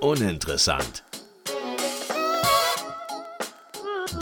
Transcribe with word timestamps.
Uninteressant. 0.00 1.04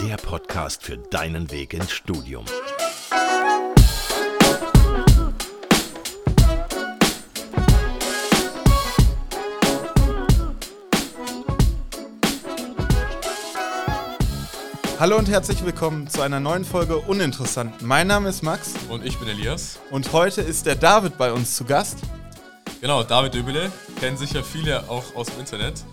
Der 0.01 0.17
Podcast 0.17 0.83
für 0.83 0.97
deinen 0.97 1.49
Weg 1.51 1.73
ins 1.73 1.91
Studium. 1.91 2.45
Hallo 14.99 15.17
und 15.17 15.29
herzlich 15.29 15.63
willkommen 15.63 16.09
zu 16.09 16.21
einer 16.21 16.41
neuen 16.41 16.65
Folge 16.65 16.97
Uninteressant. 16.97 17.81
Mein 17.81 18.07
Name 18.07 18.29
ist 18.29 18.43
Max 18.43 18.73
Und 18.89 19.05
ich 19.05 19.17
bin 19.17 19.29
Elias. 19.29 19.79
und 19.91 20.11
heute 20.11 20.41
ist 20.41 20.65
der 20.65 20.75
David 20.75 21.17
bei 21.17 21.31
uns 21.31 21.55
zu 21.55 21.63
Gast. 21.63 21.97
Genau, 22.81 23.03
David 23.03 23.33
Döbele. 23.33 23.69
Kennen 23.99 24.15
sicher 24.15 24.41
viele 24.41 24.89
auch 24.89 25.13
aus 25.13 25.27
dem 25.27 25.41
Internet. 25.41 25.83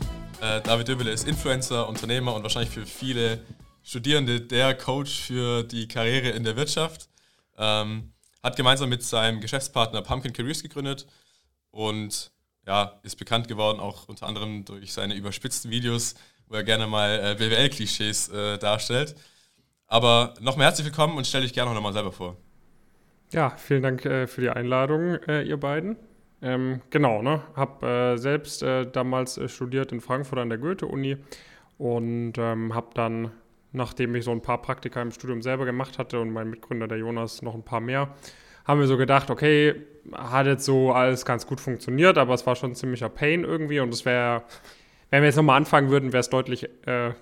Äh, 0.40 0.60
David 0.60 0.86
Döbele 0.86 1.10
ist 1.10 1.26
Influencer, 1.26 1.88
Unternehmer 1.88 2.32
und 2.32 2.44
wahrscheinlich 2.44 2.70
für 2.70 2.86
viele 2.86 3.40
Studierende 3.82 4.40
der 4.40 4.72
Coach 4.76 5.22
für 5.22 5.64
die 5.64 5.88
Karriere 5.88 6.28
in 6.28 6.44
der 6.44 6.54
Wirtschaft. 6.54 7.08
Ähm, 7.58 8.12
hat 8.40 8.54
gemeinsam 8.54 8.88
mit 8.88 9.02
seinem 9.02 9.40
Geschäftspartner 9.40 10.00
Pumpkin 10.02 10.32
Careers 10.32 10.62
gegründet 10.62 11.08
und 11.72 12.30
ja, 12.68 13.00
ist 13.02 13.16
bekannt 13.16 13.48
geworden, 13.48 13.80
auch 13.80 14.08
unter 14.08 14.28
anderem 14.28 14.64
durch 14.64 14.92
seine 14.92 15.14
überspitzten 15.16 15.72
Videos, 15.72 16.14
wo 16.46 16.54
er 16.54 16.62
gerne 16.62 16.86
mal 16.86 17.18
äh, 17.18 17.34
BWL-Klischees 17.34 18.28
äh, 18.28 18.58
darstellt. 18.58 19.16
Aber 19.88 20.34
nochmal 20.40 20.66
herzlich 20.66 20.86
willkommen 20.86 21.16
und 21.16 21.26
stell 21.26 21.42
dich 21.42 21.52
gerne 21.52 21.74
nochmal 21.74 21.92
selber 21.92 22.12
vor. 22.12 22.36
Ja, 23.32 23.50
vielen 23.56 23.82
Dank 23.82 24.04
äh, 24.04 24.28
für 24.28 24.40
die 24.40 24.50
Einladung, 24.50 25.16
äh, 25.26 25.42
ihr 25.42 25.56
beiden. 25.56 25.96
Ähm, 26.42 26.80
genau, 26.90 27.22
ne? 27.22 27.42
Hab 27.54 27.82
äh, 27.82 28.16
selbst 28.16 28.62
äh, 28.62 28.90
damals 28.90 29.38
äh, 29.38 29.48
studiert 29.48 29.92
in 29.92 30.00
Frankfurt 30.00 30.38
an 30.38 30.48
der 30.48 30.58
Goethe-Uni 30.58 31.16
und 31.78 32.34
ähm, 32.36 32.74
habe 32.74 32.88
dann, 32.94 33.30
nachdem 33.72 34.14
ich 34.14 34.24
so 34.24 34.32
ein 34.32 34.42
paar 34.42 34.60
Praktika 34.60 35.00
im 35.00 35.12
Studium 35.12 35.42
selber 35.42 35.64
gemacht 35.64 35.98
hatte 35.98 36.20
und 36.20 36.30
mein 36.30 36.50
Mitgründer, 36.50 36.88
der 36.88 36.98
Jonas, 36.98 37.42
noch 37.42 37.54
ein 37.54 37.62
paar 37.62 37.80
mehr, 37.80 38.14
haben 38.66 38.80
wir 38.80 38.86
so 38.86 38.96
gedacht, 38.96 39.30
okay, 39.30 39.74
hat 40.12 40.46
jetzt 40.46 40.64
so 40.64 40.92
alles 40.92 41.24
ganz 41.24 41.46
gut 41.46 41.60
funktioniert, 41.60 42.18
aber 42.18 42.34
es 42.34 42.46
war 42.46 42.56
schon 42.56 42.72
ein 42.72 42.74
ziemlicher 42.74 43.08
Pain 43.08 43.44
irgendwie 43.44 43.80
und 43.80 43.92
es 43.92 44.04
wäre, 44.04 44.42
wenn 45.10 45.22
wir 45.22 45.28
jetzt 45.28 45.36
nochmal 45.36 45.56
anfangen 45.56 45.90
würden, 45.90 46.12
wäre 46.12 46.20
es 46.20 46.30
deutlich 46.30 46.68
äh, 46.86 47.12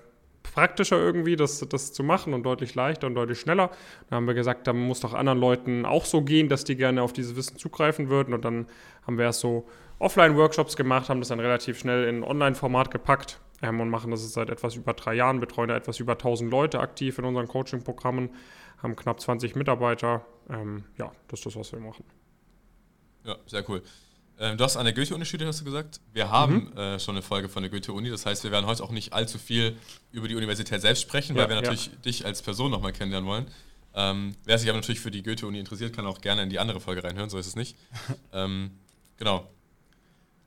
praktischer 0.53 0.97
irgendwie, 0.97 1.35
das, 1.35 1.59
das 1.67 1.93
zu 1.93 2.03
machen 2.03 2.33
und 2.33 2.43
deutlich 2.43 2.75
leichter 2.75 3.07
und 3.07 3.15
deutlich 3.15 3.39
schneller. 3.39 3.71
Dann 4.09 4.17
haben 4.17 4.27
wir 4.27 4.33
gesagt, 4.33 4.67
da 4.67 4.73
muss 4.73 4.99
doch 4.99 5.13
anderen 5.13 5.39
Leuten 5.39 5.85
auch 5.85 6.05
so 6.05 6.21
gehen, 6.21 6.49
dass 6.49 6.63
die 6.63 6.75
gerne 6.75 7.01
auf 7.01 7.13
dieses 7.13 7.35
Wissen 7.35 7.57
zugreifen 7.57 8.09
würden. 8.09 8.33
Und 8.33 8.45
dann 8.45 8.67
haben 9.05 9.17
wir 9.17 9.25
erst 9.25 9.41
so 9.41 9.67
Offline-Workshops 9.99 10.75
gemacht, 10.75 11.09
haben 11.09 11.19
das 11.19 11.29
dann 11.29 11.39
relativ 11.39 11.79
schnell 11.79 12.05
in 12.05 12.23
Online-Format 12.23 12.91
gepackt 12.91 13.39
ähm, 13.61 13.79
und 13.79 13.89
machen 13.89 14.11
das 14.11 14.31
seit 14.33 14.49
etwas 14.49 14.75
über 14.75 14.93
drei 14.93 15.13
Jahren, 15.13 15.39
betreuen 15.39 15.69
da 15.69 15.75
etwas 15.75 15.99
über 15.99 16.13
1000 16.13 16.51
Leute 16.51 16.79
aktiv 16.79 17.17
in 17.17 17.25
unseren 17.25 17.47
Coaching-Programmen, 17.47 18.29
haben 18.81 18.95
knapp 18.95 19.19
20 19.19 19.55
Mitarbeiter. 19.55 20.25
Ähm, 20.49 20.83
ja, 20.97 21.11
das 21.27 21.39
ist 21.39 21.45
das, 21.45 21.55
was 21.55 21.71
wir 21.71 21.79
machen. 21.79 22.03
Ja, 23.23 23.37
sehr 23.47 23.67
cool. 23.69 23.81
Ähm, 24.37 24.57
du 24.57 24.63
hast 24.63 24.75
an 24.75 24.85
der 24.85 24.93
Goethe-Uni 24.93 25.25
studiert, 25.25 25.47
hast 25.47 25.61
du 25.61 25.65
gesagt. 25.65 26.01
Wir 26.13 26.29
haben 26.29 26.75
äh, 26.75 26.99
schon 26.99 27.15
eine 27.15 27.21
Folge 27.21 27.47
von 27.47 27.63
der 27.63 27.71
Goethe-Uni. 27.71 28.09
Das 28.09 28.25
heißt, 28.25 28.43
wir 28.43 28.51
werden 28.51 28.65
heute 28.65 28.83
auch 28.83 28.91
nicht 28.91 29.13
allzu 29.13 29.37
viel 29.37 29.77
über 30.11 30.27
die 30.27 30.35
Universität 30.35 30.81
selbst 30.81 31.01
sprechen, 31.01 31.35
Ja, 31.35 31.43
weil 31.43 31.49
wir 31.49 31.55
ja. 31.55 31.61
natürlich 31.61 31.89
dich 32.03 32.25
als 32.25 32.41
Person 32.41 32.71
nochmal 32.71 32.91
kennenlernen 32.91 33.29
wollen. 33.29 33.47
Ähm, 33.95 34.35
wer 34.43 34.57
sich 34.57 34.67
aber 34.69 34.77
natürlich 34.77 34.99
für 34.99 35.11
die 35.11 35.23
Goethe-Uni 35.23 35.57
interessiert, 35.57 35.95
kann 35.95 36.05
auch 36.05 36.19
gerne 36.19 36.43
in 36.43 36.49
die 36.49 36.59
andere 36.59 36.81
Folge 36.81 37.03
reinhören, 37.03 37.29
so 37.29 37.37
ist 37.37 37.47
es 37.47 37.55
nicht. 37.55 37.77
ähm, 38.33 38.71
genau. 39.17 39.49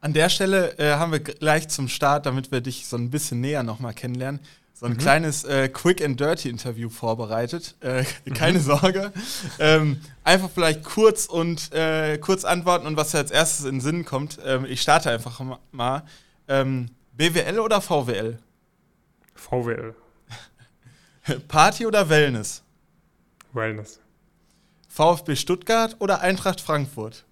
An 0.00 0.12
der 0.12 0.28
Stelle 0.28 0.78
äh, 0.78 0.95
haben 0.95 1.11
wir 1.11 1.20
gleich 1.20 1.69
zum 1.69 1.89
Start, 1.89 2.27
damit 2.27 2.52
wir 2.52 2.61
dich 2.61 2.86
so 2.86 2.97
ein 2.97 3.11
bisschen 3.11 3.41
näher 3.41 3.62
nochmal 3.62 3.95
kennenlernen, 3.95 4.41
so 4.79 4.87
ein 4.87 4.97
kleines 4.97 5.43
äh, 5.45 5.69
Quick 5.69 6.05
and 6.05 6.21
Dirty 6.21 6.48
Interview 6.48 6.89
vorbereitet. 6.89 7.75
Äh, 7.80 8.05
keine 8.35 8.61
Sorge. 8.61 9.13
Ähm, 9.58 10.01
einfach 10.23 10.51
vielleicht 10.55 10.85
kurz 10.85 11.27
und 11.27 11.73
äh, 11.73 12.17
kurz 12.19 12.45
antworten 12.45 12.86
und 12.86 12.97
was 12.97 13.14
als 13.14 13.30
erstes 13.33 13.64
in 13.64 13.77
den 13.77 13.80
Sinn 13.80 14.05
kommt. 14.05 14.39
Ähm, 14.45 14.64
ich 14.64 14.80
starte 14.80 15.11
einfach 15.11 15.41
ma- 15.41 15.58
mal. 15.73 16.05
Ähm, 16.47 16.91
BWL 17.14 17.58
oder 17.58 17.80
VWL? 17.80 18.39
VWL, 19.35 19.95
Party 21.48 21.86
oder 21.86 22.08
Wellness? 22.08 22.63
Wellness. 23.52 24.01
VfB 24.89 25.35
Stuttgart 25.36 25.97
oder 25.98 26.20
Eintracht 26.20 26.61
Frankfurt? 26.61 27.25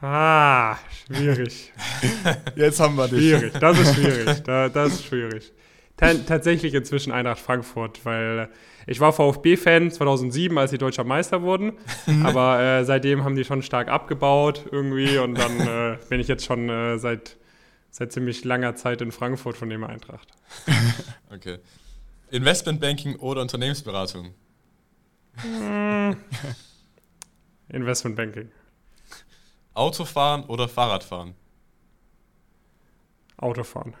Ah, 0.00 0.76
schwierig. 1.06 1.72
Jetzt 2.56 2.78
haben 2.78 2.94
wir 2.96 3.08
dich. 3.08 3.18
Schwierig, 3.18 3.52
das 3.54 3.78
ist 3.80 3.94
schwierig. 3.94 4.42
Da, 4.44 4.68
das 4.68 4.92
ist 4.94 5.04
schwierig. 5.06 5.52
Ta 5.98 6.14
tatsächlich 6.14 6.74
inzwischen 6.74 7.12
Eintracht 7.12 7.40
Frankfurt, 7.40 8.04
weil 8.04 8.48
ich 8.86 9.00
war 9.00 9.12
VfB-Fan 9.12 9.90
2007, 9.90 10.56
als 10.56 10.70
sie 10.70 10.78
deutscher 10.78 11.02
Meister 11.04 11.42
wurden, 11.42 11.72
aber 12.24 12.60
äh, 12.60 12.84
seitdem 12.84 13.24
haben 13.24 13.34
die 13.34 13.44
schon 13.44 13.62
stark 13.62 13.88
abgebaut 13.88 14.64
irgendwie 14.70 15.18
und 15.18 15.34
dann 15.34 15.60
äh, 15.60 15.98
bin 16.08 16.20
ich 16.20 16.28
jetzt 16.28 16.44
schon 16.44 16.68
äh, 16.68 16.98
seit, 16.98 17.36
seit 17.90 18.12
ziemlich 18.12 18.44
langer 18.44 18.76
Zeit 18.76 19.02
in 19.02 19.12
Frankfurt 19.12 19.56
von 19.56 19.68
dem 19.68 19.84
Eintracht. 19.84 20.28
Okay. 21.30 21.58
Investmentbanking 22.30 23.16
oder 23.16 23.42
Unternehmensberatung? 23.42 24.32
Investmentbanking, 27.68 28.50
Autofahren 29.74 30.44
oder 30.44 30.68
Fahrradfahren? 30.68 31.34
Autofahren, 33.36 33.94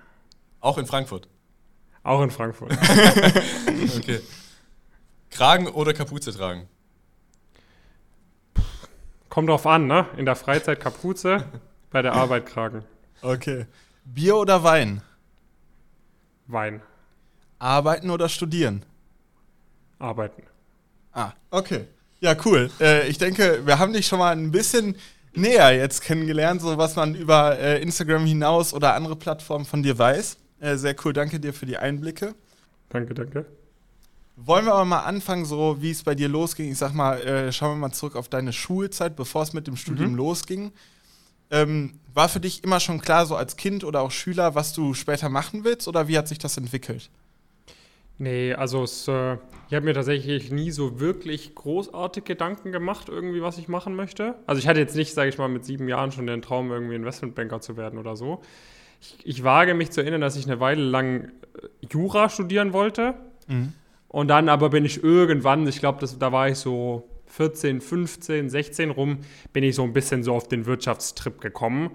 Auch 0.60 0.78
in 0.78 0.86
Frankfurt. 0.86 1.28
Auch 2.08 2.22
in 2.22 2.30
Frankfurt. 2.30 2.72
Okay. 3.98 4.20
Kragen 5.30 5.66
oder 5.68 5.92
Kapuze 5.94 6.32
tragen? 6.32 6.68
Kommt 9.28 9.48
drauf 9.48 9.66
an, 9.66 9.86
ne? 9.86 10.06
In 10.16 10.24
der 10.24 10.36
Freizeit 10.36 10.80
Kapuze, 10.80 11.44
bei 11.90 12.02
der 12.02 12.14
Arbeit 12.14 12.46
Kragen, 12.46 12.84
Okay. 13.22 13.66
Bier 14.04 14.36
oder 14.36 14.62
Wein? 14.64 15.02
Wein, 16.46 16.80
Arbeiten 17.58 18.10
oder 18.10 18.28
studieren? 18.28 18.84
arbeiten. 19.98 20.42
Ah, 21.12 21.32
okay. 21.50 21.86
Ja, 22.20 22.36
cool. 22.44 22.70
Äh, 22.80 23.08
ich 23.08 23.18
denke, 23.18 23.66
wir 23.66 23.78
haben 23.80 23.92
dich 23.92 24.06
schon 24.06 24.18
mal 24.20 24.30
ein 24.34 24.50
bisschen 24.52 24.96
näher 25.34 25.72
jetzt 25.76 26.02
kennengelernt, 26.02 26.60
so 26.62 26.78
was 26.78 26.94
man 26.96 27.14
über 27.16 27.58
äh, 27.58 27.82
Instagram 27.82 28.24
hinaus 28.24 28.72
oder 28.72 28.94
andere 28.94 29.16
Plattformen 29.16 29.64
von 29.64 29.82
dir 29.82 29.98
weiß. 29.98 30.36
Äh, 30.60 30.76
sehr 30.76 30.94
cool, 31.04 31.12
danke 31.12 31.40
dir 31.40 31.52
für 31.52 31.66
die 31.66 31.76
Einblicke. 31.76 32.34
Danke, 32.88 33.14
danke. 33.14 33.46
Wollen 34.36 34.66
wir 34.66 34.74
aber 34.74 34.84
mal 34.84 35.00
anfangen, 35.00 35.44
so 35.44 35.78
wie 35.80 35.90
es 35.90 36.04
bei 36.04 36.14
dir 36.14 36.28
losging. 36.28 36.70
Ich 36.70 36.78
sag 36.78 36.92
mal, 36.94 37.20
äh, 37.20 37.52
schauen 37.52 37.72
wir 37.72 37.88
mal 37.88 37.92
zurück 37.92 38.14
auf 38.14 38.28
deine 38.28 38.52
Schulzeit, 38.52 39.16
bevor 39.16 39.42
es 39.42 39.52
mit 39.52 39.66
dem 39.66 39.76
Studium 39.76 40.14
losging. 40.14 40.72
Ähm, 41.50 41.94
war 42.14 42.28
für 42.28 42.40
dich 42.40 42.62
immer 42.62 42.78
schon 42.78 43.00
klar, 43.00 43.26
so 43.26 43.34
als 43.34 43.56
Kind 43.56 43.82
oder 43.82 44.00
auch 44.00 44.10
Schüler, 44.10 44.54
was 44.54 44.72
du 44.72 44.94
später 44.94 45.28
machen 45.28 45.64
willst 45.64 45.88
oder 45.88 46.06
wie 46.06 46.16
hat 46.16 46.28
sich 46.28 46.38
das 46.38 46.56
entwickelt? 46.56 47.10
Nee, 48.18 48.52
also 48.52 48.82
es, 48.82 49.06
äh, 49.08 49.34
ich 49.68 49.74
habe 49.74 49.84
mir 49.84 49.94
tatsächlich 49.94 50.50
nie 50.50 50.72
so 50.72 50.98
wirklich 50.98 51.54
großartig 51.54 52.24
Gedanken 52.24 52.72
gemacht, 52.72 53.08
irgendwie, 53.08 53.42
was 53.42 53.58
ich 53.58 53.68
machen 53.68 53.94
möchte. 53.94 54.34
Also 54.46 54.58
ich 54.58 54.66
hatte 54.66 54.80
jetzt 54.80 54.96
nicht, 54.96 55.14
sage 55.14 55.30
ich 55.30 55.38
mal, 55.38 55.48
mit 55.48 55.64
sieben 55.64 55.88
Jahren 55.88 56.10
schon 56.10 56.26
den 56.26 56.42
Traum, 56.42 56.70
irgendwie 56.70 56.96
Investmentbanker 56.96 57.60
zu 57.60 57.76
werden 57.76 57.98
oder 57.98 58.16
so. 58.16 58.42
Ich, 59.00 59.16
ich 59.24 59.44
wage 59.44 59.74
mich 59.74 59.90
zu 59.90 60.00
erinnern, 60.00 60.20
dass 60.20 60.36
ich 60.36 60.46
eine 60.46 60.60
Weile 60.60 60.82
lang 60.82 61.24
äh, 61.24 61.86
Jura 61.90 62.28
studieren 62.28 62.72
wollte. 62.72 63.14
Und 64.08 64.28
dann 64.28 64.48
aber 64.48 64.70
bin 64.70 64.84
ich 64.84 65.04
irgendwann, 65.04 65.66
ich 65.66 65.80
glaube, 65.80 66.06
da 66.18 66.32
war 66.32 66.48
ich 66.48 66.58
so 66.58 67.08
14, 67.26 67.80
15, 67.80 68.48
16 68.48 68.90
rum, 68.90 69.18
bin 69.52 69.64
ich 69.64 69.74
so 69.74 69.82
ein 69.82 69.92
bisschen 69.92 70.22
so 70.22 70.34
auf 70.34 70.48
den 70.48 70.66
Wirtschaftstrip 70.66 71.40
gekommen. 71.40 71.90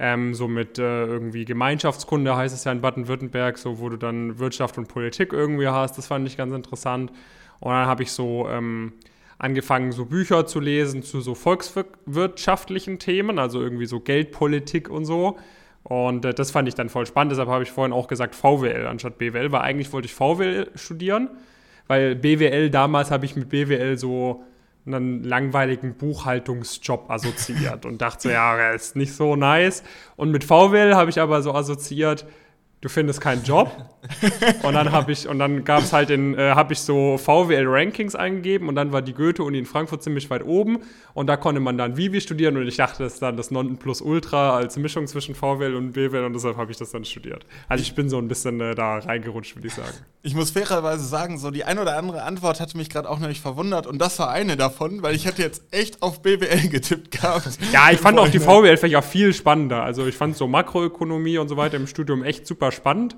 Ähm, 0.00 0.32
so 0.32 0.46
mit 0.46 0.78
äh, 0.78 1.04
irgendwie 1.04 1.44
Gemeinschaftskunde 1.44 2.36
heißt 2.36 2.54
es 2.54 2.64
ja 2.64 2.72
in 2.72 2.80
Baden-Württemberg, 2.80 3.58
so 3.58 3.80
wo 3.80 3.88
du 3.88 3.96
dann 3.96 4.38
Wirtschaft 4.38 4.78
und 4.78 4.86
Politik 4.86 5.32
irgendwie 5.32 5.66
hast. 5.66 5.98
Das 5.98 6.06
fand 6.06 6.26
ich 6.28 6.36
ganz 6.36 6.54
interessant. 6.54 7.10
Und 7.60 7.72
dann 7.72 7.86
habe 7.86 8.04
ich 8.04 8.12
so 8.12 8.48
ähm, 8.48 8.92
angefangen, 9.38 9.90
so 9.90 10.04
Bücher 10.04 10.46
zu 10.46 10.60
lesen 10.60 11.02
zu 11.02 11.20
so 11.20 11.34
volkswirtschaftlichen 11.34 13.00
Themen, 13.00 13.38
also 13.40 13.60
irgendwie 13.60 13.86
so 13.86 13.98
Geldpolitik 13.98 14.88
und 14.88 15.04
so. 15.04 15.36
Und 15.88 16.24
äh, 16.26 16.34
das 16.34 16.50
fand 16.50 16.68
ich 16.68 16.74
dann 16.74 16.90
voll 16.90 17.06
spannend. 17.06 17.32
Deshalb 17.32 17.48
habe 17.48 17.62
ich 17.62 17.70
vorhin 17.70 17.92
auch 17.92 18.08
gesagt 18.08 18.34
VWL 18.34 18.86
anstatt 18.86 19.16
BWL, 19.18 19.50
weil 19.52 19.62
eigentlich 19.62 19.92
wollte 19.92 20.06
ich 20.06 20.14
VWL 20.14 20.70
studieren, 20.74 21.30
weil 21.86 22.14
BWL 22.14 22.70
damals 22.70 23.10
habe 23.10 23.24
ich 23.24 23.36
mit 23.36 23.48
BWL 23.48 23.96
so 23.96 24.44
einen 24.86 25.22
langweiligen 25.22 25.94
Buchhaltungsjob 25.94 27.10
assoziiert 27.10 27.84
und 27.86 28.00
dachte 28.00 28.24
so, 28.24 28.30
ja, 28.30 28.70
ist 28.70 28.96
nicht 28.96 29.14
so 29.14 29.36
nice. 29.36 29.82
Und 30.16 30.30
mit 30.30 30.44
VWL 30.44 30.94
habe 30.94 31.10
ich 31.10 31.20
aber 31.20 31.42
so 31.42 31.54
assoziiert, 31.54 32.26
du 32.80 32.88
findest 32.88 33.20
keinen 33.20 33.42
Job. 33.42 33.70
und 34.62 34.74
dann 34.74 34.92
habe 34.92 35.12
ich, 35.12 35.28
und 35.28 35.38
dann 35.38 35.64
gab 35.64 35.82
es 35.82 35.92
halt 35.92 36.10
in, 36.10 36.34
äh, 36.38 36.50
habe 36.50 36.72
ich 36.72 36.80
so 36.80 37.18
VWL-Rankings 37.18 38.14
eingegeben 38.14 38.68
und 38.68 38.76
dann 38.76 38.92
war 38.92 39.02
die 39.02 39.12
Goethe-Uni 39.12 39.58
in 39.58 39.66
Frankfurt 39.66 40.02
ziemlich 40.02 40.30
weit 40.30 40.44
oben 40.44 40.78
und 41.14 41.26
da 41.26 41.36
konnte 41.36 41.60
man 41.60 41.76
dann 41.76 41.96
Vivi 41.96 42.20
studieren 42.20 42.56
und 42.56 42.66
ich 42.68 42.76
dachte, 42.76 43.02
das 43.02 43.14
ist 43.14 43.22
dann 43.22 43.36
das 43.36 43.50
Nonplusultra 43.50 44.56
als 44.56 44.76
Mischung 44.76 45.06
zwischen 45.08 45.34
VWL 45.34 45.74
und 45.74 45.92
BWL 45.92 46.24
und 46.24 46.32
deshalb 46.32 46.56
habe 46.56 46.70
ich 46.70 46.76
das 46.76 46.92
dann 46.92 47.04
studiert. 47.04 47.44
Also 47.68 47.82
ich 47.82 47.94
bin 47.94 48.08
so 48.08 48.18
ein 48.18 48.28
bisschen 48.28 48.60
äh, 48.60 48.74
da 48.74 48.98
reingerutscht, 48.98 49.56
würde 49.56 49.68
ich 49.68 49.74
sagen. 49.74 49.94
Ich 50.22 50.34
muss 50.34 50.50
fairerweise 50.50 51.04
sagen, 51.04 51.38
so 51.38 51.50
die 51.50 51.64
ein 51.64 51.78
oder 51.78 51.96
andere 51.96 52.22
Antwort 52.22 52.60
hatte 52.60 52.76
mich 52.76 52.88
gerade 52.90 53.10
auch 53.10 53.18
nämlich 53.18 53.40
verwundert 53.40 53.86
und 53.86 53.98
das 53.98 54.18
war 54.20 54.30
eine 54.30 54.56
davon, 54.56 55.02
weil 55.02 55.14
ich 55.14 55.26
hätte 55.26 55.42
jetzt 55.42 55.62
echt 55.72 56.02
auf 56.02 56.22
BWL 56.22 56.68
getippt 56.68 57.10
gehabt. 57.10 57.58
Ja, 57.72 57.90
ich 57.90 57.98
fand 57.98 58.18
auch 58.18 58.28
die 58.28 58.38
VWL-Fächer 58.38 59.02
viel 59.02 59.34
spannender. 59.34 59.82
Also 59.82 60.06
ich 60.06 60.16
fand 60.16 60.36
so 60.36 60.46
Makroökonomie 60.46 61.38
und 61.38 61.48
so 61.48 61.56
weiter 61.56 61.76
im 61.76 61.86
Studium 61.86 62.22
echt 62.22 62.46
super 62.46 62.67
spannend. 62.72 63.16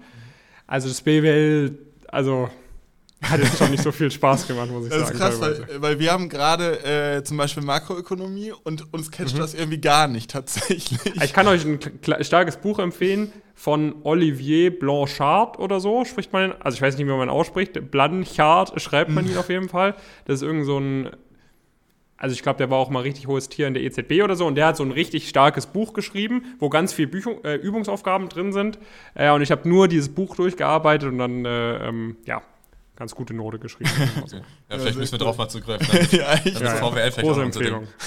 Also 0.67 0.89
das 0.89 1.01
BWL, 1.03 1.77
also 2.09 2.49
hat 3.23 3.39
jetzt 3.41 3.59
schon 3.59 3.71
nicht 3.71 3.83
so 3.83 3.93
viel 3.93 4.11
Spaß 4.11 4.47
gemacht, 4.47 4.71
muss 4.71 4.85
ich 4.85 4.91
Das 4.91 5.09
sagen. 5.09 5.13
ist 5.15 5.21
krass, 5.21 5.41
weil, 5.41 5.83
weil 5.83 5.99
wir 5.99 6.11
haben 6.11 6.29
gerade 6.31 6.83
äh, 7.19 7.23
zum 7.23 7.37
Beispiel 7.37 7.63
Makroökonomie 7.63 8.53
und 8.65 8.93
uns 8.95 9.11
catcht 9.11 9.39
das 9.39 9.53
irgendwie 9.53 9.79
gar 9.81 10.09
nicht 10.09 10.31
tatsächlich. 10.31 10.99
Ich 11.23 11.33
kann 11.35 11.47
euch 11.47 11.65
ein 11.67 11.79
starkes 12.25 12.57
Buch 12.57 12.79
empfehlen 12.79 13.31
von 13.55 13.95
Olivier 14.05 14.71
Blanchard 14.79 15.59
oder 15.59 15.81
so, 15.81 16.07
spricht 16.07 16.33
man. 16.33 16.55
Also 16.61 16.77
ich 16.77 16.83
weiß 16.83 16.97
nicht, 16.97 17.07
wie 17.07 17.11
man 17.11 17.29
ihn 17.29 17.31
ausspricht. 17.31 17.91
Blanchard 17.91 18.81
schreibt 18.81 19.11
man 19.11 19.29
ihn 19.29 19.37
auf 19.37 19.51
jeden 19.51 19.69
Fall. 19.69 19.97
Das 20.25 20.37
ist 20.37 20.43
irgend 20.43 20.65
so 20.65 20.79
ein, 20.79 21.11
also 22.21 22.35
ich 22.35 22.43
glaube, 22.43 22.59
der 22.59 22.71
war 22.71 22.79
auch 22.79 22.91
mal 22.91 23.01
richtig 23.01 23.27
hohes 23.27 23.49
Tier 23.49 23.67
in 23.67 23.73
der 23.73 23.83
EZB 23.83 24.23
oder 24.23 24.37
so 24.37 24.47
und 24.47 24.55
der 24.55 24.67
hat 24.67 24.77
so 24.77 24.85
ein 24.85 24.93
richtig 24.93 25.29
starkes 25.29 25.67
Buch 25.67 25.95
geschrieben, 25.95 26.45
wo 26.59 26.69
ganz 26.69 26.93
viel 26.93 27.07
Büchung, 27.07 27.43
äh, 27.45 27.55
Übungsaufgaben 27.55 28.29
drin 28.29 28.53
sind. 28.53 28.79
Äh, 29.15 29.31
und 29.31 29.41
ich 29.41 29.51
habe 29.51 29.67
nur 29.67 29.89
dieses 29.89 30.11
Buch 30.11 30.37
durchgearbeitet 30.37 31.09
und 31.09 31.19
dann, 31.19 31.47
äh, 31.47 31.89
ähm, 31.89 32.19
ja, 32.27 32.43
ganz 32.95 33.15
gute 33.15 33.33
Note 33.33 33.59
geschrieben. 33.59 33.91
Also, 34.23 34.37
Ja, 34.37 34.43
vielleicht 34.69 34.85
sehr 34.85 34.97
müssen 34.97 35.13
wir 35.13 35.19
drauf 35.19 35.39
mal 35.39 35.49
zugreifen. 35.49 35.89
Dann, 35.91 36.21
ja, 36.21 36.35
ich, 36.45 36.53
dann 36.55 36.63
ja, 36.63 36.73
ist 36.75 36.81
ja. 36.81 36.91
VWL 36.91 37.13
vielleicht 37.13 37.21
Große. 37.21 37.43
Empfehlung. 37.43 37.89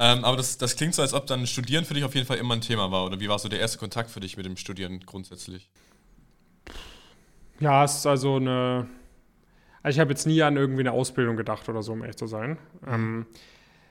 Ähm, 0.00 0.24
aber 0.24 0.36
das, 0.36 0.56
das 0.58 0.76
klingt 0.76 0.94
so, 0.94 1.02
als 1.02 1.12
ob 1.12 1.26
dann 1.26 1.44
Studieren 1.48 1.84
für 1.84 1.92
dich 1.92 2.04
auf 2.04 2.14
jeden 2.14 2.24
Fall 2.24 2.36
immer 2.36 2.54
ein 2.54 2.60
Thema 2.60 2.92
war. 2.92 3.04
Oder 3.04 3.18
wie 3.18 3.28
war 3.28 3.36
so 3.40 3.48
der 3.48 3.58
erste 3.58 3.78
Kontakt 3.78 4.12
für 4.12 4.20
dich 4.20 4.36
mit 4.36 4.46
dem 4.46 4.56
Studieren 4.56 5.00
grundsätzlich? 5.04 5.68
Ja, 7.58 7.82
es 7.82 7.96
ist 7.96 8.06
also 8.06 8.36
eine. 8.36 8.86
Also 9.88 9.96
ich 9.96 10.00
habe 10.00 10.10
jetzt 10.10 10.26
nie 10.26 10.42
an 10.42 10.58
irgendwie 10.58 10.80
eine 10.80 10.92
Ausbildung 10.92 11.38
gedacht 11.38 11.66
oder 11.70 11.82
so, 11.82 11.94
um 11.94 12.02
ehrlich 12.02 12.16
zu 12.16 12.26
sein. 12.26 12.58
Ähm, 12.86 13.24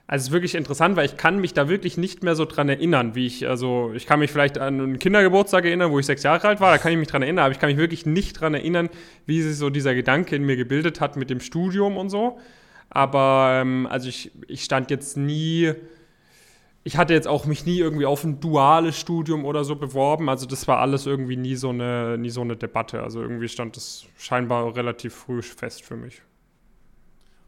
also 0.06 0.22
es 0.22 0.28
ist 0.28 0.32
wirklich 0.32 0.54
interessant, 0.54 0.96
weil 0.96 1.08
ich 1.08 1.18
kann 1.18 1.40
mich 1.40 1.56
da 1.56 1.70
wirklich 1.70 1.98
nicht 1.98 2.22
mehr 2.22 2.36
so 2.36 2.46
dran 2.46 2.70
erinnern, 2.70 3.16
wie 3.16 3.26
ich, 3.26 3.48
also 3.48 3.92
ich 3.96 4.06
kann 4.06 4.20
mich 4.20 4.30
vielleicht 4.30 4.60
an 4.60 4.80
einen 4.80 5.00
Kindergeburtstag 5.00 5.66
erinnern, 5.66 5.90
wo 5.90 5.98
ich 5.98 6.06
sechs 6.06 6.22
Jahre 6.22 6.50
alt 6.50 6.60
war, 6.60 6.72
da 6.72 6.78
kann 6.78 6.92
ich 6.92 7.00
mich 7.00 7.08
dran 7.08 7.24
erinnern, 7.24 7.46
aber 7.46 7.52
ich 7.52 7.58
kann 7.58 7.70
mich 7.70 7.80
wirklich 7.80 8.06
nicht 8.06 8.40
dran 8.40 8.54
erinnern, 8.54 8.90
wie 9.26 9.42
sich 9.42 9.58
so 9.58 9.72
dieser 9.72 9.96
Gedanke 9.96 10.36
in 10.36 10.46
mir 10.46 10.56
gebildet 10.56 11.02
hat 11.02 11.18
mit 11.18 11.32
dem 11.32 11.40
Studium 11.40 11.98
und 11.98 12.12
so. 12.12 12.38
Aber 12.92 13.58
ähm, 13.60 13.88
also 13.90 14.08
ich, 14.08 14.30
ich 14.48 14.64
stand 14.64 14.92
jetzt 14.92 15.18
nie, 15.18 15.74
ich 16.88 16.96
hatte 16.96 17.14
jetzt 17.14 17.28
auch 17.28 17.44
mich 17.44 17.66
nie 17.66 17.80
irgendwie 17.80 18.06
auf 18.06 18.24
ein 18.24 18.40
duales 18.40 18.98
Studium 18.98 19.44
oder 19.44 19.66
so 19.66 19.76
beworben. 19.76 20.30
Also 20.30 20.46
das 20.46 20.70
war 20.70 20.78
alles 20.78 21.06
irgendwie 21.06 21.36
nie 21.36 21.56
so 21.56 21.68
eine, 21.68 22.18
nie 22.18 22.30
so 22.30 22.40
eine 22.40 22.56
Debatte. 22.56 23.04
Also 23.04 23.22
irgendwie 23.22 23.50
stand 23.50 23.76
das 23.76 24.06
scheinbar 24.18 24.74
relativ 24.74 25.14
früh 25.14 25.42
fest 25.42 25.84
für 25.84 25.98
mich. 25.98 26.22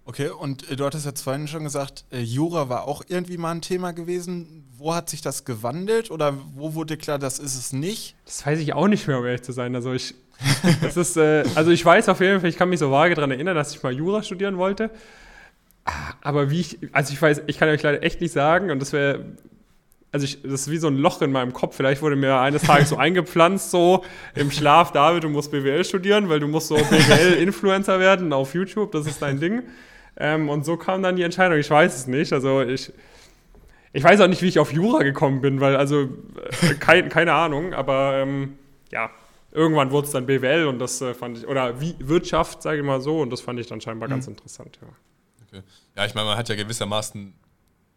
Okay, 0.04 0.28
und 0.28 0.70
äh, 0.70 0.76
du 0.76 0.84
hattest 0.84 1.06
jetzt 1.06 1.22
vorhin 1.22 1.48
schon 1.48 1.64
gesagt, 1.64 2.04
äh, 2.12 2.20
Jura 2.20 2.68
war 2.68 2.86
auch 2.86 3.02
irgendwie 3.08 3.38
mal 3.38 3.52
ein 3.52 3.62
Thema 3.62 3.94
gewesen. 3.94 4.68
Wo 4.78 4.94
hat 4.94 5.10
sich 5.10 5.22
das 5.22 5.46
gewandelt 5.46 6.12
oder 6.12 6.34
wo 6.54 6.74
wurde 6.74 6.98
klar, 6.98 7.18
das 7.18 7.40
ist 7.40 7.56
es 7.56 7.72
nicht? 7.72 8.18
Das 8.26 8.46
weiß 8.46 8.60
ich 8.60 8.74
auch 8.74 8.90
nicht 8.90 9.08
mehr, 9.08 9.20
um 9.20 9.26
ehrlich 9.26 9.44
zu 9.44 9.54
sein. 9.54 9.74
Also 9.74 9.94
ich, 9.94 10.16
das 10.82 10.98
ist, 10.98 11.16
äh, 11.16 11.46
also 11.56 11.72
ich 11.72 11.86
weiß 11.86 12.10
auf 12.10 12.20
jeden 12.20 12.42
Fall, 12.42 12.50
ich 12.50 12.58
kann 12.58 12.68
mich 12.68 12.80
so 12.80 12.92
vage 12.92 13.16
daran 13.16 13.32
erinnern, 13.32 13.56
dass 13.56 13.74
ich 13.74 13.82
mal 13.84 13.94
Jura 13.94 14.22
studieren 14.22 14.58
wollte. 14.58 14.90
Aber 16.22 16.50
wie 16.50 16.62
ich, 16.62 16.80
also 16.92 17.14
ich 17.14 17.22
weiß, 17.22 17.44
ich 17.48 17.58
kann 17.58 17.70
euch 17.70 17.82
leider 17.82 18.04
echt 18.04 18.22
nicht 18.22 18.32
sagen 18.32 18.72
und 18.72 18.80
das 18.80 18.94
wäre, 18.94 19.26
also 20.12 20.26
ich, 20.26 20.42
das 20.42 20.62
ist 20.62 20.72
wie 20.72 20.78
so 20.78 20.88
ein 20.88 20.98
Loch 20.98 21.22
in 21.22 21.32
meinem 21.32 21.54
Kopf. 21.54 21.76
Vielleicht 21.76 22.02
wurde 22.02 22.16
mir 22.16 22.40
eines 22.40 22.64
Tages 22.64 22.90
so 22.90 22.98
eingepflanzt, 22.98 23.72
so 23.72 24.04
im 24.36 24.52
Schlaf, 24.52 24.92
David, 24.92 25.24
du 25.24 25.30
musst 25.30 25.52
BWL 25.52 25.86
studieren, 25.86 26.30
weil 26.30 26.40
du 26.40 26.48
musst 26.48 26.68
so 26.68 26.76
BWL-Influencer 26.76 28.00
werden 28.00 28.34
auf 28.34 28.54
YouTube, 28.54 28.92
das 28.92 29.06
ist 29.06 29.22
dein 29.22 29.40
Ding. 29.40 29.64
Ähm, 30.18 30.50
und 30.50 30.66
so 30.66 30.78
kam 30.78 31.04
dann 31.04 31.16
die 31.16 31.24
Entscheidung, 31.24 31.58
ich 31.58 31.70
weiß 31.70 31.96
es 31.96 32.08
nicht. 32.08 32.34
Also 32.34 32.62
ich, 32.62 32.92
ich 33.94 34.04
weiß 34.04 34.20
auch 34.22 34.28
nicht, 34.28 34.42
wie 34.42 34.48
ich 34.48 34.60
auf 34.60 34.74
Jura 34.74 35.04
gekommen 35.04 35.42
bin, 35.42 35.62
weil 35.62 35.76
also 35.76 36.10
äh, 36.62 36.74
kein, 36.80 37.10
keine 37.10 37.34
Ahnung, 37.34 37.74
aber 37.74 38.16
ähm, 38.16 38.58
ja, 38.92 39.12
irgendwann 39.52 39.92
wurde 39.92 40.08
es 40.08 40.12
dann 40.12 40.26
BWL 40.26 40.68
und 40.68 40.80
das 40.80 41.02
äh, 41.02 41.14
fand 41.14 41.38
ich, 41.38 41.48
oder 41.48 41.80
wie 41.80 41.96
Wirtschaft, 42.00 42.62
sage 42.62 42.80
ich 42.80 42.84
mal 42.84 43.02
so, 43.02 43.22
und 43.22 43.30
das 43.32 43.42
fand 43.42 43.60
ich 43.60 43.68
dann 43.68 43.82
scheinbar 43.82 44.10
ganz 44.10 44.28
interessant, 44.28 44.80
ja. 44.82 44.88
Okay. 45.52 45.64
Ja, 45.96 46.06
ich 46.06 46.14
meine, 46.14 46.28
man 46.28 46.38
hat 46.38 46.50
ja 46.50 46.56
gewissermaßen 46.56 47.34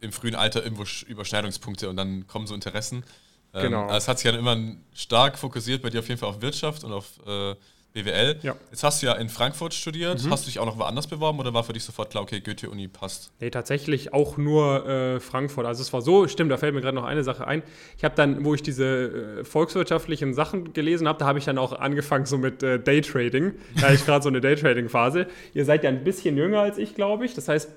im 0.01 0.11
frühen 0.11 0.35
Alter 0.35 0.63
irgendwo 0.63 0.83
Sch- 0.83 1.05
Überschneidungspunkte 1.05 1.89
und 1.89 1.95
dann 1.97 2.27
kommen 2.27 2.47
so 2.47 2.55
Interessen. 2.55 3.05
Ähm, 3.53 3.61
Genau. 3.63 3.83
also 3.83 3.97
Es 3.97 4.07
hat 4.07 4.19
sich 4.19 4.25
ja 4.31 4.37
immer 4.37 4.57
stark 4.93 5.37
fokussiert 5.37 5.81
bei 5.81 5.89
dir 5.89 5.99
auf 5.99 6.07
jeden 6.09 6.19
Fall 6.19 6.29
auf 6.29 6.41
Wirtschaft 6.41 6.83
und 6.83 6.91
auf 6.91 7.19
äh, 7.25 7.55
BWL. 7.93 8.37
Ja. 8.41 8.55
Jetzt 8.71 8.83
hast 8.83 9.01
du 9.01 9.05
ja 9.05 9.13
in 9.13 9.29
Frankfurt 9.29 9.73
studiert. 9.73 10.27
Hast 10.29 10.45
du 10.45 10.49
dich 10.49 10.59
auch 10.59 10.65
noch 10.65 10.77
woanders 10.77 11.07
beworben 11.07 11.39
oder 11.39 11.53
war 11.53 11.63
für 11.63 11.73
dich 11.73 11.83
sofort 11.83 12.09
klar, 12.09 12.23
okay, 12.23 12.39
Goethe-Uni 12.39 12.87
passt? 12.87 13.31
Nee, 13.39 13.51
tatsächlich 13.51 14.13
auch 14.13 14.37
nur 14.37 14.87
äh, 14.87 15.19
Frankfurt. 15.19 15.65
Also 15.65 15.81
es 15.81 15.93
war 15.93 16.01
so, 16.01 16.27
stimmt, 16.27 16.51
da 16.51 16.57
fällt 16.57 16.73
mir 16.73 16.81
gerade 16.81 16.95
noch 16.95 17.03
eine 17.03 17.23
Sache 17.23 17.45
ein. 17.47 17.61
Ich 17.97 18.03
habe 18.03 18.15
dann, 18.15 18.43
wo 18.43 18.55
ich 18.55 18.63
diese 18.63 19.39
äh, 19.39 19.43
volkswirtschaftlichen 19.43 20.33
Sachen 20.33 20.73
gelesen 20.73 21.07
habe, 21.07 21.19
da 21.19 21.25
habe 21.25 21.37
ich 21.37 21.45
dann 21.45 21.59
auch 21.59 21.73
angefangen 21.73 22.25
so 22.25 22.37
mit 22.37 22.63
äh, 22.63 22.79
Daytrading. 22.79 23.53
Da 23.75 23.83
hatte 23.83 23.95
ich 23.95 24.05
gerade 24.05 24.23
so 24.23 24.29
eine 24.29 24.41
Daytrading-Phase. 24.41 25.27
Ihr 25.53 25.65
seid 25.65 25.83
ja 25.83 25.89
ein 25.89 26.03
bisschen 26.03 26.35
jünger 26.35 26.61
als 26.61 26.79
ich, 26.79 26.95
glaube 26.95 27.25
ich. 27.25 27.35
Das 27.35 27.47
heißt, 27.47 27.69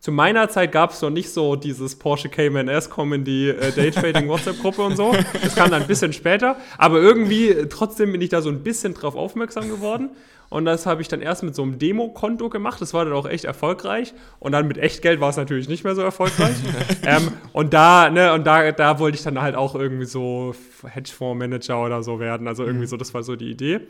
zu 0.00 0.12
meiner 0.12 0.48
Zeit 0.48 0.70
gab 0.70 0.92
es 0.92 1.02
noch 1.02 1.10
nicht 1.10 1.30
so 1.30 1.56
dieses 1.56 1.96
Porsche 1.96 2.28
Cayman 2.28 2.68
S 2.68 2.88
kommen 2.88 3.14
in 3.14 3.24
die 3.24 3.48
äh, 3.48 3.72
Daytrading 3.72 4.28
WhatsApp-Gruppe 4.28 4.82
und 4.82 4.96
so. 4.96 5.14
Das 5.42 5.56
kam 5.56 5.70
dann 5.70 5.82
ein 5.82 5.88
bisschen 5.88 6.12
später. 6.12 6.56
Aber 6.76 7.00
irgendwie, 7.00 7.48
äh, 7.48 7.66
trotzdem 7.66 8.12
bin 8.12 8.20
ich 8.20 8.28
da 8.28 8.40
so 8.40 8.48
ein 8.48 8.62
bisschen 8.62 8.94
drauf 8.94 9.16
aufmerksam 9.16 9.68
geworden. 9.68 10.10
Und 10.50 10.64
das 10.64 10.86
habe 10.86 11.02
ich 11.02 11.08
dann 11.08 11.20
erst 11.20 11.42
mit 11.42 11.54
so 11.54 11.62
einem 11.62 11.78
Demo-Konto 11.78 12.48
gemacht. 12.48 12.80
Das 12.80 12.94
war 12.94 13.04
dann 13.04 13.12
auch 13.12 13.28
echt 13.28 13.44
erfolgreich. 13.44 14.14
Und 14.38 14.52
dann 14.52 14.68
mit 14.68 14.78
Echtgeld 14.78 15.20
war 15.20 15.30
es 15.30 15.36
natürlich 15.36 15.68
nicht 15.68 15.82
mehr 15.82 15.96
so 15.96 16.02
erfolgreich. 16.02 16.54
ähm, 17.02 17.32
und 17.52 17.74
da, 17.74 18.08
ne, 18.08 18.32
und 18.32 18.46
da, 18.46 18.70
da 18.70 19.00
wollte 19.00 19.16
ich 19.16 19.24
dann 19.24 19.40
halt 19.40 19.56
auch 19.56 19.74
irgendwie 19.74 20.06
so 20.06 20.54
Hedgefonds-Manager 20.86 21.84
oder 21.84 22.02
so 22.04 22.20
werden. 22.20 22.46
Also 22.46 22.64
irgendwie 22.64 22.86
so, 22.86 22.96
das 22.96 23.12
war 23.14 23.24
so 23.24 23.34
die 23.34 23.50
Idee. 23.50 23.80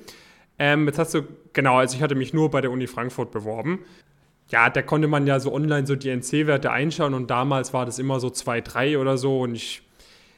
Ähm, 0.59 0.87
jetzt 0.87 0.99
hast 0.99 1.15
du, 1.15 1.23
genau, 1.53 1.77
also 1.77 1.95
ich 1.97 2.03
hatte 2.03 2.15
mich 2.15 2.33
nur 2.33 2.51
bei 2.51 2.63
der 2.63 2.73
Uni 2.73 2.87
Frankfurt 2.87 3.31
beworben. 3.31 3.81
Ja, 4.51 4.71
da 4.71 4.83
konnte 4.83 5.09
man 5.09 5.27
ja 5.27 5.41
so 5.41 5.53
online 5.53 5.87
so 5.87 5.95
die 5.95 6.09
NC-Werte 6.09 6.71
einschauen 6.71 7.15
und 7.15 7.31
damals 7.31 7.73
war 7.75 7.85
das 7.85 7.99
immer 7.99 8.19
so 8.19 8.31
2, 8.31 8.63
3 8.63 8.99
oder 8.99 9.19
so 9.19 9.41
und 9.41 9.55
ich, 9.55 9.83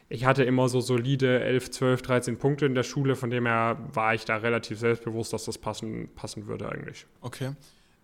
ich 0.09 0.25
hatte 0.25 0.43
immer 0.43 0.69
so 0.69 0.81
solide 0.81 1.41
11, 1.41 1.71
12, 1.71 2.03
13 2.03 2.39
Punkte 2.39 2.67
in 2.67 2.75
der 2.75 2.83
Schule, 2.83 3.15
von 3.15 3.31
dem 3.31 3.47
her 3.47 3.79
war 3.93 4.15
ich 4.15 4.25
da 4.25 4.37
relativ 4.37 4.79
selbstbewusst, 4.81 5.33
dass 5.33 5.45
das 5.45 5.59
passen, 5.59 6.09
passen 6.17 6.47
würde 6.49 6.69
eigentlich. 6.69 7.07
Okay. 7.21 7.53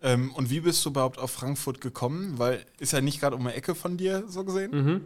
Ähm, 0.02 0.32
und 0.34 0.50
wie 0.50 0.60
bist 0.60 0.84
du 0.84 0.90
überhaupt 0.90 1.18
auf 1.18 1.32
Frankfurt 1.32 1.80
gekommen? 1.80 2.34
Weil 2.36 2.64
ist 2.78 2.92
ja 2.92 3.00
nicht 3.00 3.20
gerade 3.20 3.34
um 3.34 3.44
die 3.44 3.54
Ecke 3.54 3.75
von 3.75 3.96
dir, 3.96 4.25
so 4.28 4.44
gesehen. 4.44 4.70
Mhm. 4.70 5.00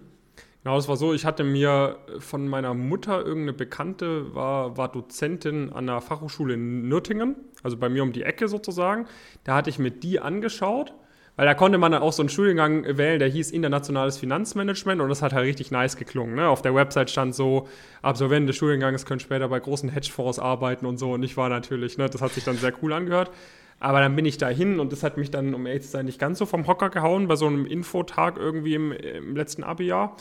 Genau, 0.62 0.76
das 0.76 0.88
war 0.88 0.96
so, 0.96 1.14
ich 1.14 1.24
hatte 1.24 1.42
mir 1.42 1.96
von 2.18 2.46
meiner 2.46 2.74
Mutter 2.74 3.24
irgendeine 3.24 3.54
Bekannte, 3.54 4.34
war, 4.34 4.76
war 4.76 4.92
Dozentin 4.92 5.72
an 5.72 5.86
der 5.86 6.02
Fachhochschule 6.02 6.52
in 6.52 6.86
Nürtingen, 6.86 7.34
also 7.62 7.78
bei 7.78 7.88
mir 7.88 8.02
um 8.02 8.12
die 8.12 8.24
Ecke 8.24 8.46
sozusagen. 8.46 9.06
Da 9.44 9.54
hatte 9.54 9.70
ich 9.70 9.78
mir 9.78 9.90
die 9.90 10.20
angeschaut, 10.20 10.92
weil 11.36 11.46
da 11.46 11.54
konnte 11.54 11.78
man 11.78 11.92
dann 11.92 12.02
auch 12.02 12.12
so 12.12 12.20
einen 12.20 12.28
Studiengang 12.28 12.84
wählen, 12.98 13.18
der 13.18 13.28
hieß 13.28 13.52
Internationales 13.52 14.18
Finanzmanagement 14.18 15.00
und 15.00 15.08
das 15.08 15.22
hat 15.22 15.32
halt 15.32 15.46
richtig 15.46 15.70
nice 15.70 15.96
geklungen. 15.96 16.34
Ne? 16.34 16.46
Auf 16.46 16.60
der 16.60 16.74
Website 16.74 17.08
stand 17.08 17.34
so, 17.34 17.66
Absolventen 18.02 18.48
des 18.48 18.56
Studiengangs 18.56 19.06
können 19.06 19.20
später 19.20 19.48
bei 19.48 19.60
großen 19.60 19.88
Hedgefonds 19.88 20.38
arbeiten 20.38 20.84
und 20.84 20.98
so 20.98 21.12
und 21.12 21.22
ich 21.22 21.38
war 21.38 21.48
natürlich, 21.48 21.96
ne, 21.96 22.10
das 22.10 22.20
hat 22.20 22.32
sich 22.32 22.44
dann 22.44 22.56
sehr 22.56 22.74
cool 22.82 22.92
angehört. 22.92 23.30
Aber 23.82 24.00
dann 24.00 24.14
bin 24.14 24.26
ich 24.26 24.36
da 24.36 24.48
hin 24.48 24.78
und 24.78 24.92
das 24.92 25.02
hat 25.02 25.16
mich 25.16 25.30
dann, 25.30 25.54
um 25.54 25.64
ehrlich 25.64 25.84
zu 25.84 25.88
sein, 25.88 26.04
nicht 26.04 26.18
ganz 26.18 26.38
so 26.38 26.44
vom 26.44 26.66
Hocker 26.66 26.90
gehauen 26.90 27.28
bei 27.28 27.36
so 27.36 27.46
einem 27.46 27.64
Infotag 27.64 28.36
irgendwie 28.36 28.74
im, 28.74 28.92
im 28.92 29.34
letzten 29.34 29.64
Abi-Jahr. 29.64 30.16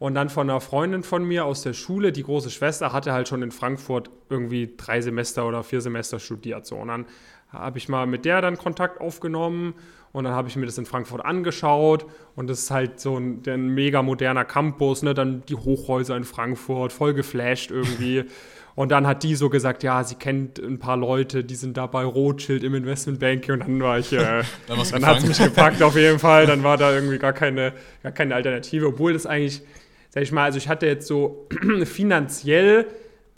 Und 0.00 0.14
dann 0.14 0.30
von 0.30 0.48
einer 0.48 0.62
Freundin 0.62 1.02
von 1.02 1.24
mir 1.24 1.44
aus 1.44 1.60
der 1.60 1.74
Schule, 1.74 2.10
die 2.10 2.22
große 2.22 2.50
Schwester, 2.50 2.94
hatte 2.94 3.12
halt 3.12 3.28
schon 3.28 3.42
in 3.42 3.50
Frankfurt 3.50 4.10
irgendwie 4.30 4.72
drei 4.74 5.02
Semester 5.02 5.46
oder 5.46 5.62
vier 5.62 5.82
Semester 5.82 6.18
studiert. 6.18 6.64
So. 6.64 6.76
Und 6.76 6.88
dann 6.88 7.04
habe 7.50 7.76
ich 7.76 7.86
mal 7.90 8.06
mit 8.06 8.24
der 8.24 8.40
dann 8.40 8.56
Kontakt 8.56 8.98
aufgenommen 8.98 9.74
und 10.12 10.24
dann 10.24 10.32
habe 10.32 10.48
ich 10.48 10.56
mir 10.56 10.64
das 10.64 10.78
in 10.78 10.86
Frankfurt 10.86 11.22
angeschaut 11.22 12.06
und 12.34 12.48
das 12.48 12.60
ist 12.60 12.70
halt 12.70 12.98
so 12.98 13.18
ein, 13.18 13.42
ein 13.46 13.68
mega 13.74 14.02
moderner 14.02 14.46
Campus, 14.46 15.02
ne? 15.02 15.12
dann 15.12 15.42
die 15.50 15.54
Hochhäuser 15.54 16.16
in 16.16 16.24
Frankfurt, 16.24 16.94
voll 16.94 17.12
geflasht 17.12 17.70
irgendwie. 17.70 18.24
Und 18.76 18.92
dann 18.92 19.06
hat 19.06 19.24
die 19.24 19.34
so 19.34 19.50
gesagt, 19.50 19.82
ja, 19.82 20.04
sie 20.04 20.14
kennt 20.14 20.58
ein 20.58 20.78
paar 20.78 20.96
Leute, 20.96 21.44
die 21.44 21.56
sind 21.56 21.76
da 21.76 21.86
bei 21.86 22.02
Rothschild 22.02 22.64
im 22.64 22.74
Investmentbanking 22.74 23.54
und 23.54 23.60
dann 23.60 23.80
war 23.82 23.98
ich, 23.98 24.12
äh, 24.12 24.42
Dann 24.68 24.78
dann 24.90 25.06
hat 25.06 25.18
es 25.18 25.26
mich 25.26 25.38
gepackt 25.38 25.82
auf 25.82 25.96
jeden 25.96 26.18
Fall. 26.20 26.46
Dann 26.46 26.62
war 26.62 26.78
da 26.78 26.94
irgendwie 26.94 27.18
gar 27.18 27.34
keine, 27.34 27.74
gar 28.02 28.12
keine 28.12 28.34
Alternative, 28.34 28.86
obwohl 28.86 29.12
das 29.12 29.26
eigentlich, 29.26 29.60
sag 30.10 30.22
ich 30.22 30.32
mal, 30.32 30.44
also 30.44 30.58
ich 30.58 30.68
hatte 30.68 30.86
jetzt 30.86 31.06
so 31.06 31.48
finanziell, 31.84 32.86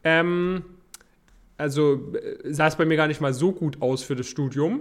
ähm, 0.05 0.65
also 1.57 2.13
äh, 2.15 2.53
sah 2.53 2.67
es 2.67 2.77
bei 2.77 2.85
mir 2.85 2.97
gar 2.97 3.07
nicht 3.07 3.21
mal 3.21 3.33
so 3.33 3.53
gut 3.53 3.81
aus 3.81 4.03
für 4.03 4.17
das 4.17 4.27
Studium. 4.27 4.81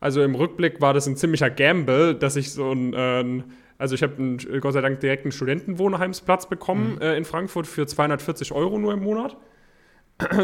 Also 0.00 0.22
im 0.22 0.34
Rückblick 0.34 0.80
war 0.80 0.94
das 0.94 1.06
ein 1.06 1.16
ziemlicher 1.16 1.50
Gamble, 1.50 2.14
dass 2.14 2.36
ich 2.36 2.52
so 2.52 2.70
ein, 2.70 2.92
äh, 2.92 3.42
also 3.78 3.94
ich 3.94 4.02
habe 4.02 4.36
Gott 4.60 4.72
sei 4.72 4.80
Dank 4.80 5.00
direkt 5.00 5.24
einen 5.24 5.32
Studentenwohnheimsplatz 5.32 6.48
bekommen 6.48 6.96
mhm. 6.96 7.00
äh, 7.00 7.16
in 7.16 7.24
Frankfurt 7.24 7.66
für 7.66 7.86
240 7.86 8.52
Euro 8.52 8.78
nur 8.78 8.92
im 8.92 9.00
Monat. 9.00 9.36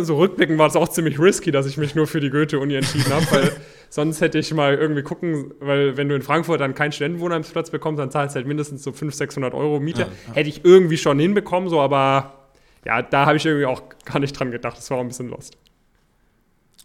So 0.02 0.18
rückblickend 0.18 0.58
war 0.58 0.68
es 0.68 0.76
auch 0.76 0.88
ziemlich 0.88 1.18
risky, 1.18 1.50
dass 1.50 1.66
ich 1.66 1.76
mich 1.76 1.94
nur 1.94 2.06
für 2.06 2.20
die 2.20 2.30
Goethe-Uni 2.30 2.74
entschieden 2.74 3.12
habe, 3.12 3.26
weil 3.30 3.56
sonst 3.90 4.20
hätte 4.20 4.38
ich 4.38 4.52
mal 4.54 4.74
irgendwie 4.74 5.02
gucken, 5.02 5.52
weil 5.60 5.96
wenn 5.96 6.08
du 6.08 6.14
in 6.14 6.22
Frankfurt 6.22 6.60
dann 6.60 6.74
keinen 6.74 6.92
Studentenwohnheimsplatz 6.92 7.70
bekommst, 7.70 7.98
dann 7.98 8.10
zahlst 8.10 8.34
du 8.34 8.38
halt 8.38 8.46
mindestens 8.46 8.84
so 8.84 8.92
500, 8.92 9.16
600 9.16 9.54
Euro 9.54 9.80
Miete. 9.80 10.02
Ja, 10.02 10.08
ja. 10.28 10.34
Hätte 10.34 10.48
ich 10.48 10.64
irgendwie 10.64 10.96
schon 10.96 11.18
hinbekommen, 11.18 11.68
so, 11.68 11.80
aber 11.80 12.48
ja, 12.84 13.02
da 13.02 13.26
habe 13.26 13.36
ich 13.36 13.46
irgendwie 13.46 13.66
auch 13.66 13.82
gar 14.04 14.20
nicht 14.20 14.38
dran 14.38 14.50
gedacht. 14.50 14.76
Das 14.76 14.90
war 14.90 14.98
auch 14.98 15.02
ein 15.02 15.08
bisschen 15.08 15.28
lost. 15.28 15.56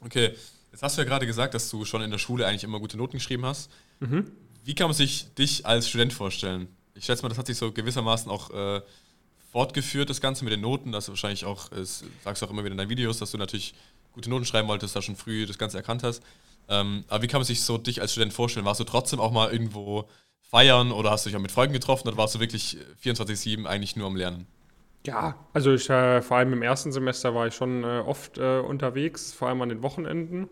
Okay, 0.04 0.34
jetzt 0.72 0.82
hast 0.82 0.98
du 0.98 1.02
ja 1.02 1.08
gerade 1.08 1.28
gesagt, 1.28 1.54
dass 1.54 1.70
du 1.70 1.86
schon 1.86 2.02
in 2.02 2.10
der 2.10 2.18
Schule 2.18 2.48
eigentlich 2.48 2.64
immer 2.64 2.80
gute 2.80 2.98
Noten 2.98 3.18
geschrieben 3.18 3.46
hast. 3.46 3.70
Mhm. 4.00 4.32
Wie 4.64 4.74
kann 4.74 4.88
man 4.88 4.96
sich 4.96 5.34
dich 5.36 5.66
als 5.66 5.90
Student 5.90 6.14
vorstellen? 6.14 6.68
Ich 6.96 7.06
schätze 7.06 7.22
mal, 7.22 7.30
das 7.30 7.38
hat 7.38 7.48
sich 7.48 7.58
so 7.58 7.72
gewissermaßen 7.72 8.32
auch 8.32 8.50
äh, 8.52 8.82
fortgeführt, 9.52 10.10
das 10.10 10.22
Ganze 10.22 10.44
mit 10.44 10.54
den 10.54 10.62
Noten, 10.62 10.92
dass 10.92 11.06
du 11.06 11.12
wahrscheinlich 11.12 11.46
auch, 11.46 11.70
das 11.70 12.04
sagst 12.24 12.42
du 12.42 12.46
auch 12.46 12.52
immer 12.52 12.64
wieder 12.64 12.74
in 12.74 12.78
deinen 12.78 12.90
Videos, 12.90 13.20
dass 13.20 13.32
du 13.32 13.38
natürlich 13.38 13.74
gute 14.14 14.30
Noten 14.30 14.46
schreiben 14.46 14.68
wolltest, 14.68 14.96
da 14.96 15.02
schon 15.02 15.16
früh 15.16 15.46
das 15.46 15.58
Ganze 15.58 15.78
erkannt 15.78 16.04
hast. 16.04 16.24
Ähm, 16.68 17.04
aber 17.08 17.24
wie 17.24 17.28
kann 17.28 17.40
man 17.40 17.46
sich 17.46 17.62
so 17.62 17.78
dich 17.78 18.02
als 18.02 18.12
Student 18.12 18.34
vorstellen? 18.34 18.66
Warst 18.66 18.80
du 18.80 18.84
trotzdem 18.84 19.20
auch 19.20 19.32
mal 19.32 19.52
irgendwo 19.52 20.08
feiern 20.42 20.92
oder 20.92 21.12
hast 21.12 21.26
du 21.26 21.30
dich 21.30 21.38
auch 21.38 21.42
mit 21.42 21.52
Freunden 21.52 21.74
getroffen 21.74 22.08
oder 22.08 22.18
warst 22.18 22.36
du 22.36 22.40
wirklich 22.40 22.78
24-7 23.04 23.66
eigentlich 23.66 23.96
nur 23.96 24.08
am 24.08 24.16
Lernen? 24.16 24.48
Ja, 25.06 25.36
also 25.54 25.74
ich, 25.74 25.90
äh, 25.90 26.22
vor 26.22 26.38
allem 26.38 26.54
im 26.54 26.62
ersten 26.62 26.92
Semester 26.92 27.34
war 27.34 27.48
ich 27.48 27.56
schon 27.56 27.84
äh, 27.84 28.04
oft 28.06 28.38
äh, 28.38 28.60
unterwegs, 28.60 29.34
vor 29.34 29.48
allem 29.48 29.62
an 29.62 29.70
den 29.70 29.82
Wochenenden. 29.82 30.50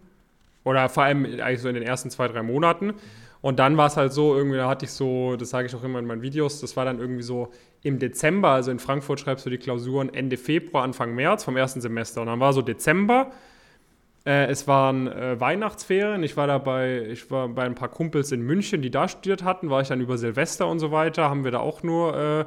Oder 0.63 0.89
vor 0.89 1.03
allem 1.03 1.25
eigentlich 1.25 1.61
so 1.61 1.69
in 1.69 1.75
den 1.75 1.83
ersten 1.83 2.09
zwei, 2.09 2.27
drei 2.27 2.43
Monaten. 2.43 2.93
Und 3.41 3.59
dann 3.59 3.77
war 3.77 3.87
es 3.87 3.97
halt 3.97 4.13
so, 4.13 4.35
irgendwie, 4.35 4.57
da 4.57 4.67
hatte 4.67 4.85
ich 4.85 4.91
so, 4.91 5.35
das 5.35 5.49
sage 5.49 5.67
ich 5.67 5.75
auch 5.75 5.83
immer 5.83 5.99
in 5.99 6.05
meinen 6.05 6.21
Videos, 6.21 6.59
das 6.59 6.75
war 6.75 6.85
dann 6.85 6.99
irgendwie 6.99 7.23
so 7.23 7.51
im 7.83 7.99
Dezember, 7.99 8.49
also 8.49 8.71
in 8.71 8.79
Frankfurt 8.79 9.19
schreibst 9.19 9.45
du 9.45 9.49
die 9.49 9.57
Klausuren 9.57 10.13
Ende 10.13 10.37
Februar, 10.37 10.83
Anfang 10.83 11.13
März 11.13 11.43
vom 11.43 11.55
ersten 11.55 11.79
Semester. 11.79 12.21
Und 12.21 12.27
dann 12.27 12.39
war 12.39 12.53
so 12.53 12.61
Dezember, 12.61 13.31
äh, 14.25 14.47
es 14.47 14.67
waren 14.67 15.07
äh, 15.07 15.39
Weihnachtsferien, 15.39 16.23
ich 16.23 16.35
war 16.35 16.47
da 16.47 16.57
bei, 16.57 17.07
ich 17.09 17.29
war 17.29 17.47
bei 17.47 17.63
ein 17.63 17.75
paar 17.75 17.89
Kumpels 17.89 18.31
in 18.31 18.41
München, 18.41 18.81
die 18.81 18.91
da 18.91 19.07
studiert 19.07 19.43
hatten, 19.43 19.69
war 19.69 19.81
ich 19.81 19.87
dann 19.87 20.01
über 20.01 20.17
Silvester 20.17 20.67
und 20.67 20.79
so 20.79 20.91
weiter, 20.91 21.29
haben 21.29 21.43
wir 21.43 21.51
da 21.51 21.59
auch 21.59 21.83
nur, 21.83 22.17
äh, 22.17 22.45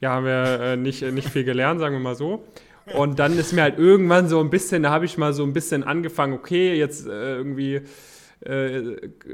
ja, 0.00 0.10
haben 0.10 0.24
wir 0.24 0.60
äh, 0.60 0.76
nicht, 0.76 1.02
nicht 1.02 1.28
viel 1.28 1.44
gelernt, 1.44 1.80
sagen 1.80 1.94
wir 1.94 2.00
mal 2.00 2.16
so. 2.16 2.44
Und 2.92 3.18
dann 3.18 3.38
ist 3.38 3.52
mir 3.52 3.62
halt 3.62 3.78
irgendwann 3.78 4.28
so 4.28 4.40
ein 4.40 4.50
bisschen, 4.50 4.82
da 4.82 4.90
habe 4.90 5.04
ich 5.04 5.16
mal 5.16 5.32
so 5.32 5.44
ein 5.44 5.52
bisschen 5.52 5.84
angefangen, 5.84 6.34
okay, 6.34 6.74
jetzt 6.74 7.06
äh, 7.06 7.36
irgendwie 7.36 7.76
äh, 7.76 7.82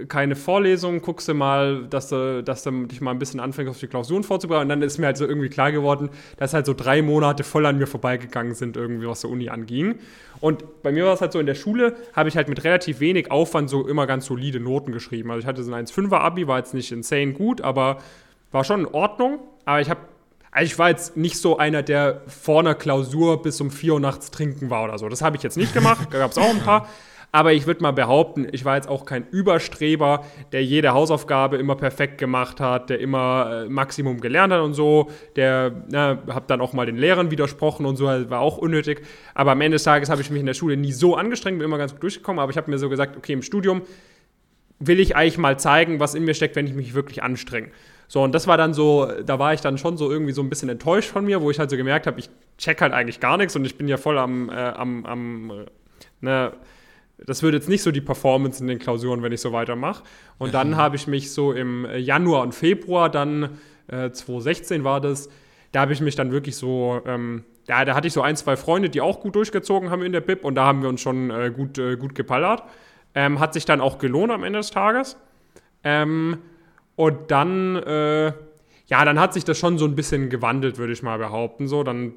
keine 0.08 0.36
Vorlesung, 0.36 1.02
guckst 1.02 1.26
du 1.26 1.34
mal, 1.34 1.86
dass 1.88 2.08
du, 2.08 2.44
dass 2.44 2.62
du 2.62 2.86
dich 2.86 3.00
mal 3.00 3.10
ein 3.10 3.18
bisschen 3.18 3.40
anfängst, 3.40 3.68
auf 3.68 3.78
die 3.78 3.88
Klausuren 3.88 4.22
vorzubereiten. 4.22 4.62
Und 4.62 4.68
dann 4.68 4.82
ist 4.82 4.98
mir 4.98 5.06
halt 5.06 5.16
so 5.16 5.26
irgendwie 5.26 5.48
klar 5.48 5.72
geworden, 5.72 6.10
dass 6.36 6.54
halt 6.54 6.66
so 6.66 6.74
drei 6.74 7.02
Monate 7.02 7.42
voll 7.42 7.66
an 7.66 7.78
mir 7.78 7.88
vorbeigegangen 7.88 8.54
sind, 8.54 8.76
irgendwie 8.76 9.08
was 9.08 9.22
der 9.22 9.30
Uni 9.30 9.48
anging. 9.48 9.96
Und 10.40 10.82
bei 10.82 10.92
mir 10.92 11.06
war 11.06 11.14
es 11.14 11.20
halt 11.20 11.32
so, 11.32 11.40
in 11.40 11.46
der 11.46 11.56
Schule 11.56 11.96
habe 12.14 12.28
ich 12.28 12.36
halt 12.36 12.48
mit 12.48 12.62
relativ 12.62 13.00
wenig 13.00 13.32
Aufwand 13.32 13.68
so 13.68 13.88
immer 13.88 14.06
ganz 14.06 14.26
solide 14.26 14.60
Noten 14.60 14.92
geschrieben. 14.92 15.30
Also 15.30 15.40
ich 15.40 15.46
hatte 15.46 15.64
so 15.64 15.72
ein 15.72 15.86
1,5er 15.86 16.18
Abi, 16.18 16.46
war 16.46 16.58
jetzt 16.58 16.74
nicht 16.74 16.92
insane 16.92 17.32
gut, 17.32 17.62
aber 17.62 17.98
war 18.52 18.62
schon 18.62 18.80
in 18.80 18.86
Ordnung. 18.86 19.40
Aber 19.64 19.80
ich 19.80 19.90
habe 19.90 20.00
also 20.52 20.66
ich 20.66 20.78
war 20.80 20.88
jetzt 20.88 21.16
nicht 21.16 21.36
so 21.36 21.58
einer, 21.58 21.82
der 21.82 22.22
vor 22.26 22.60
einer 22.60 22.74
Klausur 22.74 23.42
bis 23.42 23.60
um 23.60 23.70
4 23.70 23.94
Uhr 23.94 24.00
nachts 24.00 24.30
trinken 24.30 24.68
war 24.68 24.84
oder 24.84 24.98
so. 24.98 25.08
Das 25.08 25.22
habe 25.22 25.36
ich 25.36 25.42
jetzt 25.44 25.56
nicht 25.56 25.72
gemacht, 25.74 26.08
da 26.10 26.18
gab 26.18 26.30
es 26.32 26.38
auch 26.38 26.50
ein 26.50 26.60
paar. 26.60 26.88
Aber 27.32 27.52
ich 27.52 27.66
würde 27.66 27.82
mal 27.82 27.92
behaupten, 27.92 28.48
ich 28.50 28.64
war 28.64 28.76
jetzt 28.76 28.88
auch 28.88 29.04
kein 29.04 29.26
Überstreber, 29.30 30.24
der 30.50 30.64
jede 30.64 30.92
Hausaufgabe 30.92 31.58
immer 31.58 31.76
perfekt 31.76 32.18
gemacht 32.18 32.58
hat, 32.60 32.90
der 32.90 32.98
immer 32.98 33.64
äh, 33.66 33.68
Maximum 33.68 34.20
gelernt 34.20 34.52
hat 34.52 34.62
und 34.62 34.74
so. 34.74 35.10
Der, 35.36 35.84
na, 35.88 36.18
hab 36.28 36.48
dann 36.48 36.60
auch 36.60 36.72
mal 36.72 36.86
den 36.86 36.96
Lehrern 36.96 37.30
widersprochen 37.30 37.86
und 37.86 37.96
so, 37.96 38.06
war 38.06 38.40
auch 38.40 38.58
unnötig. 38.58 39.02
Aber 39.34 39.52
am 39.52 39.60
Ende 39.60 39.76
des 39.76 39.84
Tages 39.84 40.10
habe 40.10 40.20
ich 40.20 40.30
mich 40.30 40.40
in 40.40 40.46
der 40.46 40.54
Schule 40.54 40.76
nie 40.76 40.92
so 40.92 41.14
angestrengt, 41.14 41.58
bin 41.58 41.64
immer 41.66 41.78
ganz 41.78 41.92
gut 41.92 42.02
durchgekommen. 42.02 42.40
Aber 42.40 42.50
ich 42.50 42.56
habe 42.56 42.68
mir 42.70 42.78
so 42.78 42.88
gesagt, 42.88 43.16
okay, 43.16 43.32
im 43.32 43.42
Studium 43.42 43.82
will 44.80 44.98
ich 44.98 45.14
eigentlich 45.14 45.38
mal 45.38 45.58
zeigen, 45.58 46.00
was 46.00 46.14
in 46.14 46.24
mir 46.24 46.34
steckt, 46.34 46.56
wenn 46.56 46.66
ich 46.66 46.74
mich 46.74 46.94
wirklich 46.94 47.22
anstrenge. 47.22 47.68
So, 48.08 48.24
und 48.24 48.34
das 48.34 48.48
war 48.48 48.56
dann 48.56 48.74
so, 48.74 49.08
da 49.24 49.38
war 49.38 49.54
ich 49.54 49.60
dann 49.60 49.78
schon 49.78 49.96
so 49.96 50.10
irgendwie 50.10 50.32
so 50.32 50.42
ein 50.42 50.48
bisschen 50.48 50.68
enttäuscht 50.68 51.10
von 51.10 51.24
mir, 51.24 51.42
wo 51.42 51.50
ich 51.52 51.60
halt 51.60 51.70
so 51.70 51.76
gemerkt 51.76 52.08
habe, 52.08 52.18
ich 52.18 52.28
check 52.58 52.80
halt 52.80 52.92
eigentlich 52.92 53.20
gar 53.20 53.36
nichts 53.36 53.54
und 53.54 53.64
ich 53.64 53.78
bin 53.78 53.86
ja 53.86 53.98
voll 53.98 54.18
am, 54.18 54.48
äh, 54.48 54.52
am, 54.52 55.06
am 55.06 55.50
äh, 55.50 55.66
ne, 56.20 56.52
das 57.26 57.42
würde 57.42 57.58
jetzt 57.58 57.68
nicht 57.68 57.82
so 57.82 57.90
die 57.90 58.00
Performance 58.00 58.60
in 58.62 58.68
den 58.68 58.78
Klausuren, 58.78 59.22
wenn 59.22 59.32
ich 59.32 59.40
so 59.40 59.52
weitermache. 59.52 60.02
Und 60.38 60.54
dann 60.54 60.76
habe 60.76 60.96
ich 60.96 61.06
mich 61.06 61.32
so 61.32 61.52
im 61.52 61.86
Januar 61.96 62.42
und 62.42 62.54
Februar, 62.54 63.10
dann 63.10 63.58
äh, 63.88 64.10
2016 64.10 64.84
war 64.84 65.00
das, 65.00 65.28
da 65.72 65.80
habe 65.80 65.92
ich 65.92 66.00
mich 66.00 66.16
dann 66.16 66.32
wirklich 66.32 66.56
so, 66.56 67.00
ähm, 67.06 67.44
da, 67.66 67.84
da 67.84 67.94
hatte 67.94 68.08
ich 68.08 68.12
so 68.12 68.22
ein, 68.22 68.36
zwei 68.36 68.56
Freunde, 68.56 68.90
die 68.90 69.00
auch 69.00 69.20
gut 69.20 69.36
durchgezogen 69.36 69.90
haben 69.90 70.02
in 70.02 70.12
der 70.12 70.20
BIP 70.20 70.44
und 70.44 70.54
da 70.54 70.64
haben 70.64 70.82
wir 70.82 70.88
uns 70.88 71.00
schon 71.00 71.30
äh, 71.30 71.52
gut, 71.54 71.78
äh, 71.78 71.96
gut 71.96 72.14
geballert. 72.14 72.62
Ähm, 73.14 73.40
hat 73.40 73.54
sich 73.54 73.64
dann 73.64 73.80
auch 73.80 73.98
gelohnt 73.98 74.32
am 74.32 74.44
Ende 74.44 74.60
des 74.60 74.70
Tages. 74.70 75.16
Ähm, 75.82 76.38
und 76.96 77.30
dann, 77.30 77.76
äh, 77.76 78.32
ja, 78.86 79.04
dann 79.04 79.18
hat 79.18 79.32
sich 79.34 79.44
das 79.44 79.58
schon 79.58 79.78
so 79.78 79.84
ein 79.84 79.94
bisschen 79.96 80.30
gewandelt, 80.30 80.78
würde 80.78 80.92
ich 80.92 81.02
mal 81.02 81.18
behaupten. 81.18 81.66
So, 81.66 81.82
dann 81.82 82.12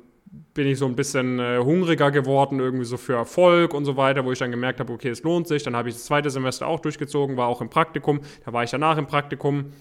bin 0.54 0.68
ich 0.68 0.80
so 0.80 0.86
ein 0.86 0.96
bisschen 0.96 1.40
äh, 1.40 1.60
hungriger 1.60 2.10
geworden, 2.10 2.60
irgendwie 2.60 2.86
so 2.86 2.98
für 2.98 3.13
Erfolg 3.13 3.74
und 3.74 3.86
so 3.86 3.98
weiter, 3.98 4.25
wo 4.25 4.32
ich 4.32 4.40
dann 4.40 4.52
gemerkt 4.52 4.80
habe, 4.80 4.92
okay, 4.92 5.10
es 5.10 5.22
lohnt 5.24 5.48
sich. 5.48 5.63
Dann 5.63 5.75
habe 5.75 5.90
ich 5.90 5.96
das 5.96 6.06
zweite 6.06 6.30
Semester 6.30 6.68
auch 6.68 6.80
durchgezogen, 6.80 7.38
war 7.38 7.48
auch 7.48 7.62
im 7.62 7.70
Praktikum. 7.70 8.22
Da 8.46 8.54
war 8.54 8.63
ich 8.63 8.72
danach 8.72 8.98
im 8.98 9.06
Praktikum. 9.06 9.74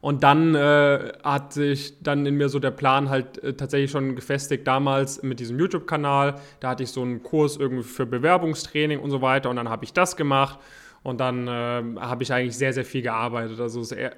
Und 0.00 0.24
dann 0.24 0.54
äh, 0.54 1.12
hat 1.22 1.52
sich 1.52 2.02
dann 2.02 2.26
in 2.26 2.36
mir 2.36 2.48
so 2.48 2.58
der 2.58 2.72
Plan 2.72 3.08
halt 3.08 3.42
äh, 3.42 3.54
tatsächlich 3.54 3.90
schon 3.90 4.16
gefestigt, 4.16 4.66
damals 4.66 5.22
mit 5.22 5.38
diesem 5.38 5.58
YouTube-Kanal. 5.58 6.36
Da 6.58 6.70
hatte 6.70 6.82
ich 6.82 6.90
so 6.90 7.02
einen 7.02 7.22
Kurs 7.22 7.56
irgendwie 7.56 7.84
für 7.84 8.06
Bewerbungstraining 8.06 8.98
und 8.98 9.10
so 9.10 9.22
weiter. 9.22 9.48
Und 9.50 9.56
dann 9.56 9.68
habe 9.68 9.84
ich 9.84 9.92
das 9.92 10.16
gemacht. 10.16 10.58
Und 11.02 11.20
dann 11.20 11.48
äh, 11.48 11.82
habe 12.00 12.22
ich 12.22 12.32
eigentlich 12.32 12.56
sehr, 12.56 12.72
sehr 12.72 12.84
viel 12.84 13.02
gearbeitet. 13.02 13.60
Also 13.60 13.80
das, 13.80 13.92
wenn 13.92 14.10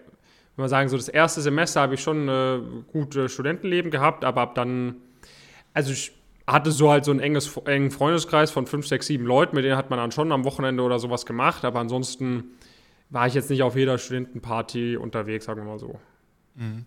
man 0.56 0.68
sagen, 0.68 0.88
so 0.88 0.96
das 0.96 1.08
erste 1.08 1.40
Semester 1.40 1.80
habe 1.80 1.94
ich 1.94 2.02
schon 2.02 2.28
äh, 2.28 2.60
gutes 2.92 3.32
Studentenleben 3.32 3.90
gehabt, 3.90 4.24
aber 4.24 4.42
ab 4.42 4.54
dann 4.54 4.96
also 5.74 5.92
ich 5.92 6.12
hatte 6.46 6.72
so 6.72 6.90
halt 6.90 7.04
so 7.04 7.10
einen 7.10 7.20
enges, 7.20 7.56
engen 7.66 7.90
Freundeskreis 7.90 8.50
von 8.50 8.66
fünf, 8.66 8.86
sechs, 8.86 9.06
sieben 9.06 9.24
Leuten, 9.26 9.56
mit 9.56 9.64
denen 9.64 9.76
hat 9.76 9.90
man 9.90 9.98
dann 9.98 10.12
schon 10.12 10.32
am 10.32 10.44
Wochenende 10.44 10.82
oder 10.82 10.98
sowas 10.98 11.26
gemacht, 11.26 11.64
aber 11.64 11.80
ansonsten 11.80 12.44
war 13.10 13.26
ich 13.26 13.34
jetzt 13.34 13.50
nicht 13.50 13.62
auf 13.62 13.76
jeder 13.76 13.98
Studentenparty 13.98 14.96
unterwegs, 14.96 15.44
sagen 15.44 15.60
wir 15.60 15.66
mal 15.66 15.78
so. 15.78 15.98
Mhm. 16.54 16.86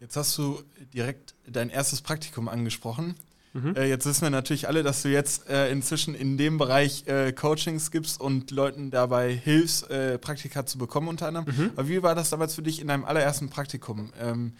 Jetzt 0.00 0.16
hast 0.16 0.36
du 0.38 0.62
direkt 0.94 1.34
dein 1.46 1.70
erstes 1.70 2.02
Praktikum 2.02 2.48
angesprochen. 2.48 3.16
Mhm. 3.52 3.74
Äh, 3.74 3.88
jetzt 3.88 4.06
wissen 4.06 4.22
wir 4.22 4.30
natürlich 4.30 4.68
alle, 4.68 4.82
dass 4.82 5.02
du 5.02 5.08
jetzt 5.08 5.48
äh, 5.48 5.70
inzwischen 5.70 6.14
in 6.14 6.36
dem 6.36 6.58
Bereich 6.58 7.06
äh, 7.06 7.32
Coachings 7.32 7.90
gibst 7.90 8.20
und 8.20 8.50
Leuten 8.50 8.90
dabei 8.90 9.32
hilfst, 9.34 9.90
äh, 9.90 10.18
Praktika 10.18 10.66
zu 10.66 10.78
bekommen 10.78 11.08
unter 11.08 11.26
anderem. 11.26 11.46
Mhm. 11.46 11.70
Aber 11.74 11.88
wie 11.88 12.02
war 12.02 12.14
das 12.14 12.30
damals 12.30 12.54
für 12.54 12.62
dich 12.62 12.80
in 12.80 12.88
deinem 12.88 13.04
allerersten 13.04 13.48
Praktikum? 13.48 14.12
Ähm, 14.20 14.52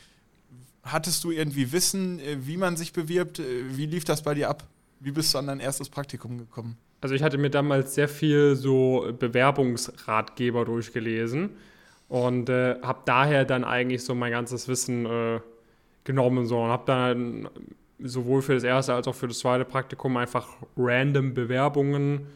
hattest 0.92 1.24
du 1.24 1.30
irgendwie 1.30 1.72
Wissen, 1.72 2.18
äh, 2.20 2.36
wie 2.40 2.56
man 2.56 2.76
sich 2.76 2.92
bewirbt? 2.92 3.38
Äh, 3.38 3.76
wie 3.76 3.86
lief 3.86 4.04
das 4.04 4.22
bei 4.22 4.34
dir 4.34 4.48
ab? 4.48 4.64
Wie 5.00 5.12
bist 5.12 5.34
du 5.34 5.38
an 5.38 5.46
dein 5.46 5.60
erstes 5.60 5.88
Praktikum 5.88 6.38
gekommen? 6.38 6.76
Also 7.00 7.14
ich 7.14 7.22
hatte 7.22 7.38
mir 7.38 7.50
damals 7.50 7.94
sehr 7.94 8.08
viel 8.08 8.56
so 8.56 9.12
Bewerbungsratgeber 9.16 10.64
durchgelesen 10.64 11.50
und 12.08 12.48
äh, 12.48 12.80
habe 12.82 13.00
daher 13.04 13.44
dann 13.44 13.64
eigentlich 13.64 14.04
so 14.04 14.14
mein 14.14 14.32
ganzes 14.32 14.66
Wissen 14.66 15.06
äh, 15.06 15.40
genommen 16.04 16.46
so, 16.46 16.60
und 16.60 16.70
habe 16.70 16.84
dann 16.86 17.48
sowohl 18.00 18.42
für 18.42 18.54
das 18.54 18.64
erste 18.64 18.94
als 18.94 19.06
auch 19.06 19.14
für 19.14 19.28
das 19.28 19.38
zweite 19.38 19.64
Praktikum 19.64 20.16
einfach 20.16 20.48
random 20.76 21.34
Bewerbungen 21.34 22.26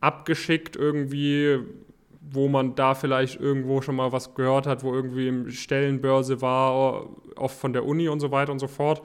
abgeschickt 0.00 0.76
irgendwie 0.76 1.58
wo 2.30 2.48
man 2.48 2.74
da 2.74 2.94
vielleicht 2.94 3.40
irgendwo 3.40 3.80
schon 3.82 3.96
mal 3.96 4.12
was 4.12 4.34
gehört 4.34 4.66
hat, 4.66 4.82
wo 4.82 4.94
irgendwie 4.94 5.28
im 5.28 5.50
Stellenbörse 5.50 6.40
war, 6.42 7.08
oft 7.36 7.58
von 7.58 7.72
der 7.72 7.84
Uni 7.84 8.08
und 8.08 8.20
so 8.20 8.30
weiter 8.30 8.52
und 8.52 8.58
so 8.58 8.66
fort. 8.66 9.02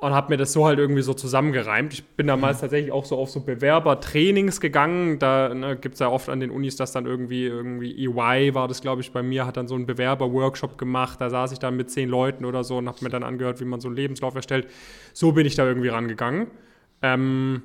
Und 0.00 0.12
habe 0.14 0.30
mir 0.30 0.38
das 0.38 0.54
so 0.54 0.64
halt 0.64 0.78
irgendwie 0.78 1.02
so 1.02 1.12
zusammengereimt. 1.12 1.92
Ich 1.92 2.04
bin 2.04 2.26
damals 2.26 2.56
mhm. 2.56 2.60
tatsächlich 2.62 2.90
auch 2.90 3.04
so 3.04 3.18
auf 3.18 3.28
so 3.28 3.40
Bewerbertrainings 3.40 4.58
gegangen. 4.58 5.18
Da 5.18 5.52
ne, 5.52 5.76
gibt 5.76 5.94
es 5.94 6.00
ja 6.00 6.08
oft 6.08 6.30
an 6.30 6.40
den 6.40 6.50
Unis 6.50 6.76
das 6.76 6.92
dann 6.92 7.04
irgendwie, 7.04 7.44
irgendwie 7.44 8.06
EY 8.06 8.54
war 8.54 8.66
das, 8.66 8.80
glaube 8.80 9.02
ich, 9.02 9.12
bei 9.12 9.22
mir, 9.22 9.44
hat 9.44 9.58
dann 9.58 9.68
so 9.68 9.74
einen 9.74 9.84
Bewerber-Workshop 9.84 10.78
gemacht. 10.78 11.20
Da 11.20 11.28
saß 11.28 11.52
ich 11.52 11.58
dann 11.58 11.76
mit 11.76 11.90
zehn 11.90 12.08
Leuten 12.08 12.46
oder 12.46 12.64
so 12.64 12.78
und 12.78 12.88
habe 12.88 12.96
mir 13.02 13.10
dann 13.10 13.22
angehört, 13.22 13.60
wie 13.60 13.66
man 13.66 13.82
so 13.82 13.88
einen 13.88 13.96
Lebenslauf 13.96 14.34
erstellt. 14.34 14.68
So 15.12 15.32
bin 15.32 15.44
ich 15.44 15.54
da 15.54 15.66
irgendwie 15.66 15.88
rangegangen. 15.88 16.46
Ähm, 17.02 17.62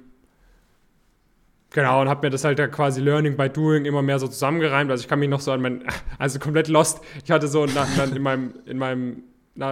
Genau, 1.76 2.00
und 2.00 2.08
habe 2.08 2.26
mir 2.26 2.32
das 2.32 2.46
halt 2.46 2.58
da 2.58 2.68
quasi 2.68 3.02
Learning 3.02 3.36
by 3.36 3.50
Doing 3.50 3.84
immer 3.84 4.02
mehr 4.02 4.18
so 4.18 4.30
zusammengereimt. 4.30 4.90
Also 4.90 5.02
ich 5.02 5.10
kann 5.10 5.20
mich 5.20 5.28
noch 5.28 5.42
so 5.42 5.52
an 5.52 5.62
mein, 5.62 5.84
also 6.18 6.40
komplett 6.40 6.70
lost. 6.70 7.02
Ich 7.22 7.32
hatte 7.32 7.50
so 7.50 7.66
nach, 7.66 7.86
in 8.16 8.22
meinem, 8.22 8.54
in 8.66 8.78
meinem 8.78 9.24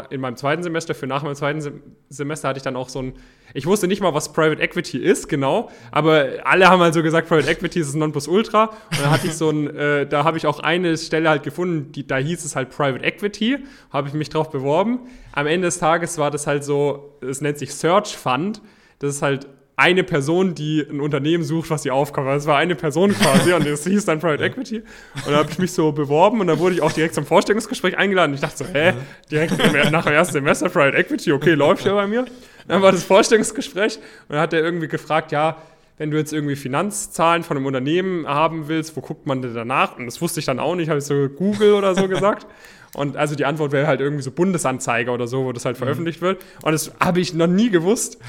in 0.10 0.22
meinem 0.22 0.38
zweiten 0.38 0.64
Semester, 0.64 0.96
für 0.96 1.08
nach 1.08 1.24
meinem 1.24 1.36
zweiten 1.36 1.62
Semester 2.08 2.48
hatte 2.48 2.58
ich 2.58 2.64
dann 2.64 2.78
auch 2.78 2.88
so 2.88 3.02
ein, 3.02 3.14
ich 3.54 3.66
wusste 3.66 3.90
nicht 3.90 4.02
mal, 4.02 4.14
was 4.14 4.32
Private 4.32 4.62
Equity 4.62 4.98
ist, 4.98 5.28
genau, 5.28 5.70
aber 5.92 6.30
alle 6.46 6.70
haben 6.70 6.82
halt 6.82 6.94
so 6.94 7.04
gesagt, 7.04 7.28
Private 7.28 7.50
Equity 7.50 7.82
ist 7.82 7.88
das 7.88 7.96
Nonplusultra 7.96 8.64
und 8.92 9.02
dann 9.02 9.12
hatte 9.12 9.28
ich 9.28 9.34
so 9.34 9.50
ein, 9.50 9.76
äh, 9.76 10.08
da 10.08 10.24
habe 10.24 10.38
ich 10.38 10.48
auch 10.48 10.62
eine 10.62 10.98
Stelle 10.98 11.28
halt 11.30 11.44
gefunden, 11.44 11.92
die, 11.92 12.08
da 12.08 12.16
hieß 12.16 12.46
es 12.46 12.56
halt 12.56 12.70
Private 12.70 13.04
Equity, 13.04 13.58
habe 13.92 14.08
ich 14.08 14.14
mich 14.14 14.30
drauf 14.30 14.52
beworben. 14.52 15.02
Am 15.34 15.48
Ende 15.48 15.68
des 15.68 15.80
Tages 15.80 16.18
war 16.18 16.32
das 16.32 16.48
halt 16.48 16.64
so, 16.64 17.18
es 17.20 17.42
nennt 17.42 17.58
sich 17.58 17.74
Search 17.76 18.16
Fund, 18.16 18.62
das 19.00 19.16
ist 19.16 19.22
halt 19.22 19.50
eine 19.76 20.04
Person, 20.04 20.54
die 20.54 20.86
ein 20.88 21.00
Unternehmen 21.00 21.44
sucht, 21.44 21.70
was 21.70 21.84
sie 21.84 21.92
aufkauft. 21.92 22.28
Das 22.28 22.46
war 22.46 22.58
eine 22.58 22.76
Person 22.76 23.14
quasi 23.14 23.54
und 23.54 23.66
das 23.66 23.84
hieß 23.86 24.06
dann 24.06 24.20
Private 24.20 24.44
Equity. 24.44 24.84
Und 25.26 25.32
da 25.32 25.38
habe 25.38 25.50
ich 25.50 25.58
mich 25.58 25.72
so 25.72 25.92
beworben 25.92 26.40
und 26.42 26.48
dann 26.48 26.60
wurde 26.60 26.76
ich 26.76 26.82
auch 26.82 26.92
direkt 26.92 27.16
zum 27.16 27.26
Vorstellungsgespräch 27.26 27.98
eingeladen. 27.98 28.36
Ich 28.36 28.42
dachte 28.42 28.58
so, 28.58 28.66
hä, 28.66 28.94
direkt 29.32 29.58
nach 29.92 30.06
dem 30.06 30.14
ersten 30.14 30.34
Semester 30.34 30.70
Private 30.70 30.98
Equity, 30.98 31.32
okay, 31.32 31.54
läuft 31.54 31.86
ja 31.86 31.94
bei 31.94 32.06
mir. 32.06 32.26
Dann 32.68 32.82
war 32.82 32.92
das 32.92 33.04
Vorstellungsgespräch 33.04 33.98
und 33.98 34.04
dann 34.30 34.40
hat 34.40 34.54
er 34.54 34.62
irgendwie 34.62 34.88
gefragt, 34.88 35.32
ja, 35.32 35.58
wenn 35.98 36.12
du 36.12 36.18
jetzt 36.18 36.34
irgendwie 36.34 36.56
Finanzzahlen 36.56 37.44
von 37.44 37.58
einem 37.58 37.66
Unternehmen 37.66 38.28
haben 38.28 38.68
willst, 38.68 38.96
wo 38.96 39.02
guckt 39.02 39.26
man 39.26 39.42
denn 39.42 39.54
danach? 39.54 39.98
Und 39.98 40.06
das 40.06 40.22
wusste 40.22 40.40
ich 40.40 40.46
dann 40.46 40.60
auch 40.60 40.76
nicht, 40.76 40.90
habe 40.90 41.00
ich 41.00 41.06
so 41.06 41.30
Google 41.30 41.74
oder 41.74 41.96
so 41.96 42.08
gesagt. 42.08 42.48
Und 42.96 43.18
also 43.18 43.36
die 43.36 43.46
Antwort 43.46 43.72
wäre 43.72 43.88
halt 43.88 44.02
irgendwie 44.02 44.22
so 44.22 44.32
Bundesanzeiger 44.32 45.14
oder 45.14 45.26
so, 45.26 45.46
wo 45.46 45.52
das 45.52 45.66
halt 45.66 45.78
mhm. 45.78 45.84
veröffentlicht 45.84 46.22
wird. 46.22 46.44
Und 46.62 46.74
das 46.74 46.92
habe 47.00 47.20
ich 47.20 47.34
noch 47.34 47.48
nie 47.48 47.70
gewusst. 47.70 48.20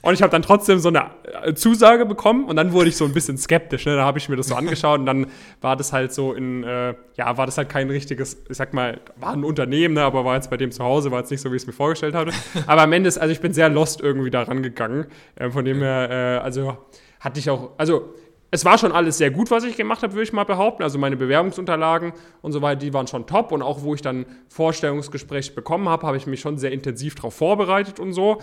Und 0.00 0.14
ich 0.14 0.22
habe 0.22 0.30
dann 0.30 0.42
trotzdem 0.42 0.78
so 0.78 0.88
eine 0.88 1.10
äh, 1.44 1.54
Zusage 1.54 2.06
bekommen 2.06 2.46
und 2.46 2.56
dann 2.56 2.72
wurde 2.72 2.88
ich 2.88 2.96
so 2.96 3.04
ein 3.04 3.12
bisschen 3.12 3.36
skeptisch. 3.36 3.84
Ne? 3.84 3.96
Da 3.96 4.04
habe 4.04 4.18
ich 4.18 4.28
mir 4.28 4.36
das 4.36 4.48
so 4.48 4.54
angeschaut 4.54 5.00
und 5.00 5.06
dann 5.06 5.26
war 5.60 5.76
das 5.76 5.92
halt 5.92 6.12
so 6.12 6.32
in, 6.32 6.64
äh, 6.64 6.94
ja, 7.16 7.36
war 7.36 7.44
das 7.46 7.58
halt 7.58 7.68
kein 7.68 7.90
richtiges, 7.90 8.38
ich 8.48 8.56
sag 8.56 8.72
mal, 8.72 9.00
war 9.16 9.34
ein 9.34 9.44
Unternehmen, 9.44 9.94
ne? 9.94 10.02
aber 10.02 10.24
war 10.24 10.36
jetzt 10.36 10.48
bei 10.48 10.56
dem 10.56 10.70
zu 10.70 10.82
Hause, 10.82 11.10
war 11.10 11.20
jetzt 11.20 11.30
nicht 11.30 11.42
so, 11.42 11.52
wie 11.52 11.56
ich 11.56 11.62
es 11.62 11.66
mir 11.66 11.74
vorgestellt 11.74 12.14
hatte. 12.14 12.32
Aber 12.66 12.82
am 12.82 12.92
Ende 12.92 13.08
ist, 13.08 13.18
also 13.18 13.30
ich 13.30 13.40
bin 13.40 13.52
sehr 13.52 13.68
lost 13.68 14.00
irgendwie 14.00 14.30
da 14.30 14.42
rangegangen. 14.42 15.06
Äh, 15.36 15.50
von 15.50 15.66
dem 15.66 15.80
her, 15.80 16.08
äh, 16.10 16.42
also 16.42 16.78
hatte 17.24 17.40
ich 17.40 17.48
auch, 17.48 17.70
also 17.78 18.14
es 18.50 18.64
war 18.64 18.78
schon 18.78 18.92
alles 18.92 19.18
sehr 19.18 19.32
gut, 19.32 19.50
was 19.50 19.64
ich 19.64 19.76
gemacht 19.76 20.02
habe, 20.02 20.12
würde 20.12 20.22
ich 20.22 20.32
mal 20.32 20.44
behaupten. 20.44 20.84
Also 20.84 20.98
meine 20.98 21.16
Bewerbungsunterlagen 21.16 22.12
und 22.40 22.52
so 22.52 22.62
weiter, 22.62 22.80
die 22.80 22.92
waren 22.92 23.08
schon 23.08 23.26
top. 23.26 23.50
Und 23.50 23.62
auch 23.62 23.82
wo 23.82 23.94
ich 23.94 24.02
dann 24.02 24.26
Vorstellungsgespräche 24.48 25.52
bekommen 25.52 25.88
habe, 25.88 26.06
habe 26.06 26.16
ich 26.16 26.26
mich 26.28 26.40
schon 26.40 26.56
sehr 26.58 26.70
intensiv 26.70 27.16
darauf 27.16 27.34
vorbereitet 27.34 27.98
und 27.98 28.12
so. 28.12 28.34
Mhm. 28.34 28.40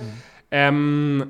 Ähm, 0.51 1.27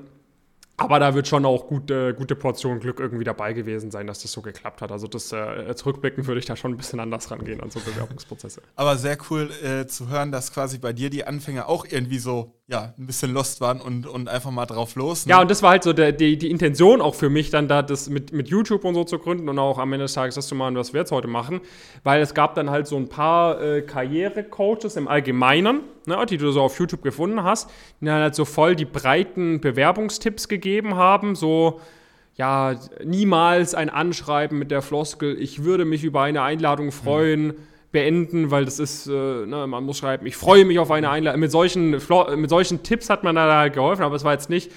aber 0.83 0.99
da 0.99 1.13
wird 1.13 1.27
schon 1.27 1.45
auch 1.45 1.67
gute, 1.67 2.13
gute 2.13 2.35
Portion 2.35 2.79
Glück 2.79 2.99
irgendwie 2.99 3.23
dabei 3.23 3.53
gewesen 3.53 3.91
sein, 3.91 4.07
dass 4.07 4.21
das 4.21 4.31
so 4.31 4.41
geklappt 4.41 4.81
hat. 4.81 4.91
Also 4.91 5.07
das 5.07 5.31
äh, 5.31 5.75
zurückblicken 5.75 6.27
würde 6.27 6.39
ich 6.39 6.45
da 6.45 6.55
schon 6.55 6.71
ein 6.71 6.77
bisschen 6.77 6.99
anders 6.99 7.31
rangehen 7.31 7.61
an 7.61 7.69
so 7.69 7.79
Bewerbungsprozesse. 7.79 8.61
Aber 8.75 8.97
sehr 8.97 9.17
cool 9.29 9.49
äh, 9.63 9.85
zu 9.87 10.09
hören, 10.09 10.31
dass 10.31 10.53
quasi 10.53 10.77
bei 10.77 10.93
dir 10.93 11.09
die 11.09 11.25
Anfänger 11.25 11.69
auch 11.69 11.85
irgendwie 11.89 12.19
so 12.19 12.53
ja, 12.71 12.93
ein 12.97 13.05
bisschen 13.05 13.33
lost 13.33 13.59
waren 13.59 13.81
und, 13.81 14.07
und 14.07 14.29
einfach 14.29 14.49
mal 14.49 14.65
drauf 14.65 14.95
los. 14.95 15.25
Ne? 15.25 15.31
Ja, 15.31 15.41
und 15.41 15.51
das 15.51 15.61
war 15.61 15.71
halt 15.71 15.83
so 15.83 15.91
der, 15.91 16.13
die, 16.13 16.37
die 16.37 16.49
Intention 16.49 17.01
auch 17.01 17.15
für 17.15 17.29
mich, 17.29 17.49
dann 17.49 17.67
da 17.67 17.81
das 17.81 18.09
mit, 18.09 18.31
mit 18.31 18.47
YouTube 18.47 18.85
und 18.85 18.95
so 18.95 19.03
zu 19.03 19.19
gründen 19.19 19.49
und 19.49 19.59
auch 19.59 19.77
am 19.77 19.91
Ende 19.91 20.05
des 20.05 20.13
Tages 20.13 20.35
das 20.35 20.47
zu 20.47 20.55
machen, 20.55 20.75
was 20.75 20.93
wir 20.93 21.01
jetzt 21.01 21.11
heute 21.11 21.27
machen. 21.27 21.59
Weil 22.03 22.21
es 22.21 22.33
gab 22.33 22.55
dann 22.55 22.69
halt 22.69 22.87
so 22.87 22.95
ein 22.95 23.09
paar 23.09 23.61
äh, 23.61 23.81
Karrierecoaches 23.81 24.95
im 24.95 25.09
Allgemeinen, 25.09 25.81
ne, 26.05 26.25
die 26.29 26.37
du 26.37 26.49
so 26.51 26.61
auf 26.61 26.79
YouTube 26.79 27.01
gefunden 27.01 27.43
hast, 27.43 27.69
die 27.99 28.05
dann 28.05 28.21
halt 28.21 28.35
so 28.35 28.45
voll 28.45 28.77
die 28.77 28.85
breiten 28.85 29.59
Bewerbungstipps 29.59 30.47
gegeben 30.47 30.70
haben, 30.95 31.35
so 31.35 31.81
ja, 32.35 32.75
niemals 33.03 33.75
ein 33.75 33.89
Anschreiben 33.89 34.57
mit 34.57 34.71
der 34.71 34.81
Floskel, 34.81 35.39
ich 35.39 35.63
würde 35.63 35.85
mich 35.85 36.03
über 36.03 36.21
eine 36.21 36.41
Einladung 36.41 36.91
freuen. 36.91 37.47
Mhm 37.47 37.53
beenden, 37.91 38.51
weil 38.51 38.65
das 38.65 38.79
ist, 38.79 39.07
äh, 39.07 39.11
ne, 39.11 39.67
man 39.67 39.83
muss 39.83 39.97
schreiben, 39.97 40.25
ich 40.25 40.37
freue 40.37 40.65
mich 40.65 40.79
auf 40.79 40.91
eine 40.91 41.09
Einladung. 41.09 41.39
Mit 41.41 41.51
solchen, 41.51 41.91
mit 41.91 42.49
solchen 42.49 42.83
Tipps 42.83 43.09
hat 43.09 43.23
man 43.23 43.35
da 43.35 43.67
geholfen, 43.67 44.03
aber 44.03 44.15
es 44.15 44.23
war 44.23 44.33
jetzt 44.33 44.49
nicht, 44.49 44.71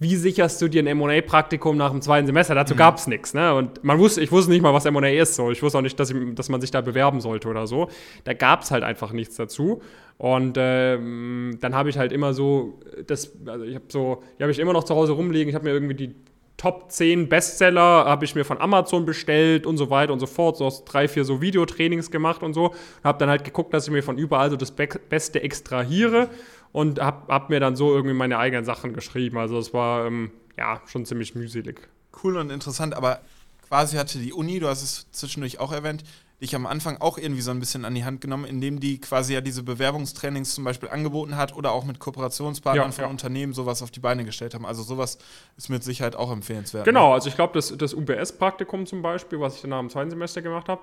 wie 0.00 0.16
sicherst 0.16 0.62
du 0.62 0.68
dir 0.68 0.82
ein 0.82 0.86
M&A-Praktikum 0.86 1.76
nach 1.76 1.90
dem 1.90 2.00
zweiten 2.00 2.26
Semester? 2.26 2.54
Dazu 2.54 2.72
mhm. 2.72 2.78
gab 2.78 2.96
es 2.96 3.06
nichts. 3.06 3.34
Ne? 3.34 3.54
Und 3.54 3.84
man 3.84 3.98
wusste, 3.98 4.22
ich 4.22 4.32
wusste 4.32 4.50
nicht 4.50 4.62
mal, 4.62 4.72
was 4.72 4.86
M&A 4.86 5.08
ist. 5.08 5.34
So. 5.34 5.50
Ich 5.50 5.62
wusste 5.62 5.76
auch 5.76 5.82
nicht, 5.82 6.00
dass, 6.00 6.10
ich, 6.10 6.34
dass 6.34 6.48
man 6.48 6.62
sich 6.62 6.70
da 6.70 6.80
bewerben 6.80 7.20
sollte 7.20 7.48
oder 7.48 7.66
so. 7.66 7.88
Da 8.24 8.32
gab 8.32 8.62
es 8.62 8.70
halt 8.70 8.82
einfach 8.82 9.12
nichts 9.12 9.36
dazu. 9.36 9.82
Und 10.16 10.56
ähm, 10.58 11.58
dann 11.60 11.74
habe 11.74 11.90
ich 11.90 11.98
halt 11.98 12.12
immer 12.12 12.32
so, 12.32 12.80
das, 13.06 13.30
also 13.44 13.66
ich 13.66 13.74
habe 13.74 13.84
so, 13.88 14.22
die 14.38 14.42
habe 14.42 14.50
ich 14.50 14.58
immer 14.58 14.72
noch 14.72 14.84
zu 14.84 14.94
Hause 14.94 15.12
rumliegen. 15.12 15.50
Ich 15.50 15.54
habe 15.54 15.64
mir 15.64 15.72
irgendwie 15.72 15.94
die 15.94 16.14
Top 16.56 16.90
10 16.90 17.28
Bestseller 17.30 18.04
habe 18.04 18.26
ich 18.26 18.34
mir 18.34 18.44
von 18.44 18.58
Amazon 18.58 19.06
bestellt 19.06 19.66
und 19.66 19.78
so 19.78 19.88
weiter 19.88 20.14
und 20.14 20.20
so 20.20 20.26
fort. 20.26 20.56
So 20.56 20.66
aus 20.66 20.84
drei, 20.84 21.08
vier 21.08 21.24
so 21.24 21.42
Videotrainings 21.42 22.10
gemacht 22.10 22.42
und 22.42 22.54
so. 22.54 22.68
Und 22.68 23.04
habe 23.04 23.18
dann 23.18 23.28
halt 23.28 23.44
geguckt, 23.44 23.74
dass 23.74 23.86
ich 23.86 23.92
mir 23.92 24.02
von 24.02 24.16
überall 24.16 24.50
so 24.50 24.56
das 24.56 24.70
Be 24.70 24.88
Beste 25.08 25.42
extrahiere 25.42 26.28
und 26.72 27.00
habe 27.00 27.32
hab 27.32 27.50
mir 27.50 27.60
dann 27.60 27.76
so 27.76 27.94
irgendwie 27.94 28.14
meine 28.14 28.38
eigenen 28.38 28.64
Sachen 28.64 28.92
geschrieben. 28.92 29.38
Also 29.38 29.58
es 29.58 29.74
war 29.74 30.06
ähm, 30.06 30.30
ja 30.56 30.80
schon 30.86 31.04
ziemlich 31.04 31.34
mühselig. 31.34 31.88
Cool 32.22 32.36
und 32.36 32.50
interessant, 32.50 32.94
aber 32.94 33.20
quasi 33.68 33.96
hatte 33.96 34.18
die 34.18 34.32
Uni, 34.32 34.58
du 34.58 34.68
hast 34.68 34.82
es 34.82 35.10
zwischendurch 35.12 35.60
auch 35.60 35.72
erwähnt, 35.72 36.04
dich 36.40 36.54
am 36.56 36.66
Anfang 36.66 36.96
auch 37.00 37.18
irgendwie 37.18 37.42
so 37.42 37.50
ein 37.50 37.60
bisschen 37.60 37.84
an 37.84 37.94
die 37.94 38.04
Hand 38.04 38.20
genommen, 38.20 38.44
indem 38.44 38.80
die 38.80 38.98
quasi 38.98 39.34
ja 39.34 39.40
diese 39.40 39.62
Bewerbungstrainings 39.62 40.54
zum 40.54 40.64
Beispiel 40.64 40.88
angeboten 40.88 41.36
hat 41.36 41.54
oder 41.54 41.72
auch 41.72 41.84
mit 41.84 41.98
Kooperationspartnern 41.98 42.86
ja, 42.88 42.92
von 42.92 43.04
ja. 43.04 43.10
Unternehmen 43.10 43.52
sowas 43.52 43.82
auf 43.82 43.90
die 43.90 44.00
Beine 44.00 44.24
gestellt 44.24 44.54
haben. 44.54 44.64
Also 44.64 44.82
sowas 44.82 45.18
ist 45.56 45.68
mit 45.68 45.84
Sicherheit 45.84 46.16
auch 46.16 46.32
empfehlenswert. 46.32 46.84
Genau, 46.84 47.08
ne? 47.08 47.14
also 47.14 47.28
ich 47.28 47.34
glaube, 47.34 47.52
das, 47.54 47.76
das 47.76 47.92
UBS-Praktikum 47.92 48.86
zum 48.86 49.02
Beispiel, 49.02 49.38
was 49.40 49.56
ich 49.56 49.60
dann 49.60 49.70
nach 49.70 49.80
dem 49.80 49.90
zweiten 49.90 50.10
Semester 50.10 50.40
gemacht 50.40 50.68
habe, 50.68 50.80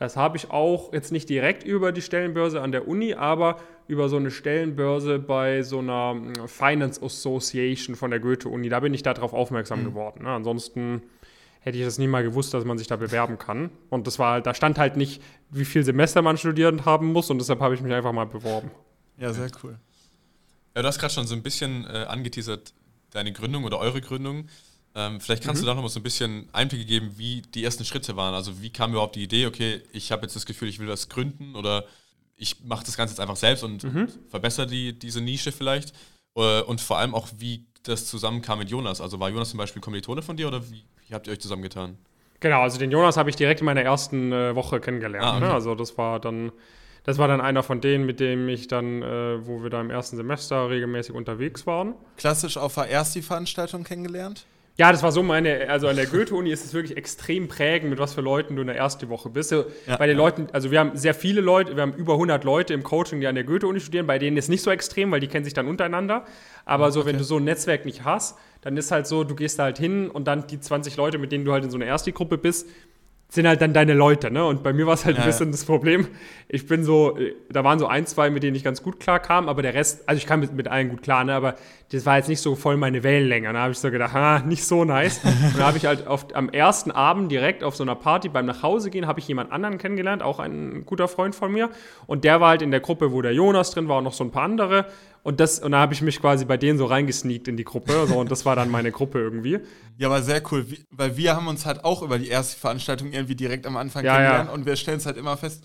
das 0.00 0.16
habe 0.16 0.38
ich 0.38 0.50
auch 0.50 0.94
jetzt 0.94 1.12
nicht 1.12 1.28
direkt 1.28 1.62
über 1.62 1.92
die 1.92 2.00
Stellenbörse 2.00 2.62
an 2.62 2.72
der 2.72 2.88
Uni, 2.88 3.12
aber 3.12 3.58
über 3.86 4.08
so 4.08 4.16
eine 4.16 4.30
Stellenbörse 4.30 5.18
bei 5.18 5.62
so 5.62 5.80
einer 5.80 6.12
hm, 6.14 6.48
Finance 6.48 7.02
Association 7.02 7.94
von 7.96 8.10
der 8.10 8.18
Goethe-Uni. 8.18 8.70
Da 8.70 8.80
bin 8.80 8.94
ich 8.94 9.02
darauf 9.02 9.34
aufmerksam 9.34 9.80
mhm. 9.80 9.84
geworden. 9.84 10.24
Ne? 10.24 10.30
Ansonsten 10.30 11.02
hätte 11.60 11.76
ich 11.76 11.84
das 11.84 11.98
nie 11.98 12.06
mal 12.06 12.22
gewusst, 12.22 12.54
dass 12.54 12.64
man 12.64 12.78
sich 12.78 12.86
da 12.86 12.96
bewerben 12.96 13.36
kann. 13.36 13.68
Und 13.90 14.06
das 14.06 14.18
war, 14.18 14.40
da 14.40 14.54
stand 14.54 14.78
halt 14.78 14.96
nicht, 14.96 15.22
wie 15.50 15.66
viel 15.66 15.84
Semester 15.84 16.22
man 16.22 16.38
studiert 16.38 16.86
haben 16.86 17.12
muss 17.12 17.28
und 17.28 17.36
deshalb 17.36 17.60
habe 17.60 17.74
ich 17.74 17.82
mich 17.82 17.92
einfach 17.92 18.12
mal 18.12 18.24
beworben. 18.24 18.70
Ja, 19.18 19.34
sehr 19.34 19.50
cool. 19.62 19.78
Ja, 20.74 20.80
du 20.80 20.88
hast 20.88 20.98
gerade 20.98 21.12
schon 21.12 21.26
so 21.26 21.34
ein 21.34 21.42
bisschen 21.42 21.84
äh, 21.84 22.06
angeteasert, 22.08 22.72
deine 23.10 23.34
Gründung 23.34 23.64
oder 23.64 23.78
eure 23.78 24.00
Gründung. 24.00 24.46
Ähm, 25.00 25.20
vielleicht 25.20 25.42
kannst 25.44 25.62
mhm. 25.62 25.66
du 25.66 25.70
da 25.70 25.74
noch 25.74 25.82
mal 25.82 25.88
so 25.88 26.00
ein 26.00 26.02
bisschen 26.02 26.48
Einblicke 26.52 26.84
geben, 26.84 27.12
wie 27.16 27.42
die 27.42 27.64
ersten 27.64 27.84
Schritte 27.84 28.16
waren. 28.16 28.34
Also 28.34 28.60
wie 28.60 28.70
kam 28.70 28.92
überhaupt 28.92 29.16
die 29.16 29.22
Idee, 29.22 29.46
okay, 29.46 29.82
ich 29.92 30.12
habe 30.12 30.22
jetzt 30.22 30.36
das 30.36 30.46
Gefühl, 30.46 30.68
ich 30.68 30.78
will 30.78 30.88
was 30.88 31.08
gründen 31.08 31.56
oder 31.56 31.84
ich 32.36 32.64
mache 32.64 32.84
das 32.84 32.96
Ganze 32.96 33.12
jetzt 33.12 33.20
einfach 33.20 33.36
selbst 33.36 33.64
und, 33.64 33.84
mhm. 33.84 34.08
verbessere 34.28 34.66
die, 34.66 34.98
diese 34.98 35.20
Nische 35.20 35.52
vielleicht. 35.52 35.94
Äh, 36.36 36.62
und 36.62 36.80
vor 36.80 36.98
allem 36.98 37.14
auch, 37.14 37.28
wie 37.38 37.66
das 37.82 38.06
zusammenkam 38.06 38.58
mit 38.58 38.70
Jonas. 38.70 39.00
Also 39.00 39.20
war 39.20 39.30
Jonas 39.30 39.50
zum 39.50 39.58
Beispiel 39.58 39.80
Kommilitone 39.80 40.22
von 40.22 40.36
dir 40.36 40.48
oder 40.48 40.62
wie, 40.70 40.84
wie 41.06 41.14
habt 41.14 41.26
ihr 41.26 41.32
euch 41.32 41.40
zusammengetan? 41.40 41.96
Genau, 42.40 42.62
also 42.62 42.78
den 42.78 42.90
Jonas 42.90 43.16
habe 43.16 43.30
ich 43.30 43.36
direkt 43.36 43.60
in 43.60 43.66
meiner 43.66 43.82
ersten 43.82 44.32
äh, 44.32 44.54
Woche 44.54 44.80
kennengelernt. 44.80 45.24
Ah, 45.24 45.32
ne? 45.32 45.36
okay. 45.36 45.46
ne? 45.46 45.54
Also 45.54 45.74
das 45.74 45.96
war 45.98 46.20
dann, 46.20 46.52
das 47.04 47.18
war 47.18 47.28
dann 47.28 47.40
einer 47.40 47.62
von 47.62 47.80
denen, 47.80 48.04
mit 48.04 48.20
dem 48.20 48.48
ich 48.48 48.68
dann, 48.68 49.02
äh, 49.02 49.46
wo 49.46 49.62
wir 49.62 49.70
da 49.70 49.80
im 49.80 49.90
ersten 49.90 50.16
Semester 50.16 50.68
regelmäßig 50.68 51.14
unterwegs 51.14 51.66
waren. 51.66 51.94
Klassisch 52.16 52.56
auf 52.56 52.74
der 52.74 52.90
ersten 52.90 53.22
Veranstaltung 53.22 53.84
kennengelernt? 53.84 54.46
Ja, 54.80 54.92
das 54.92 55.02
war 55.02 55.12
so 55.12 55.22
meine, 55.22 55.68
also 55.68 55.88
an 55.88 55.96
der 55.96 56.06
Goethe-Uni 56.06 56.50
ist 56.50 56.64
es 56.64 56.72
wirklich 56.72 56.96
extrem 56.96 57.48
prägend, 57.48 57.90
mit 57.90 57.98
was 57.98 58.14
für 58.14 58.22
Leuten 58.22 58.56
du 58.56 58.62
in 58.62 58.66
der 58.66 58.76
ersten 58.76 59.10
Woche 59.10 59.28
bist. 59.28 59.52
Ja. 59.52 59.66
Bei 59.98 60.06
den 60.06 60.16
Leuten, 60.16 60.46
also 60.52 60.70
wir 60.70 60.80
haben 60.80 60.96
sehr 60.96 61.12
viele 61.12 61.42
Leute, 61.42 61.76
wir 61.76 61.82
haben 61.82 61.92
über 61.92 62.14
100 62.14 62.44
Leute 62.44 62.72
im 62.72 62.82
Coaching, 62.82 63.20
die 63.20 63.26
an 63.26 63.34
der 63.34 63.44
Goethe-Uni 63.44 63.78
studieren, 63.78 64.06
bei 64.06 64.18
denen 64.18 64.38
ist 64.38 64.46
es 64.46 64.48
nicht 64.48 64.62
so 64.62 64.70
extrem, 64.70 65.10
weil 65.10 65.20
die 65.20 65.26
kennen 65.26 65.44
sich 65.44 65.52
dann 65.52 65.66
untereinander. 65.66 66.24
Aber 66.64 66.92
so, 66.92 67.00
okay. 67.00 67.10
wenn 67.10 67.18
du 67.18 67.24
so 67.24 67.36
ein 67.36 67.44
Netzwerk 67.44 67.84
nicht 67.84 68.06
hast, 68.06 68.38
dann 68.62 68.74
ist 68.78 68.90
halt 68.90 69.06
so, 69.06 69.22
du 69.22 69.34
gehst 69.34 69.58
da 69.58 69.64
halt 69.64 69.76
hin 69.76 70.08
und 70.08 70.26
dann 70.26 70.46
die 70.46 70.58
20 70.58 70.96
Leute, 70.96 71.18
mit 71.18 71.30
denen 71.30 71.44
du 71.44 71.52
halt 71.52 71.62
in 71.62 71.70
so 71.70 71.76
einer 71.76 71.84
Ersti-Gruppe 71.84 72.38
bist, 72.38 72.66
sind 73.30 73.46
halt 73.46 73.62
dann 73.62 73.72
deine 73.72 73.94
Leute, 73.94 74.30
ne? 74.30 74.44
Und 74.44 74.64
bei 74.64 74.72
mir 74.72 74.86
war 74.86 74.94
es 74.94 75.04
halt 75.04 75.16
ja, 75.16 75.22
ein 75.22 75.26
bisschen 75.26 75.46
ja. 75.46 75.52
das 75.52 75.64
Problem. 75.64 76.08
Ich 76.48 76.66
bin 76.66 76.82
so, 76.82 77.16
da 77.48 77.62
waren 77.62 77.78
so 77.78 77.86
ein, 77.86 78.04
zwei, 78.04 78.28
mit 78.28 78.42
denen 78.42 78.56
ich 78.56 78.64
ganz 78.64 78.82
gut 78.82 78.98
klar 78.98 79.20
kam, 79.20 79.48
aber 79.48 79.62
der 79.62 79.72
Rest, 79.72 80.08
also 80.08 80.18
ich 80.18 80.26
kam 80.26 80.40
mit, 80.40 80.52
mit 80.52 80.66
allen 80.66 80.88
gut 80.88 81.02
klar, 81.02 81.22
ne? 81.22 81.32
Aber 81.34 81.54
das 81.92 82.04
war 82.06 82.16
jetzt 82.16 82.28
nicht 82.28 82.40
so 82.40 82.56
voll 82.56 82.76
meine 82.76 83.04
Wellenlänge. 83.04 83.52
Da 83.52 83.60
habe 83.60 83.72
ich 83.72 83.78
so 83.78 83.90
gedacht, 83.90 84.14
ah, 84.16 84.40
nicht 84.40 84.64
so 84.64 84.84
nice. 84.84 85.20
und 85.24 85.58
da 85.58 85.68
habe 85.68 85.78
ich 85.78 85.86
halt 85.86 86.08
auf, 86.08 86.26
am 86.34 86.48
ersten 86.48 86.90
Abend 86.90 87.30
direkt 87.30 87.62
auf 87.62 87.76
so 87.76 87.84
einer 87.84 87.94
Party 87.94 88.28
beim 88.28 88.46
Nachhausegehen 88.46 89.06
habe 89.06 89.20
ich 89.20 89.28
jemand 89.28 89.52
anderen 89.52 89.78
kennengelernt, 89.78 90.22
auch 90.22 90.40
ein 90.40 90.84
guter 90.84 91.06
Freund 91.06 91.36
von 91.36 91.52
mir. 91.52 91.70
Und 92.06 92.24
der 92.24 92.40
war 92.40 92.50
halt 92.50 92.62
in 92.62 92.72
der 92.72 92.80
Gruppe, 92.80 93.12
wo 93.12 93.22
der 93.22 93.32
Jonas 93.32 93.70
drin 93.70 93.86
war 93.86 93.98
und 93.98 94.04
noch 94.04 94.12
so 94.12 94.24
ein 94.24 94.32
paar 94.32 94.42
andere. 94.42 94.86
Und, 95.22 95.38
das, 95.40 95.58
und 95.58 95.72
da 95.72 95.80
habe 95.80 95.92
ich 95.92 96.00
mich 96.00 96.20
quasi 96.20 96.44
bei 96.44 96.56
denen 96.56 96.78
so 96.78 96.86
reingesneakt 96.86 97.46
in 97.48 97.56
die 97.56 97.64
Gruppe. 97.64 98.06
So, 98.06 98.18
und 98.18 98.30
das 98.30 98.46
war 98.46 98.56
dann 98.56 98.70
meine 98.70 98.90
Gruppe 98.90 99.18
irgendwie. 99.18 99.58
Ja, 99.98 100.08
aber 100.08 100.22
sehr 100.22 100.42
cool, 100.50 100.66
weil 100.90 101.16
wir 101.16 101.36
haben 101.36 101.46
uns 101.46 101.66
halt 101.66 101.84
auch 101.84 102.02
über 102.02 102.18
die 102.18 102.28
erste 102.28 102.58
Veranstaltung 102.58 103.12
irgendwie 103.12 103.34
direkt 103.34 103.66
am 103.66 103.76
Anfang 103.76 104.04
ja, 104.04 104.14
kennengelernt. 104.14 104.48
Ja. 104.48 104.54
Und 104.54 104.66
wir 104.66 104.76
stellen 104.76 104.98
es 104.98 105.06
halt 105.06 105.18
immer 105.18 105.36
fest, 105.36 105.62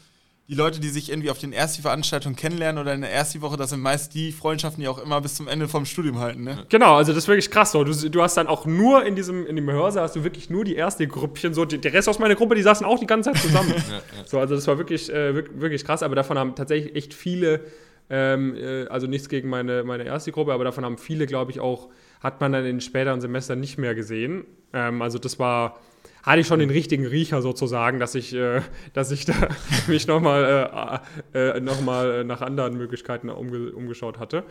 die 0.48 0.54
Leute, 0.54 0.80
die 0.80 0.90
sich 0.90 1.10
irgendwie 1.10 1.32
auf 1.32 1.40
den 1.40 1.54
ersten 1.54 1.82
Veranstaltungen 1.82 2.36
kennenlernen 2.36 2.80
oder 2.80 2.94
in 2.94 3.02
der 3.02 3.12
ersten 3.12 3.42
Woche, 3.42 3.58
das 3.58 3.72
sind 3.72 3.82
meist 3.82 4.14
die 4.14 4.32
Freundschaften, 4.32 4.80
die 4.82 4.88
auch 4.88 5.00
immer 5.00 5.20
bis 5.20 5.36
zum 5.36 5.48
Ende 5.48 5.68
vom 5.68 5.86
Studium 5.86 6.20
halten. 6.20 6.44
Ne? 6.44 6.66
Genau, 6.70 6.98
also 6.98 7.14
das 7.14 7.24
ist 7.24 7.28
wirklich 7.28 7.50
krass. 7.50 7.72
So. 7.72 7.84
Du, 7.84 7.94
du 7.94 8.22
hast 8.22 8.38
dann 8.38 8.46
auch 8.46 8.66
nur 8.66 9.04
in 9.06 9.16
diesem 9.16 9.48
in 9.48 9.56
dem 9.56 9.70
Hörsaal 9.72 10.04
hast 10.04 10.16
du 10.16 10.24
wirklich 10.24 10.52
nur 10.52 10.64
die 10.64 10.76
erste 10.76 11.08
Gruppchen. 11.08 11.56
So, 11.56 11.66
die, 11.66 11.80
der 11.80 11.94
Rest 11.94 12.08
aus 12.10 12.20
meiner 12.20 12.36
Gruppe, 12.36 12.54
die 12.54 12.62
saßen 12.62 12.86
auch 12.86 13.00
die 13.00 13.08
ganze 13.08 13.32
Zeit 13.32 13.42
zusammen. 13.42 13.70
ja, 13.90 13.96
ja. 13.96 14.02
So, 14.26 14.40
also 14.40 14.54
das 14.54 14.68
war 14.68 14.78
wirklich, 14.78 15.12
äh, 15.12 15.34
wirklich 15.60 15.84
krass, 15.84 16.04
aber 16.04 16.14
davon 16.14 16.38
haben 16.38 16.54
tatsächlich 16.54 16.96
echt 16.96 17.16
viele 17.16 17.62
Ähm, 18.10 18.56
äh, 18.56 18.86
also 18.88 19.08
nichts 19.08 19.30
gegen 19.30 19.50
meine, 19.50 19.84
meine 19.84 20.04
erste 20.04 20.32
Gruppe, 20.32 20.54
aber 20.54 20.64
davon 20.64 20.86
haben 20.86 20.98
viele, 20.98 21.26
glaube 21.26 21.52
ich, 21.52 21.60
auch, 21.60 21.90
hat 22.22 22.40
man 22.42 22.52
dann 22.52 22.66
in 22.66 22.82
späteren 22.82 23.22
Semestern 23.22 23.60
nicht 23.60 23.78
mehr 23.78 23.96
gesehen. 23.96 24.46
Ähm, 24.74 25.02
also 25.02 25.18
das 25.18 25.40
war, 25.40 25.80
hatte 26.24 26.42
ich 26.42 26.48
schon 26.48 26.60
den 26.60 26.70
richtigen 26.70 27.06
Riecher 27.06 27.42
sozusagen, 27.42 28.00
dass 28.00 28.14
ich, 28.16 28.34
äh, 28.34 28.62
dass 28.94 29.12
ich 29.12 29.26
da 29.26 29.34
mich 29.88 30.08
nochmal 30.08 31.02
äh, 31.34 31.58
äh, 31.58 31.60
noch 31.60 31.82
nach 31.82 32.42
anderen 32.42 32.78
Möglichkeiten 32.78 33.30
umge 33.30 33.72
umgeschaut 33.72 34.20
hatte. 34.20 34.44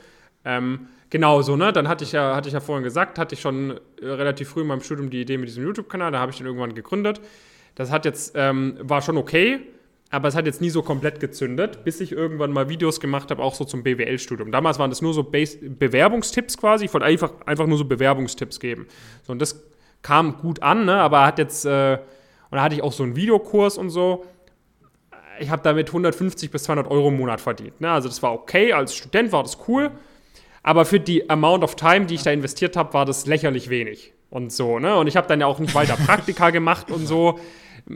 Ähm, 0.45 0.89
genau 1.11 1.43
so, 1.43 1.57
ne? 1.57 1.73
Dann 1.73 1.89
hatte 1.89 2.05
ich 2.05 2.13
ja, 2.13 2.37
hatte 2.37 2.49
ich 2.49 2.55
ja 2.55 2.61
vorhin 2.61 2.85
gesagt, 2.85 3.19
hatte 3.19 3.35
ich 3.35 3.41
schon 3.41 3.81
äh, 4.01 4.07
relativ 4.07 4.51
früh 4.51 4.61
in 4.61 4.67
meinem 4.67 4.83
Studium 4.83 5.11
die 5.11 5.23
Idee 5.23 5.39
mit 5.39 5.49
diesem 5.49 5.65
YouTube-Kanal, 5.65 6.13
da 6.13 6.19
habe 6.19 6.33
ich 6.33 6.39
den 6.39 6.47
irgendwann 6.47 6.75
gegründet. 6.75 7.21
Das 7.75 7.91
hat 7.91 8.05
jetzt, 8.05 8.33
ähm, 8.37 8.77
war 8.81 9.01
schon 9.01 9.17
okay, 9.17 9.61
aber 10.15 10.29
es 10.29 10.37
hat 10.37 10.47
jetzt 10.47 10.61
nie 10.61 10.71
so 10.71 10.83
komplett 10.83 11.21
gezündet, 11.21 11.85
bis 11.85 12.01
ich 12.01 12.13
irgendwann 12.13 12.53
mal 12.53 12.69
Videos 12.69 13.01
gemacht 13.01 13.31
habe, 13.31 13.43
auch 13.43 13.55
so 13.55 13.65
zum 13.65 13.83
BWL-Studium. 13.83 14.53
Damals 14.53 14.79
waren 14.79 14.91
das 14.91 15.03
nur 15.03 15.13
so 15.13 15.25
Base 15.25 15.59
Bewerbungstipps 15.59 16.57
quasi. 16.57 16.85
Ich 16.85 16.95
wollte 16.95 17.07
einfach, 17.07 17.33
einfach 17.47 17.67
nur 17.67 17.79
so 17.79 17.85
Bewerbungstipps 17.85 18.61
geben. 18.61 18.87
So, 19.23 19.33
und 19.33 19.41
das 19.41 19.65
kam 20.03 20.39
gut 20.39 20.63
an, 20.63 20.85
ne? 20.85 20.95
aber 20.95 21.27
hat 21.27 21.39
jetzt, 21.39 21.65
äh, 21.65 21.99
und 22.51 22.57
da 22.57 22.63
hatte 22.63 22.77
ich 22.77 22.83
auch 22.83 22.93
so 22.93 23.03
einen 23.03 23.17
Videokurs 23.17 23.77
und 23.77 23.91
so. 23.91 24.25
Ich 25.41 25.51
habe 25.51 25.63
damit 25.63 25.89
150 25.89 26.51
bis 26.51 26.63
200 26.65 26.91
Euro 26.91 27.09
im 27.09 27.17
Monat 27.17 27.41
verdient. 27.41 27.81
Ne? 27.81 27.91
Also 27.91 28.09
das 28.09 28.23
war 28.23 28.33
okay, 28.33 28.73
als 28.73 28.95
Student 28.95 29.33
war 29.33 29.43
das 29.43 29.59
cool. 29.67 29.91
Aber 30.63 30.85
für 30.85 31.01
die 31.01 31.29
Amount 31.29 31.65
of 31.65 31.75
Time, 31.75 32.07
die 32.07 32.15
ich 32.15 32.23
da 32.23 32.31
investiert 32.31 32.77
habe, 32.77 32.95
war 32.95 33.05
das 33.05 33.27
lächerlich 33.27 33.69
wenig. 33.69 34.15
Und 34.31 34.53
so, 34.53 34.79
ne? 34.79 34.97
Und 34.97 35.07
ich 35.07 35.17
habe 35.17 35.29
dann 35.29 35.41
ja 35.41 35.47
auch 35.47 35.59
nicht 35.59 35.75
weiter 35.75 35.97
Praktika 36.07 36.51
gemacht 36.51 36.91
und 36.91 37.07
so 37.07 37.39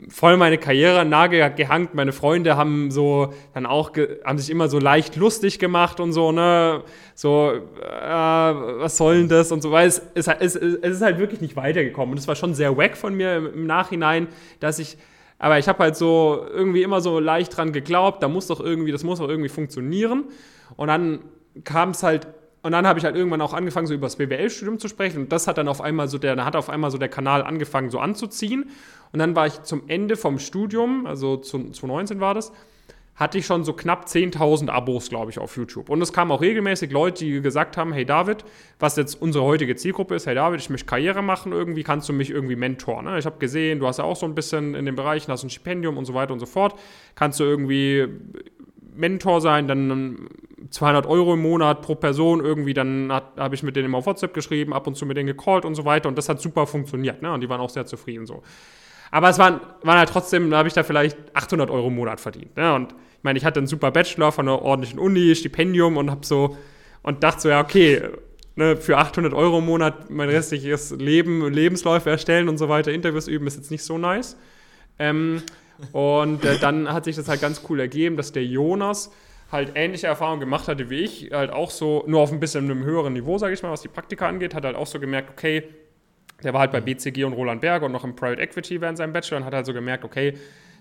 voll 0.09 0.37
meine 0.37 0.57
Karriere 0.59 0.99
an 0.99 1.09
Nagel 1.09 1.49
gehangen. 1.55 1.89
Meine 1.93 2.11
Freunde 2.11 2.55
haben 2.55 2.91
so 2.91 3.33
dann 3.53 3.65
auch 3.65 3.91
haben 4.23 4.37
sich 4.37 4.49
immer 4.49 4.69
so 4.69 4.79
leicht 4.79 5.15
lustig 5.15 5.57
gemacht 5.57 5.99
und 5.99 6.13
so, 6.13 6.31
ne? 6.31 6.83
So, 7.15 7.51
äh, 7.51 7.81
was 7.81 8.97
soll 8.97 9.17
denn 9.17 9.29
das 9.29 9.51
und 9.51 9.61
so, 9.61 9.71
weil 9.71 9.87
es, 9.87 10.01
es, 10.13 10.27
es, 10.27 10.55
es 10.55 10.95
ist 10.95 11.01
halt 11.01 11.17
wirklich 11.17 11.41
nicht 11.41 11.55
weitergekommen. 11.55 12.11
Und 12.11 12.19
es 12.19 12.27
war 12.27 12.35
schon 12.35 12.53
sehr 12.53 12.77
wack 12.77 12.97
von 12.97 13.15
mir 13.15 13.37
im, 13.37 13.53
im 13.53 13.67
Nachhinein, 13.67 14.27
dass 14.59 14.77
ich, 14.77 14.97
aber 15.39 15.57
ich 15.57 15.67
habe 15.67 15.79
halt 15.79 15.95
so 15.95 16.45
irgendwie 16.51 16.83
immer 16.83 17.01
so 17.01 17.19
leicht 17.19 17.57
dran 17.57 17.73
geglaubt, 17.73 18.21
da 18.21 18.27
muss 18.27 18.47
doch 18.47 18.59
irgendwie, 18.59 18.91
das 18.91 19.03
muss 19.03 19.19
doch 19.19 19.29
irgendwie 19.29 19.49
funktionieren. 19.49 20.25
Und 20.75 20.87
dann 20.87 21.19
kam 21.63 21.91
es 21.91 22.03
halt 22.03 22.27
und 22.61 22.73
dann 22.73 22.85
habe 22.85 22.99
ich 22.99 23.05
halt 23.05 23.15
irgendwann 23.15 23.41
auch 23.41 23.53
angefangen, 23.53 23.87
so 23.87 23.93
über 23.93 24.07
das 24.07 24.17
BWL-Studium 24.17 24.79
zu 24.79 24.89
sprechen. 24.89 25.23
Und 25.23 25.31
das 25.31 25.47
hat 25.47 25.57
dann 25.57 25.69
auf 25.69 25.79
einmal 25.79 26.09
so 26.09 26.17
der, 26.17 26.35
da 26.35 26.43
hat 26.43 26.57
auf 26.57 26.69
einmal 26.69 26.91
so 26.91 26.97
der 26.97 27.07
Kanal 27.07 27.41
angefangen, 27.41 27.89
so 27.89 27.99
anzuziehen. 27.99 28.69
Und 29.11 29.19
dann 29.19 29.35
war 29.35 29.47
ich 29.47 29.63
zum 29.63 29.83
Ende 29.87 30.17
vom 30.17 30.39
Studium, 30.39 31.05
also 31.05 31.37
2019 31.37 32.19
war 32.19 32.33
das, 32.33 32.51
hatte 33.19 33.37
ich 33.37 33.45
schon 33.45 33.65
so 33.65 33.73
knapp 33.73 34.05
10.000 34.05 34.69
Abos, 34.69 35.09
glaube 35.09 35.29
ich, 35.29 35.39
auf 35.39 35.57
YouTube. 35.57 35.89
Und 35.89 36.01
es 36.01 36.13
kamen 36.13 36.31
auch 36.31 36.39
regelmäßig 36.39 36.89
Leute, 36.91 37.25
die 37.25 37.41
gesagt 37.41 37.75
haben, 37.75 37.91
hey 37.91 38.05
David, 38.05 38.45
was 38.79 38.95
jetzt 38.95 39.21
unsere 39.21 39.43
heutige 39.43 39.75
Zielgruppe 39.75 40.15
ist, 40.15 40.25
hey 40.25 40.35
David, 40.35 40.61
ich 40.61 40.69
möchte 40.69 40.85
Karriere 40.85 41.21
machen, 41.21 41.51
irgendwie 41.51 41.83
kannst 41.83 42.07
du 42.07 42.13
mich 42.13 42.29
irgendwie 42.29 42.55
mentoren. 42.55 43.05
Ne? 43.05 43.19
Ich 43.19 43.25
habe 43.25 43.37
gesehen, 43.37 43.79
du 43.79 43.87
hast 43.87 43.97
ja 43.97 44.05
auch 44.05 44.15
so 44.15 44.25
ein 44.25 44.35
bisschen 44.35 44.73
in 44.73 44.85
den 44.85 44.95
Bereichen, 44.95 45.31
hast 45.33 45.43
ein 45.43 45.49
Stipendium 45.49 45.97
und 45.97 46.05
so 46.05 46.13
weiter 46.13 46.31
und 46.31 46.39
so 46.39 46.45
fort. 46.45 46.79
Kannst 47.15 47.41
du 47.41 47.43
irgendwie 47.43 48.07
Mentor 48.95 49.41
sein, 49.41 49.67
dann 49.67 50.29
200 50.69 51.05
Euro 51.05 51.33
im 51.33 51.41
Monat 51.41 51.81
pro 51.81 51.95
Person 51.95 52.43
irgendwie, 52.43 52.73
dann 52.73 53.11
habe 53.11 53.53
ich 53.53 53.63
mit 53.63 53.75
denen 53.75 53.87
immer 53.87 53.97
auf 53.97 54.05
WhatsApp 54.05 54.33
geschrieben, 54.33 54.73
ab 54.73 54.87
und 54.87 54.95
zu 54.95 55.05
mit 55.05 55.17
denen 55.17 55.27
gecallt 55.27 55.65
und 55.65 55.75
so 55.75 55.83
weiter 55.83 56.07
und 56.07 56.17
das 56.17 56.29
hat 56.29 56.41
super 56.41 56.67
funktioniert, 56.67 57.21
ne? 57.21 57.31
Und 57.33 57.41
die 57.41 57.49
waren 57.49 57.61
auch 57.61 57.69
sehr 57.69 57.85
zufrieden 57.85 58.25
so. 58.25 58.43
Aber 59.11 59.29
es 59.29 59.39
waren, 59.39 59.59
waren 59.83 59.97
halt 59.97 60.09
trotzdem, 60.09 60.49
da 60.49 60.57
habe 60.57 60.67
ich 60.67 60.73
da 60.73 60.83
vielleicht 60.83 61.17
800 61.33 61.69
Euro 61.69 61.87
im 61.87 61.95
Monat 61.95 62.19
verdient. 62.19 62.55
Ne? 62.57 62.73
Und 62.73 62.91
ich 62.91 63.23
meine, 63.23 63.37
ich 63.37 63.45
hatte 63.45 63.59
einen 63.59 63.67
super 63.67 63.91
Bachelor 63.91 64.31
von 64.31 64.47
einer 64.47 64.61
ordentlichen 64.61 64.99
Uni, 64.99 65.35
Stipendium 65.35 65.97
und 65.97 66.11
habe 66.11 66.25
so 66.25 66.57
und 67.01 67.23
dachte 67.23 67.41
so, 67.41 67.49
ja, 67.49 67.61
okay, 67.61 68.01
ne, 68.55 68.77
für 68.77 68.97
800 68.97 69.33
Euro 69.33 69.59
im 69.59 69.65
Monat 69.65 70.09
mein 70.09 70.29
restliches 70.29 70.91
Leben, 70.91 71.51
Lebensläufe 71.51 72.09
erstellen 72.09 72.49
und 72.49 72.57
so 72.57 72.69
weiter, 72.69 72.91
Interviews 72.91 73.27
üben, 73.27 73.47
ist 73.47 73.57
jetzt 73.57 73.71
nicht 73.71 73.83
so 73.83 73.97
nice. 73.97 74.37
Ähm, 74.99 75.41
und 75.93 76.43
äh, 76.43 76.59
dann 76.59 76.91
hat 76.91 77.05
sich 77.05 77.15
das 77.15 77.27
halt 77.29 77.41
ganz 77.41 77.61
cool 77.69 77.79
ergeben, 77.79 78.17
dass 78.17 78.31
der 78.31 78.45
Jonas 78.45 79.11
halt 79.51 79.71
ähnliche 79.75 80.07
Erfahrungen 80.07 80.41
gemacht 80.41 80.67
hatte 80.67 80.89
wie 80.89 80.99
ich, 80.99 81.31
halt 81.31 81.51
auch 81.51 81.71
so, 81.71 82.03
nur 82.05 82.21
auf 82.21 82.31
ein 82.31 82.39
bisschen 82.39 82.69
einem 82.69 82.83
höheren 82.83 83.13
Niveau, 83.13 83.37
sage 83.37 83.53
ich 83.53 83.63
mal, 83.63 83.71
was 83.71 83.81
die 83.81 83.87
Praktika 83.87 84.27
angeht, 84.27 84.53
hat 84.53 84.65
halt 84.65 84.75
auch 84.75 84.87
so 84.87 84.99
gemerkt, 84.99 85.31
okay, 85.31 85.63
der 86.43 86.53
war 86.53 86.61
halt 86.61 86.71
bei 86.71 86.81
BCG 86.81 87.23
und 87.23 87.33
Roland 87.33 87.61
Berger 87.61 87.85
und 87.85 87.91
noch 87.91 88.03
im 88.03 88.15
Private 88.15 88.41
Equity 88.41 88.81
während 88.81 88.97
seinem 88.97 89.13
Bachelor 89.13 89.37
und 89.37 89.45
hat 89.45 89.53
halt 89.53 89.65
so 89.65 89.73
gemerkt, 89.73 90.03
okay, 90.03 90.35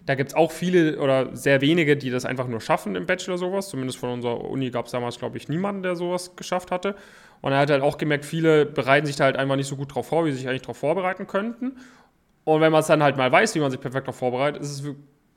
da 0.07 0.15
gibt 0.15 0.31
es 0.31 0.35
auch 0.35 0.53
viele 0.53 0.99
oder 0.99 1.37
sehr 1.37 1.61
wenige, 1.61 1.97
die 1.97 2.09
das 2.11 2.25
einfach 2.25 2.49
nur 2.49 2.61
schaffen 2.61 2.97
im 2.97 3.05
Bachelor 3.05 3.37
sowas. 3.37 3.69
Zumindest 3.69 3.99
von 3.99 4.11
unserer 4.11 4.43
Uni 4.43 4.71
gab 4.71 4.87
es 4.87 4.93
damals, 4.93 5.19
glaube 5.19 5.37
ich, 5.37 5.49
niemanden, 5.49 5.83
der 5.83 5.97
sowas 5.97 6.35
geschafft 6.35 6.71
hatte. 6.71 6.95
Und 7.43 7.53
er 7.53 7.59
hat 7.59 7.71
halt 7.71 7.83
auch 7.83 7.99
gemerkt, 7.99 8.25
viele 8.25 8.65
bereiten 8.65 9.07
sich 9.07 9.17
da 9.17 9.25
halt 9.25 9.37
einfach 9.37 9.57
nicht 9.57 9.67
so 9.67 9.77
gut 9.77 9.95
drauf 9.95 10.09
vor, 10.09 10.25
wie 10.25 10.33
sie 10.33 10.39
sich 10.39 10.49
eigentlich 10.49 10.63
darauf 10.63 10.79
vorbereiten 10.79 11.27
könnten. 11.27 11.77
Und 12.45 12.61
wenn 12.63 12.73
man 12.73 12.81
es 12.81 12.87
dann 12.87 13.03
halt 13.03 13.19
mal 13.19 13.31
weiß, 13.31 13.55
wie 13.55 13.61
man 13.61 13.71
sich 13.71 13.81
perfekt 13.81 14.07
darauf 14.07 14.17
vorbereitet, 14.17 14.63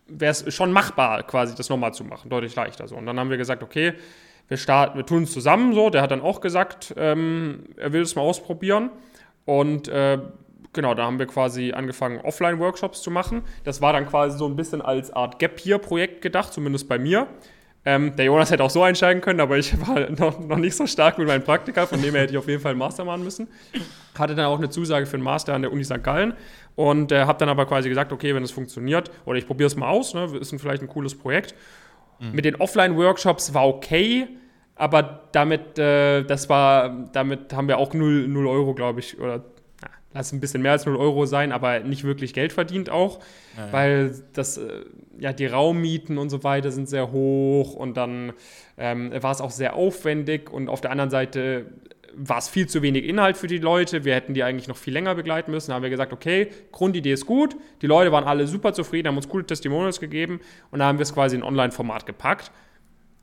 wäre 0.08 0.32
es 0.32 0.54
schon 0.54 0.72
machbar, 0.72 1.24
quasi 1.24 1.54
das 1.54 1.68
nochmal 1.70 1.94
zu 1.94 2.06
machen. 2.06 2.30
Deutlich 2.30 2.56
leichter 2.56 2.88
so. 2.88 2.96
Und 2.96 3.06
dann 3.06 3.20
haben 3.20 3.30
wir 3.30 3.38
gesagt, 3.38 3.64
okay, 3.64 3.94
wir 4.48 4.58
starten, 4.58 4.98
wir 4.98 5.06
tun 5.06 5.24
es 5.24 5.34
zusammen 5.34 5.74
so. 5.74 5.90
Der 5.90 6.02
hat 6.02 6.12
dann 6.12 6.22
auch 6.22 6.42
gesagt, 6.42 6.94
ähm, 6.98 7.66
er 7.76 7.92
will 7.94 8.02
es 8.02 8.16
mal 8.16 8.22
ausprobieren. 8.22 8.90
Und 9.52 9.90
äh, 9.90 10.18
genau, 10.72 10.94
da 10.94 11.04
haben 11.04 11.20
wir 11.20 11.26
quasi 11.26 11.74
angefangen, 11.74 12.22
Offline-Workshops 12.22 13.02
zu 13.02 13.12
machen. 13.12 13.42
Das 13.66 13.82
war 13.82 13.92
dann 13.92 14.08
quasi 14.08 14.38
so 14.38 14.46
ein 14.48 14.56
bisschen 14.56 14.82
als 14.82 15.12
Art 15.12 15.40
Gap-Year-Projekt 15.40 16.22
gedacht, 16.22 16.54
zumindest 16.54 16.88
bei 16.88 16.98
mir. 16.98 17.28
Ähm, 17.84 18.16
der 18.16 18.24
Jonas 18.24 18.50
hätte 18.50 18.64
auch 18.64 18.70
so 18.70 18.82
einsteigen 18.82 19.22
können, 19.22 19.42
aber 19.42 19.58
ich 19.58 19.74
war 19.86 20.10
noch, 20.12 20.40
noch 20.40 20.56
nicht 20.56 20.78
so 20.78 20.88
stark 20.88 21.18
mit 21.18 21.28
meinem 21.28 21.44
Praktika, 21.44 21.86
von 21.86 22.02
dem 22.02 22.14
her 22.14 22.22
hätte 22.22 22.32
ich 22.32 22.38
auf 22.38 22.48
jeden 22.48 22.62
Fall 22.62 22.70
einen 22.70 22.80
Master 22.80 23.04
machen 23.04 23.26
müssen. 23.26 23.50
Hatte 24.18 24.36
dann 24.36 24.46
auch 24.46 24.58
eine 24.58 24.70
Zusage 24.70 25.06
für 25.06 25.16
einen 25.16 25.24
Master 25.24 25.54
an 25.54 25.64
der 25.64 25.74
Uni 25.74 25.84
St. 25.84 26.02
Gallen 26.02 26.34
und 26.78 27.12
äh, 27.12 27.26
habe 27.26 27.38
dann 27.38 27.50
aber 27.50 27.66
quasi 27.66 27.90
gesagt, 27.90 28.14
okay, 28.14 28.34
wenn 28.34 28.44
es 28.44 28.52
funktioniert, 28.52 29.12
oder 29.26 29.38
ich 29.38 29.46
probiere 29.46 29.68
es 29.68 29.76
mal 29.76 29.90
aus, 29.90 30.14
ne, 30.14 30.30
ist 30.40 30.54
ein, 30.54 30.60
vielleicht 30.60 30.82
ein 30.82 30.88
cooles 30.88 31.14
Projekt. 31.18 31.56
Mhm. 32.20 32.32
Mit 32.32 32.46
den 32.46 32.56
Offline-Workshops 32.56 33.54
war 33.54 33.68
okay, 33.68 34.30
aber 34.82 35.20
damit, 35.32 35.78
äh, 35.78 36.24
das 36.24 36.50
war, 36.50 37.08
damit 37.14 37.54
haben 37.54 37.68
wir 37.68 37.78
auch 37.78 37.94
0, 37.94 38.28
0 38.28 38.48
Euro, 38.48 38.74
glaube 38.74 39.00
ich, 39.00 39.20
oder 39.20 39.44
lass 40.12 40.32
ein 40.32 40.40
bisschen 40.40 40.64
mehr 40.64 40.72
als 40.72 40.88
0 40.88 40.96
Euro 40.96 41.28
sein, 41.28 41.52
aber 41.52 41.82
nicht 41.82 42.04
wirklich 42.04 42.34
Geld 42.34 42.52
verdient 42.52 42.90
auch, 42.90 43.20
ja, 43.56 43.68
ja. 43.68 43.74
weil 43.74 44.16
das, 44.34 44.58
äh, 44.58 44.82
ja, 45.20 45.34
die 45.34 45.46
Raummieten 45.46 46.18
und 46.18 46.32
so 46.32 46.44
weiter 46.44 46.72
sind 46.72 46.90
sehr 46.90 47.12
hoch 47.12 47.76
und 47.76 47.96
dann 47.96 48.34
ähm, 48.80 49.12
war 49.22 49.32
es 49.32 49.40
auch 49.40 49.52
sehr 49.52 49.76
aufwendig 49.76 50.50
und 50.50 50.68
auf 50.68 50.82
der 50.82 50.90
anderen 50.90 51.12
Seite 51.12 51.68
war 52.16 52.40
es 52.40 52.50
viel 52.50 52.66
zu 52.68 52.82
wenig 52.82 53.06
Inhalt 53.06 53.38
für 53.38 53.48
die 53.48 53.60
Leute. 53.60 54.04
Wir 54.04 54.16
hätten 54.16 54.34
die 54.34 54.42
eigentlich 54.42 54.68
noch 54.68 54.78
viel 54.78 54.94
länger 54.94 55.14
begleiten 55.14 55.52
müssen. 55.52 55.70
Da 55.70 55.76
haben 55.76 55.84
wir 55.84 55.92
gesagt, 55.92 56.12
okay, 56.12 56.50
Grundidee 56.72 57.14
ist 57.14 57.28
gut. 57.28 57.56
Die 57.84 57.88
Leute 57.88 58.12
waren 58.12 58.24
alle 58.24 58.48
super 58.48 58.74
zufrieden, 58.74 59.10
haben 59.10 59.16
uns 59.16 59.30
coole 59.30 59.46
Testimonials 59.46 60.00
gegeben 60.00 60.42
und 60.72 60.80
da 60.80 60.86
haben 60.86 60.98
wir 60.98 61.04
es 61.04 61.14
quasi 61.14 61.36
in 61.36 61.44
Online-Format 61.44 62.08
gepackt. 62.08 62.52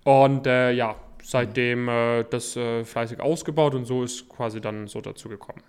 Und 0.04 0.46
äh, 0.46 0.70
ja, 0.70 0.94
seitdem 1.28 1.88
äh, 1.90 2.24
das 2.24 2.56
äh, 2.56 2.84
fleißig 2.84 3.20
ausgebaut 3.20 3.74
und 3.74 3.84
so 3.84 4.02
ist 4.02 4.30
quasi 4.30 4.62
dann 4.62 4.86
so 4.86 5.02
dazu 5.02 5.28
gekommen. 5.28 5.62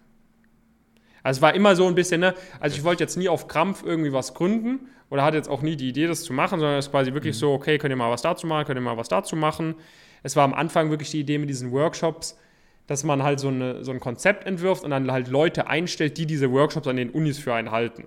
Also 1.22 1.39
es 1.39 1.41
war 1.41 1.54
immer 1.54 1.76
so 1.76 1.86
ein 1.86 1.95
bisschen, 1.95 2.22
ne, 2.22 2.34
also 2.62 2.78
ich 2.78 2.86
wollte 2.86 3.04
jetzt 3.04 3.17
nie 3.17 3.28
auf 3.28 3.50
Krampf 3.50 3.84
irgendwie 3.84 4.13
was 4.13 4.34
gründen 4.34 4.88
oder 5.10 5.22
hatte 5.22 5.36
jetzt 5.36 5.50
auch 5.50 5.62
nie 5.62 5.76
die 5.76 5.89
Idee, 5.89 6.08
das 6.08 6.24
zu 6.24 6.32
machen, 6.32 6.62
sondern 6.62 6.78
es 6.78 6.86
ist 6.86 6.91
quasi 6.91 7.13
wirklich 7.13 7.36
mhm. 7.36 7.39
so, 7.39 7.52
okay, 7.52 7.78
könnt 7.78 7.91
ihr 7.91 7.98
mal 7.98 8.10
was 8.10 8.22
dazu 8.22 8.48
machen, 8.48 8.67
könnt 8.67 8.80
ihr 8.80 8.84
mal 8.84 8.95
was 8.95 9.10
dazu 9.10 9.36
machen. 9.36 9.76
Es 10.24 10.38
war 10.38 10.45
am 10.45 10.54
Anfang 10.54 10.91
wirklich 10.91 11.12
die 11.12 11.19
Idee 11.19 11.38
mit 11.38 11.50
diesen 11.50 11.74
Workshops, 11.74 12.39
dass 12.88 13.04
man 13.04 13.22
halt 13.22 13.41
so, 13.41 13.50
eine, 13.50 13.84
so 13.84 13.91
ein 13.91 14.00
Konzept 14.00 14.48
entwirft 14.48 14.86
und 14.86 14.91
dann 14.91 15.12
halt 15.12 15.28
Leute 15.28 15.67
einstellt, 15.67 16.17
die 16.17 16.26
diese 16.26 16.54
Workshops 16.54 16.88
an 16.88 16.95
den 16.95 17.10
Unis 17.10 17.38
für 17.38 17.54
einen 17.54 17.72
halten. 17.72 18.06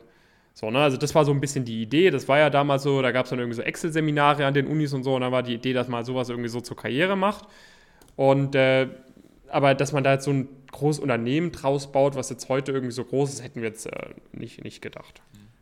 So, 0.55 0.71
ne? 0.71 0.81
Also 0.81 0.97
das 0.97 1.15
war 1.15 1.25
so 1.25 1.33
ein 1.33 1.41
bisschen 1.41 1.65
die 1.65 1.83
Idee, 1.83 2.11
das 2.11 2.29
war 2.29 2.39
ja 2.39 2.51
damals 2.51 2.83
so, 2.83 3.01
da 3.01 3.11
gab 3.11 3.25
es 3.25 3.31
dann 3.31 3.39
irgendwie 3.39 3.57
so 3.57 3.63
Excel-Seminare 3.63 4.45
an 4.45 4.55
den 4.55 4.67
Unis 4.67 4.93
und 4.93 5.03
so 5.03 5.15
und 5.15 5.23
dann 5.23 5.33
war 5.33 5.43
die 5.43 5.55
Idee, 5.55 5.73
dass 5.73 5.89
man 5.89 6.05
sowas 6.05 6.29
irgendwie 6.29 6.51
so 6.51 6.61
zur 6.61 6.77
Karriere 6.77 7.17
macht. 7.17 7.47
Und 8.17 8.55
äh, 8.55 8.89
aber 9.49 9.75
dass 9.75 9.93
man 9.93 10.03
da 10.03 10.13
jetzt 10.15 10.25
so 10.25 10.31
ein 10.33 10.49
großes 10.71 11.01
Unternehmen 11.01 11.53
draus 11.53 11.93
baut, 11.93 12.15
was 12.15 12.31
jetzt 12.31 12.49
heute 12.49 12.73
irgendwie 12.73 12.93
so 12.93 13.05
groß 13.05 13.35
ist, 13.35 13.43
hätten 13.43 13.61
wir 13.61 13.69
jetzt 13.69 13.87
äh, 13.87 14.15
nicht, 14.33 14.65
nicht 14.65 14.81
gedacht. 14.81 15.21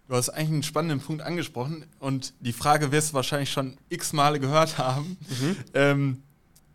Du 0.09 0.15
hast 0.15 0.31
eigentlich 0.31 0.51
einen 0.51 0.63
spannenden 0.63 1.01
Punkt 1.01 1.23
angesprochen 1.23 1.87
und 1.99 2.35
die 2.41 2.53
Frage 2.53 2.91
wirst 2.91 3.11
du 3.11 3.15
wahrscheinlich 3.15 3.51
schon 3.51 3.77
x 3.89 4.13
Male 4.13 4.41
gehört 4.41 4.79
haben, 4.79 5.17
mhm. 5.29 5.57
ähm, 5.75 6.23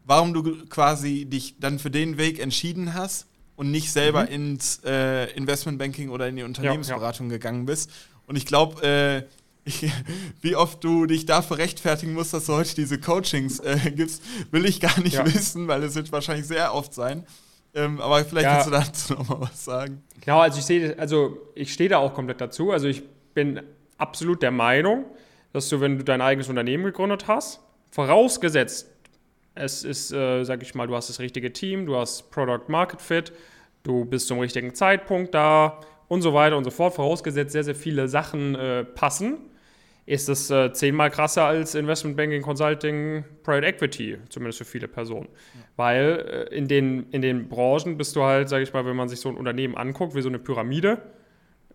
warum 0.06 0.34
du 0.34 0.66
quasi 0.68 1.26
dich 1.26 1.60
dann 1.60 1.80
für 1.80 1.92
den 1.92 2.18
Weg 2.18 2.40
entschieden 2.40 2.94
hast 2.94 3.28
und 3.56 3.72
nicht 3.72 3.92
selber 3.92 4.24
mhm. 4.24 4.32
ins 4.32 4.82
äh, 4.86 5.32
Investmentbanking 5.32 6.10
oder 6.10 6.28
in 6.28 6.36
die 6.36 6.44
Unternehmensberatung 6.44 7.28
ja, 7.28 7.34
ja. 7.34 7.38
gegangen 7.38 7.66
bist. 7.66 7.92
Und 8.28 8.36
ich 8.36 8.46
glaube, 8.46 8.82
äh, 8.86 9.24
ich, 9.66 9.92
wie 10.42 10.56
oft 10.56 10.84
du 10.84 11.06
dich 11.06 11.26
dafür 11.26 11.58
rechtfertigen 11.58 12.14
musst, 12.14 12.34
dass 12.34 12.46
du 12.46 12.54
heute 12.54 12.76
diese 12.76 13.00
Coachings 13.00 13.60
äh, 13.60 13.92
gibst, 13.96 14.22
will 14.52 14.66
ich 14.66 14.80
gar 14.80 15.00
nicht 15.00 15.16
ja. 15.16 15.26
wissen, 15.26 15.68
weil 15.68 15.84
es 15.84 15.96
wird 15.96 16.12
wahrscheinlich 16.12 16.46
sehr 16.46 16.74
oft 16.74 16.94
sein. 16.94 17.26
Ähm, 17.74 18.00
aber 18.00 18.24
vielleicht 18.24 18.48
kannst 18.48 18.68
du 18.68 18.72
dazu 18.72 19.14
nochmal 19.14 19.42
was 19.42 19.66
sagen. 19.66 20.04
Genau, 20.22 20.40
also 20.40 20.60
ich 20.60 20.66
sehe, 20.66 20.98
also 20.98 21.38
ich 21.56 21.74
stehe 21.74 21.90
da 21.90 21.98
auch 21.98 22.14
komplett 22.14 22.40
dazu. 22.40 22.72
Also 22.72 22.88
ich 22.88 23.04
bin 23.34 23.62
absolut 23.98 24.42
der 24.42 24.52
Meinung, 24.52 25.06
dass 25.52 25.68
du, 25.70 25.82
wenn 25.82 25.98
du 25.98 26.04
dein 26.04 26.22
eigenes 26.22 26.48
Unternehmen 26.48 26.86
gegründet 26.86 27.28
hast, 27.28 27.60
vorausgesetzt, 27.92 28.88
Es 29.56 29.86
ist, 29.86 30.12
äh, 30.12 30.44
sag 30.44 30.62
ich 30.62 30.76
mal, 30.76 30.86
du 30.86 30.96
hast 30.96 31.10
das 31.10 31.20
richtige 31.20 31.54
Team, 31.54 31.86
du 31.86 31.96
hast 31.96 32.30
Product 32.30 32.68
Market 32.68 33.02
Fit, 33.02 33.32
du 33.84 34.04
bist 34.04 34.28
zum 34.28 34.40
richtigen 34.40 34.76
Zeitpunkt 34.76 35.34
da 35.34 35.80
und 36.10 36.22
so 36.22 36.34
weiter 36.34 36.58
und 36.58 36.66
so 36.66 36.72
fort. 36.72 36.94
Vorausgesetzt, 36.94 37.54
sehr, 37.54 37.64
sehr 37.64 37.76
viele 37.76 38.10
Sachen 38.10 38.56
äh, 38.56 38.84
passen, 38.84 39.38
ist 40.06 40.28
es 40.28 40.52
äh, 40.52 40.74
zehnmal 40.74 41.10
krasser 41.10 41.46
als 41.46 41.74
Investment 41.74 42.18
Banking, 42.18 42.42
Consulting, 42.42 43.24
Private 43.44 43.66
Equity, 43.66 44.18
zumindest 44.30 44.60
für 44.60 44.66
viele 44.66 44.90
Personen. 44.90 45.30
Ja. 45.32 45.62
Weil 45.78 46.48
äh, 46.52 46.56
in, 46.56 46.68
den, 46.68 47.10
in 47.12 47.22
den 47.22 47.48
Branchen 47.48 47.98
bist 47.98 48.16
du 48.18 48.24
halt, 48.24 48.50
sag 48.50 48.62
ich 48.62 48.74
mal, 48.74 48.86
wenn 48.86 48.96
man 48.96 49.08
sich 49.08 49.22
so 49.22 49.30
ein 49.30 49.38
Unternehmen 49.38 49.76
anguckt, 49.76 50.16
wie 50.16 50.22
so 50.22 50.30
eine 50.30 50.38
Pyramide, 50.38 51.02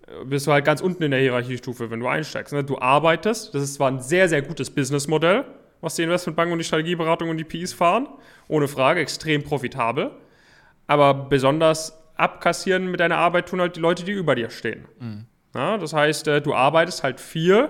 äh, 0.07 0.25
bist 0.27 0.47
du 0.47 0.53
halt 0.53 0.66
ganz 0.66 0.83
unten 0.83 1.03
in 1.03 1.12
der 1.12 1.21
Hierarchiestufe, 1.21 1.90
wenn 1.90 2.01
du 2.01 2.07
einsteigst. 2.07 2.53
Ne? 2.53 2.62
Du 2.62 2.79
arbeitest, 2.79 3.55
das 3.55 3.62
ist 3.62 3.75
zwar 3.75 3.90
ein 3.90 4.01
sehr, 4.01 4.29
sehr 4.29 4.43
gutes 4.43 4.71
Businessmodell, 4.71 5.47
was 5.81 5.95
die 5.95 6.03
Investmentbanken 6.03 6.53
und 6.53 6.59
die 6.59 6.64
Strategieberatung 6.64 7.29
und 7.29 7.38
die 7.38 7.45
PIs 7.45 7.73
fahren, 7.73 8.09
ohne 8.49 8.69
Frage, 8.69 9.01
extrem 9.01 9.43
profitabel, 9.43 10.11
aber 10.87 11.14
besonders 11.14 11.99
abkassieren 12.16 12.90
mit 12.90 13.01
deiner 13.01 13.16
Arbeit 13.16 13.49
tun 13.49 13.61
halt 13.61 13.77
die 13.77 13.81
Leute, 13.81 14.05
die 14.05 14.12
über 14.12 14.35
dir 14.35 14.51
stehen. 14.51 14.87
Mhm. 14.99 15.27
Ja, 15.55 15.79
das 15.79 15.93
heißt, 15.93 16.29
äh, 16.29 16.40
du 16.40 16.55
arbeitest 16.55 17.03
halt 17.03 17.21
viel, 17.21 17.69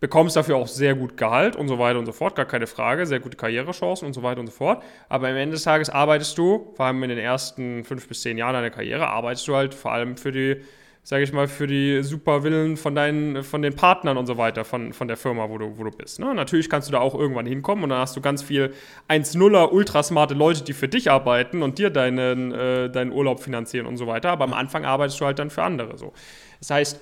bekommst 0.00 0.36
dafür 0.36 0.56
auch 0.56 0.66
sehr 0.66 0.94
gut 0.94 1.16
Gehalt 1.16 1.56
und 1.56 1.68
so 1.68 1.78
weiter 1.78 1.98
und 1.98 2.06
so 2.06 2.12
fort, 2.12 2.34
gar 2.34 2.46
keine 2.46 2.66
Frage, 2.66 3.06
sehr 3.06 3.20
gute 3.20 3.36
Karrierechancen 3.36 4.06
und 4.06 4.12
so 4.12 4.22
weiter 4.22 4.40
und 4.40 4.46
so 4.46 4.52
fort. 4.52 4.82
Aber 5.08 5.28
am 5.28 5.36
Ende 5.36 5.54
des 5.54 5.64
Tages 5.64 5.90
arbeitest 5.90 6.36
du, 6.38 6.72
vor 6.74 6.86
allem 6.86 7.02
in 7.02 7.08
den 7.08 7.18
ersten 7.18 7.84
fünf 7.84 8.06
bis 8.08 8.22
zehn 8.22 8.36
Jahren 8.36 8.54
deiner 8.54 8.70
Karriere, 8.70 9.08
arbeitest 9.08 9.46
du 9.48 9.56
halt 9.56 9.74
vor 9.74 9.92
allem 9.92 10.16
für 10.16 10.32
die 10.32 10.62
sage 11.04 11.24
ich 11.24 11.32
mal, 11.32 11.48
für 11.48 11.66
die 11.66 12.02
Superwillen 12.02 12.76
von 12.76 12.94
deinen, 12.94 13.42
von 13.42 13.60
den 13.60 13.74
Partnern 13.74 14.16
und 14.16 14.26
so 14.26 14.36
weiter 14.38 14.64
von, 14.64 14.92
von 14.92 15.08
der 15.08 15.16
Firma, 15.16 15.48
wo 15.50 15.58
du, 15.58 15.76
wo 15.76 15.82
du 15.82 15.90
bist. 15.90 16.20
Ne? 16.20 16.32
Natürlich 16.32 16.70
kannst 16.70 16.88
du 16.88 16.92
da 16.92 17.00
auch 17.00 17.16
irgendwann 17.16 17.44
hinkommen 17.44 17.82
und 17.82 17.90
dann 17.90 17.98
hast 17.98 18.16
du 18.16 18.20
ganz 18.20 18.40
viel 18.42 18.72
1-0er, 19.08 19.70
ultrasmarte 19.70 20.34
Leute, 20.34 20.62
die 20.62 20.72
für 20.72 20.86
dich 20.86 21.10
arbeiten 21.10 21.62
und 21.62 21.78
dir 21.78 21.90
deinen, 21.90 22.52
äh, 22.52 22.88
deinen 22.88 23.10
Urlaub 23.10 23.40
finanzieren 23.40 23.86
und 23.86 23.96
so 23.96 24.06
weiter. 24.06 24.30
Aber 24.30 24.44
am 24.44 24.52
Anfang 24.52 24.84
arbeitest 24.84 25.20
du 25.20 25.26
halt 25.26 25.40
dann 25.40 25.50
für 25.50 25.64
andere. 25.64 25.98
So. 25.98 26.12
Das 26.60 26.70
heißt, 26.70 27.00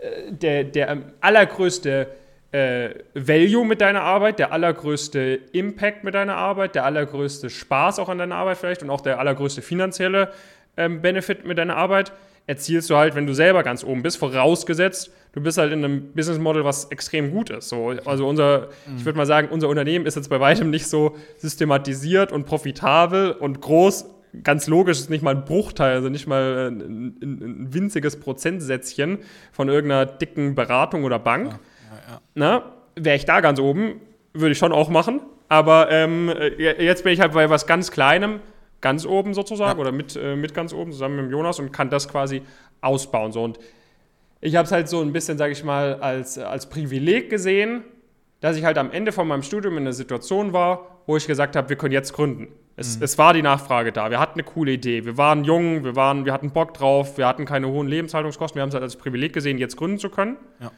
äh, 0.00 0.32
der, 0.32 0.64
der 0.64 1.02
allergrößte 1.20 2.08
äh, 2.52 2.90
Value 3.12 3.66
mit 3.66 3.82
deiner 3.82 4.02
Arbeit, 4.02 4.38
der 4.38 4.52
allergrößte 4.52 5.40
Impact 5.52 6.04
mit 6.04 6.14
deiner 6.14 6.36
Arbeit, 6.36 6.74
der 6.74 6.86
allergrößte 6.86 7.50
Spaß 7.50 7.98
auch 7.98 8.08
an 8.08 8.16
deiner 8.16 8.36
Arbeit 8.36 8.56
vielleicht 8.56 8.82
und 8.82 8.88
auch 8.88 9.02
der 9.02 9.18
allergrößte 9.18 9.60
finanzielle 9.60 10.32
ähm, 10.78 11.02
Benefit 11.02 11.44
mit 11.44 11.58
deiner 11.58 11.76
Arbeit 11.76 12.12
erzielst 12.46 12.90
du 12.90 12.96
halt, 12.96 13.14
wenn 13.14 13.26
du 13.26 13.34
selber 13.34 13.62
ganz 13.62 13.84
oben 13.84 14.02
bist, 14.02 14.18
vorausgesetzt, 14.18 15.12
du 15.32 15.40
bist 15.40 15.58
halt 15.58 15.72
in 15.72 15.84
einem 15.84 16.12
Business 16.12 16.38
Model, 16.38 16.64
was 16.64 16.86
extrem 16.86 17.30
gut 17.30 17.50
ist. 17.50 17.68
So, 17.68 17.94
also 18.04 18.28
unser, 18.28 18.68
mhm. 18.86 18.96
ich 18.98 19.04
würde 19.04 19.16
mal 19.16 19.26
sagen, 19.26 19.48
unser 19.50 19.68
Unternehmen 19.68 20.06
ist 20.06 20.16
jetzt 20.16 20.28
bei 20.28 20.40
weitem 20.40 20.70
nicht 20.70 20.86
so 20.86 21.16
systematisiert 21.38 22.32
und 22.32 22.46
profitabel 22.46 23.32
und 23.32 23.60
groß. 23.60 24.06
Ganz 24.42 24.66
logisch 24.66 24.98
ist 24.98 25.10
nicht 25.10 25.22
mal 25.22 25.34
ein 25.34 25.44
Bruchteil, 25.44 25.94
also 25.94 26.08
nicht 26.08 26.26
mal 26.26 26.70
ein, 26.70 26.80
ein, 26.80 27.42
ein 27.42 27.74
winziges 27.74 28.18
Prozentsätzchen 28.18 29.18
von 29.52 29.68
irgendeiner 29.68 30.06
dicken 30.06 30.54
Beratung 30.54 31.04
oder 31.04 31.18
Bank. 31.18 31.48
Ja, 31.48 31.52
ja, 31.52 32.14
ja. 32.14 32.20
Na, 32.34 32.72
wäre 32.96 33.16
ich 33.16 33.26
da 33.26 33.40
ganz 33.40 33.60
oben, 33.60 34.00
würde 34.32 34.52
ich 34.52 34.58
schon 34.58 34.72
auch 34.72 34.88
machen. 34.88 35.20
Aber 35.48 35.90
ähm, 35.90 36.30
äh, 36.30 36.82
jetzt 36.82 37.04
bin 37.04 37.12
ich 37.12 37.20
halt 37.20 37.32
bei 37.32 37.50
was 37.50 37.66
ganz 37.66 37.90
Kleinem, 37.90 38.40
ganz 38.82 39.06
oben 39.06 39.32
sozusagen 39.32 39.78
ja. 39.78 39.80
oder 39.80 39.92
mit, 39.92 40.14
äh, 40.16 40.36
mit 40.36 40.52
ganz 40.52 40.74
oben 40.74 40.92
zusammen 40.92 41.22
mit 41.22 41.30
Jonas 41.30 41.58
und 41.58 41.72
kann 41.72 41.88
das 41.88 42.08
quasi 42.08 42.42
ausbauen. 42.82 43.32
So. 43.32 43.42
Und 43.42 43.58
ich 44.42 44.56
habe 44.56 44.66
es 44.66 44.72
halt 44.72 44.88
so 44.88 45.00
ein 45.00 45.12
bisschen, 45.12 45.38
sage 45.38 45.52
ich 45.52 45.64
mal, 45.64 45.94
als, 45.94 46.36
als 46.36 46.68
Privileg 46.68 47.30
gesehen, 47.30 47.84
dass 48.40 48.56
ich 48.56 48.64
halt 48.64 48.76
am 48.76 48.90
Ende 48.90 49.12
von 49.12 49.26
meinem 49.26 49.42
Studium 49.42 49.74
in 49.78 49.84
einer 49.84 49.92
Situation 49.92 50.52
war, 50.52 51.00
wo 51.06 51.16
ich 51.16 51.26
gesagt 51.26 51.56
habe, 51.56 51.68
wir 51.68 51.76
können 51.76 51.92
jetzt 51.92 52.12
gründen. 52.12 52.48
Es, 52.76 52.98
mhm. 52.98 53.04
es, 53.04 53.18
war 53.18 53.34
die 53.34 53.42
Nachfrage 53.42 53.92
da. 53.92 54.10
Wir 54.10 54.18
hatten 54.18 54.34
eine 54.34 54.44
coole 54.44 54.72
Idee. 54.72 55.04
Wir 55.04 55.16
waren 55.16 55.44
jung, 55.44 55.84
wir, 55.84 55.94
waren, 55.94 56.24
wir 56.24 56.32
hatten 56.32 56.50
Bock 56.50 56.74
drauf, 56.74 57.18
wir 57.18 57.26
hatten 57.26 57.44
keine 57.44 57.68
hohen 57.68 57.86
Lebenshaltungskosten. 57.86 58.56
Wir 58.56 58.62
haben 58.62 58.70
es 58.70 58.74
halt 58.74 58.82
als 58.82 58.96
Privileg 58.96 59.32
gesehen, 59.32 59.58
jetzt 59.58 59.76
gründen 59.76 59.98
zu 59.98 60.10
können. 60.10 60.36
Ja. 60.60 60.72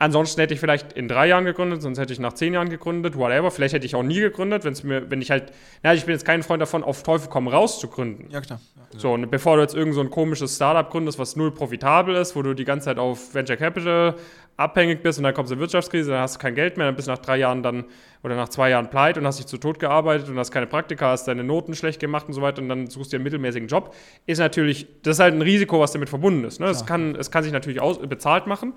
Ansonsten 0.00 0.40
hätte 0.40 0.54
ich 0.54 0.60
vielleicht 0.60 0.94
in 0.94 1.08
drei 1.08 1.28
Jahren 1.28 1.44
gegründet, 1.44 1.82
sonst 1.82 1.98
hätte 1.98 2.14
ich 2.14 2.18
nach 2.18 2.32
zehn 2.32 2.54
Jahren 2.54 2.70
gegründet, 2.70 3.18
whatever. 3.18 3.50
Vielleicht 3.50 3.74
hätte 3.74 3.84
ich 3.84 3.94
auch 3.94 4.02
nie 4.02 4.18
gegründet, 4.18 4.64
wenn's 4.64 4.82
mir, 4.82 5.10
wenn 5.10 5.20
ich 5.20 5.30
halt, 5.30 5.52
na, 5.82 5.92
ich 5.92 6.06
bin 6.06 6.14
jetzt 6.14 6.24
kein 6.24 6.42
Freund 6.42 6.62
davon, 6.62 6.82
auf 6.82 7.02
Teufel 7.02 7.28
komm 7.28 7.48
raus 7.48 7.78
zu 7.80 7.88
gründen. 7.88 8.30
Ja, 8.30 8.40
klar. 8.40 8.62
Ja. 8.76 8.98
So, 8.98 9.12
und 9.12 9.30
bevor 9.30 9.56
du 9.56 9.62
jetzt 9.62 9.74
irgend 9.74 9.94
so 9.94 10.00
ein 10.00 10.08
komisches 10.08 10.56
Startup 10.56 10.90
gründest, 10.90 11.18
was 11.18 11.36
null 11.36 11.52
profitabel 11.52 12.16
ist, 12.16 12.34
wo 12.34 12.40
du 12.40 12.54
die 12.54 12.64
ganze 12.64 12.86
Zeit 12.86 12.98
auf 12.98 13.34
Venture 13.34 13.58
Capital 13.58 14.14
abhängig 14.56 15.02
bist 15.02 15.18
und 15.18 15.24
dann 15.24 15.34
kommt 15.34 15.50
eine 15.50 15.60
Wirtschaftskrise, 15.60 16.12
dann 16.12 16.20
hast 16.20 16.36
du 16.36 16.38
kein 16.38 16.54
Geld 16.54 16.78
mehr, 16.78 16.86
dann 16.86 16.96
bist 16.96 17.08
du 17.08 17.12
nach 17.12 17.18
drei 17.18 17.36
Jahren 17.36 17.62
dann 17.62 17.84
oder 18.22 18.36
nach 18.36 18.48
zwei 18.48 18.70
Jahren 18.70 18.88
pleite 18.88 19.20
und 19.20 19.26
hast 19.26 19.38
dich 19.38 19.46
zu 19.46 19.58
Tot 19.58 19.78
gearbeitet 19.78 20.30
und 20.30 20.38
hast 20.38 20.50
keine 20.50 20.66
Praktika, 20.66 21.10
hast 21.10 21.28
deine 21.28 21.44
Noten 21.44 21.74
schlecht 21.74 22.00
gemacht 22.00 22.26
und 22.26 22.32
so 22.32 22.40
weiter 22.40 22.62
und 22.62 22.70
dann 22.70 22.86
suchst 22.86 23.12
du 23.12 23.16
dir 23.16 23.18
einen 23.18 23.24
mittelmäßigen 23.24 23.68
Job, 23.68 23.94
ist 24.24 24.38
natürlich, 24.38 24.86
das 25.02 25.16
ist 25.16 25.20
halt 25.20 25.34
ein 25.34 25.42
Risiko, 25.42 25.78
was 25.78 25.92
damit 25.92 26.08
verbunden 26.08 26.44
ist. 26.44 26.58
Ne? 26.58 26.68
Es, 26.68 26.86
kann, 26.86 27.16
es 27.16 27.30
kann 27.30 27.44
sich 27.44 27.52
natürlich 27.52 27.82
aus, 27.82 27.98
bezahlt 27.98 28.46
machen, 28.46 28.72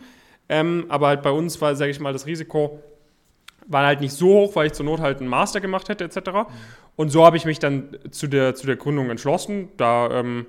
ähm, 0.49 0.86
aber 0.89 1.08
halt 1.08 1.21
bei 1.21 1.32
uns 1.32 1.60
war, 1.62 1.75
sage 1.75 1.91
ich 1.91 1.99
mal, 1.99 2.13
das 2.13 2.25
Risiko 2.25 2.79
war 3.67 3.86
halt 3.86 4.01
nicht 4.01 4.13
so 4.13 4.27
hoch, 4.27 4.56
weil 4.56 4.67
ich 4.67 4.73
zur 4.73 4.86
Not 4.86 4.99
halt 4.99 5.19
einen 5.19 5.29
Master 5.29 5.62
gemacht 5.62 5.89
hätte, 5.89 6.03
etc. 6.03 6.17
Mhm. 6.17 6.45
Und 6.95 7.10
so 7.10 7.25
habe 7.25 7.38
ich 7.38 7.45
mich 7.45 7.60
dann 7.60 7.97
zu 8.12 8.27
der, 8.27 8.56
zu 8.56 8.67
der 8.67 8.75
Gründung 8.75 9.10
entschlossen. 9.10 9.69
Da 9.77 10.10
ähm, 10.12 10.45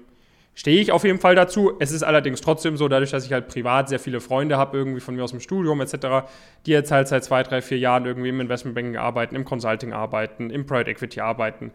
stehe 0.55 0.81
ich 0.81 0.93
auf 0.93 1.05
jeden 1.05 1.19
Fall 1.19 1.35
dazu. 1.35 1.73
Es 1.79 1.93
ist 1.93 2.03
allerdings 2.03 2.41
trotzdem 2.41 2.77
so, 2.77 2.89
dadurch, 2.89 3.11
dass 3.11 3.25
ich 3.25 3.33
halt 3.33 3.49
privat 3.49 3.89
sehr 3.89 3.99
viele 3.99 4.21
Freunde 4.21 4.57
habe, 4.57 4.77
irgendwie 4.77 5.01
von 5.01 5.15
mir 5.15 5.25
aus 5.25 5.31
dem 5.31 5.41
Studium 5.41 5.81
etc., 5.81 6.27
die 6.67 6.73
jetzt 6.73 6.91
halt 6.91 7.09
seit 7.09 7.25
zwei, 7.25 7.43
drei, 7.43 7.63
vier 7.63 7.79
Jahren 7.79 8.05
irgendwie 8.05 8.29
im 8.29 8.41
Investmentbanking 8.41 8.97
arbeiten, 8.97 9.37
im 9.37 9.45
Consulting 9.45 9.93
arbeiten, 9.93 10.51
im 10.51 10.67
Private 10.67 10.91
Equity 10.91 11.21
arbeiten. 11.21 11.73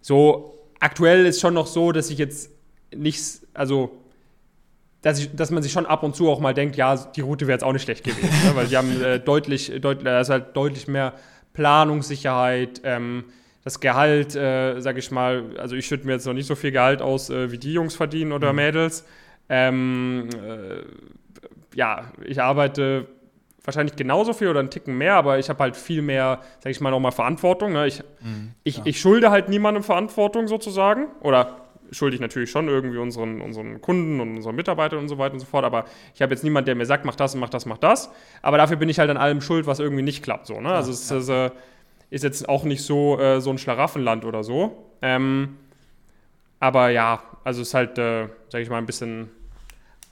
So, 0.00 0.58
aktuell 0.80 1.24
ist 1.26 1.40
schon 1.40 1.54
noch 1.54 1.66
so, 1.66 1.92
dass 1.92 2.10
ich 2.10 2.18
jetzt 2.18 2.50
nichts, 2.94 3.46
also 3.54 4.03
dass, 5.04 5.18
ich, 5.18 5.36
dass 5.36 5.50
man 5.50 5.62
sich 5.62 5.70
schon 5.70 5.84
ab 5.84 6.02
und 6.02 6.16
zu 6.16 6.30
auch 6.30 6.40
mal 6.40 6.54
denkt, 6.54 6.76
ja, 6.76 6.96
die 6.96 7.20
Route 7.20 7.46
wäre 7.46 7.54
jetzt 7.54 7.62
auch 7.62 7.74
nicht 7.74 7.82
schlecht 7.82 8.04
gewesen, 8.04 8.30
ne? 8.44 8.56
weil 8.56 8.66
die 8.66 8.76
haben 8.76 9.02
äh, 9.02 9.20
deutlich, 9.24 9.70
deutlich, 9.80 10.04
da 10.04 10.20
ist 10.20 10.30
halt 10.30 10.56
deutlich 10.56 10.88
mehr 10.88 11.12
Planungssicherheit, 11.52 12.80
ähm, 12.84 13.24
das 13.64 13.80
Gehalt, 13.80 14.34
äh, 14.34 14.80
sage 14.80 14.98
ich 14.98 15.10
mal, 15.10 15.44
also 15.58 15.76
ich 15.76 15.86
schütte 15.86 16.06
mir 16.06 16.14
jetzt 16.14 16.26
noch 16.26 16.32
nicht 16.32 16.46
so 16.46 16.54
viel 16.54 16.72
Gehalt 16.72 17.02
aus, 17.02 17.28
äh, 17.28 17.52
wie 17.52 17.58
die 17.58 17.74
Jungs 17.74 17.94
verdienen 17.94 18.32
oder 18.32 18.52
mhm. 18.52 18.56
Mädels. 18.56 19.04
Ähm, 19.50 20.30
äh, 20.42 21.76
ja, 21.76 22.10
ich 22.24 22.40
arbeite 22.40 23.06
wahrscheinlich 23.62 23.96
genauso 23.96 24.32
viel 24.32 24.48
oder 24.48 24.60
einen 24.60 24.70
Ticken 24.70 24.96
mehr, 24.96 25.16
aber 25.16 25.38
ich 25.38 25.50
habe 25.50 25.62
halt 25.62 25.76
viel 25.76 26.00
mehr, 26.00 26.40
sage 26.60 26.70
ich 26.70 26.80
mal, 26.80 26.90
nochmal 26.90 27.12
Verantwortung. 27.12 27.74
Ne? 27.74 27.86
Ich, 27.86 28.02
mhm, 28.20 28.52
ich, 28.62 28.80
ich 28.84 28.98
schulde 28.98 29.30
halt 29.30 29.50
niemandem 29.50 29.82
Verantwortung 29.82 30.48
sozusagen 30.48 31.08
oder 31.20 31.63
schulde 31.94 32.14
ich 32.14 32.20
natürlich 32.20 32.50
schon 32.50 32.68
irgendwie 32.68 32.98
unseren, 32.98 33.40
unseren 33.40 33.80
Kunden 33.80 34.20
und 34.20 34.36
unseren 34.36 34.54
Mitarbeitern 34.54 34.98
und 34.98 35.08
so 35.08 35.18
weiter 35.18 35.34
und 35.34 35.40
so 35.40 35.46
fort. 35.46 35.64
Aber 35.64 35.86
ich 36.14 36.22
habe 36.22 36.32
jetzt 36.32 36.44
niemanden, 36.44 36.66
der 36.66 36.74
mir 36.74 36.86
sagt, 36.86 37.04
mach 37.04 37.16
das, 37.16 37.34
mach 37.34 37.48
das, 37.48 37.66
mach 37.66 37.78
das. 37.78 38.10
Aber 38.42 38.58
dafür 38.58 38.76
bin 38.76 38.88
ich 38.88 38.98
halt 38.98 39.10
an 39.10 39.16
allem 39.16 39.40
schuld, 39.40 39.66
was 39.66 39.78
irgendwie 39.78 40.02
nicht 40.02 40.22
klappt. 40.22 40.46
So, 40.46 40.60
ne? 40.60 40.70
Ja, 40.70 40.74
also 40.76 40.90
es 40.90 41.08
ja. 41.08 41.18
ist, 41.18 41.28
äh, 41.28 41.50
ist, 42.10 42.24
jetzt 42.24 42.48
auch 42.48 42.64
nicht 42.64 42.82
so, 42.82 43.18
äh, 43.18 43.40
so 43.40 43.50
ein 43.50 43.58
Schlaraffenland 43.58 44.24
oder 44.24 44.44
so. 44.44 44.84
Ähm, 45.02 45.56
aber 46.60 46.90
ja, 46.90 47.22
also 47.44 47.62
es 47.62 47.68
ist 47.68 47.74
halt, 47.74 47.98
äh, 47.98 48.28
sage 48.48 48.62
ich 48.62 48.70
mal, 48.70 48.78
ein 48.78 48.86
bisschen 48.86 49.30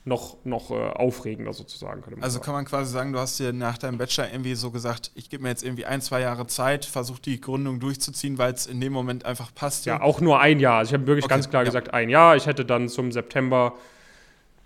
noch, 0.04 0.44
noch 0.44 0.70
äh, 0.70 0.74
aufregender 0.74 1.52
sozusagen. 1.52 2.02
also 2.20 2.34
sagen. 2.34 2.44
kann 2.44 2.54
man 2.54 2.64
quasi 2.64 2.92
sagen, 2.92 3.12
du 3.12 3.20
hast 3.20 3.38
dir 3.38 3.52
nach 3.52 3.78
deinem 3.78 3.98
Bachelor 3.98 4.30
irgendwie 4.30 4.54
so 4.54 4.70
gesagt, 4.70 5.12
ich 5.14 5.30
gebe 5.30 5.44
mir 5.44 5.50
jetzt 5.50 5.62
irgendwie 5.62 5.86
ein, 5.86 6.00
zwei 6.00 6.20
Jahre 6.20 6.46
Zeit, 6.48 6.84
versuche 6.84 7.22
die 7.22 7.40
Gründung 7.40 7.78
durchzuziehen, 7.78 8.36
weil 8.36 8.52
es 8.52 8.66
in 8.66 8.80
dem 8.80 8.92
Moment 8.92 9.24
einfach 9.24 9.54
passt. 9.54 9.86
Ja, 9.86 10.00
auch 10.00 10.20
nur 10.20 10.40
ein 10.40 10.58
Jahr. 10.58 10.78
Also 10.78 10.90
ich 10.90 10.94
habe 10.94 11.06
wirklich 11.06 11.24
okay, 11.24 11.34
ganz 11.34 11.50
klar 11.50 11.62
ja. 11.62 11.66
gesagt, 11.66 11.94
ein 11.94 12.08
Jahr. 12.08 12.34
Ich 12.36 12.46
hätte 12.46 12.64
dann 12.64 12.88
zum 12.88 13.12
September 13.12 13.74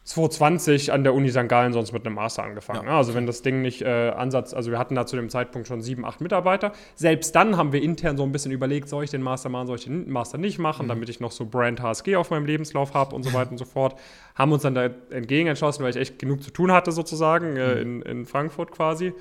2020 0.06 0.92
an 0.92 1.02
der 1.02 1.14
Uni 1.14 1.30
St. 1.30 1.48
Gallen 1.48 1.72
sonst 1.72 1.90
mit 1.92 2.06
einem 2.06 2.14
Master 2.14 2.44
angefangen. 2.44 2.86
Ja. 2.86 2.96
Also 2.96 3.14
wenn 3.14 3.26
das 3.26 3.42
Ding 3.42 3.60
nicht 3.60 3.82
äh, 3.82 4.10
Ansatz, 4.10 4.54
also 4.54 4.70
wir 4.70 4.78
hatten 4.78 4.94
da 4.94 5.04
zu 5.04 5.16
dem 5.16 5.28
Zeitpunkt 5.28 5.66
schon 5.66 5.82
sieben, 5.82 6.04
acht 6.04 6.20
Mitarbeiter. 6.20 6.70
Selbst 6.94 7.34
dann 7.34 7.56
haben 7.56 7.72
wir 7.72 7.82
intern 7.82 8.16
so 8.16 8.22
ein 8.22 8.30
bisschen 8.30 8.52
überlegt, 8.52 8.88
soll 8.88 9.02
ich 9.02 9.10
den 9.10 9.20
Master 9.20 9.48
machen, 9.48 9.66
soll 9.66 9.78
ich 9.78 9.84
den 9.84 10.08
Master 10.08 10.38
nicht 10.38 10.60
machen, 10.60 10.86
mhm. 10.86 10.90
damit 10.90 11.08
ich 11.08 11.18
noch 11.18 11.32
so 11.32 11.44
Brand 11.44 11.82
HSG 11.82 12.14
auf 12.14 12.30
meinem 12.30 12.46
Lebenslauf 12.46 12.94
habe 12.94 13.16
und 13.16 13.24
so 13.24 13.32
weiter 13.32 13.50
und 13.50 13.58
so 13.58 13.64
fort. 13.64 13.98
Haben 14.36 14.52
uns 14.52 14.62
dann 14.62 14.76
da 14.76 14.90
entgegen 15.10 15.48
entschlossen, 15.48 15.82
weil 15.82 15.90
ich 15.90 15.96
echt 15.96 16.20
genug 16.20 16.40
zu 16.40 16.52
tun 16.52 16.70
hatte 16.70 16.92
sozusagen 16.92 17.56
äh, 17.56 17.74
mhm. 17.74 17.80
in, 17.80 18.02
in 18.02 18.26
Frankfurt 18.26 18.70
quasi. 18.70 19.12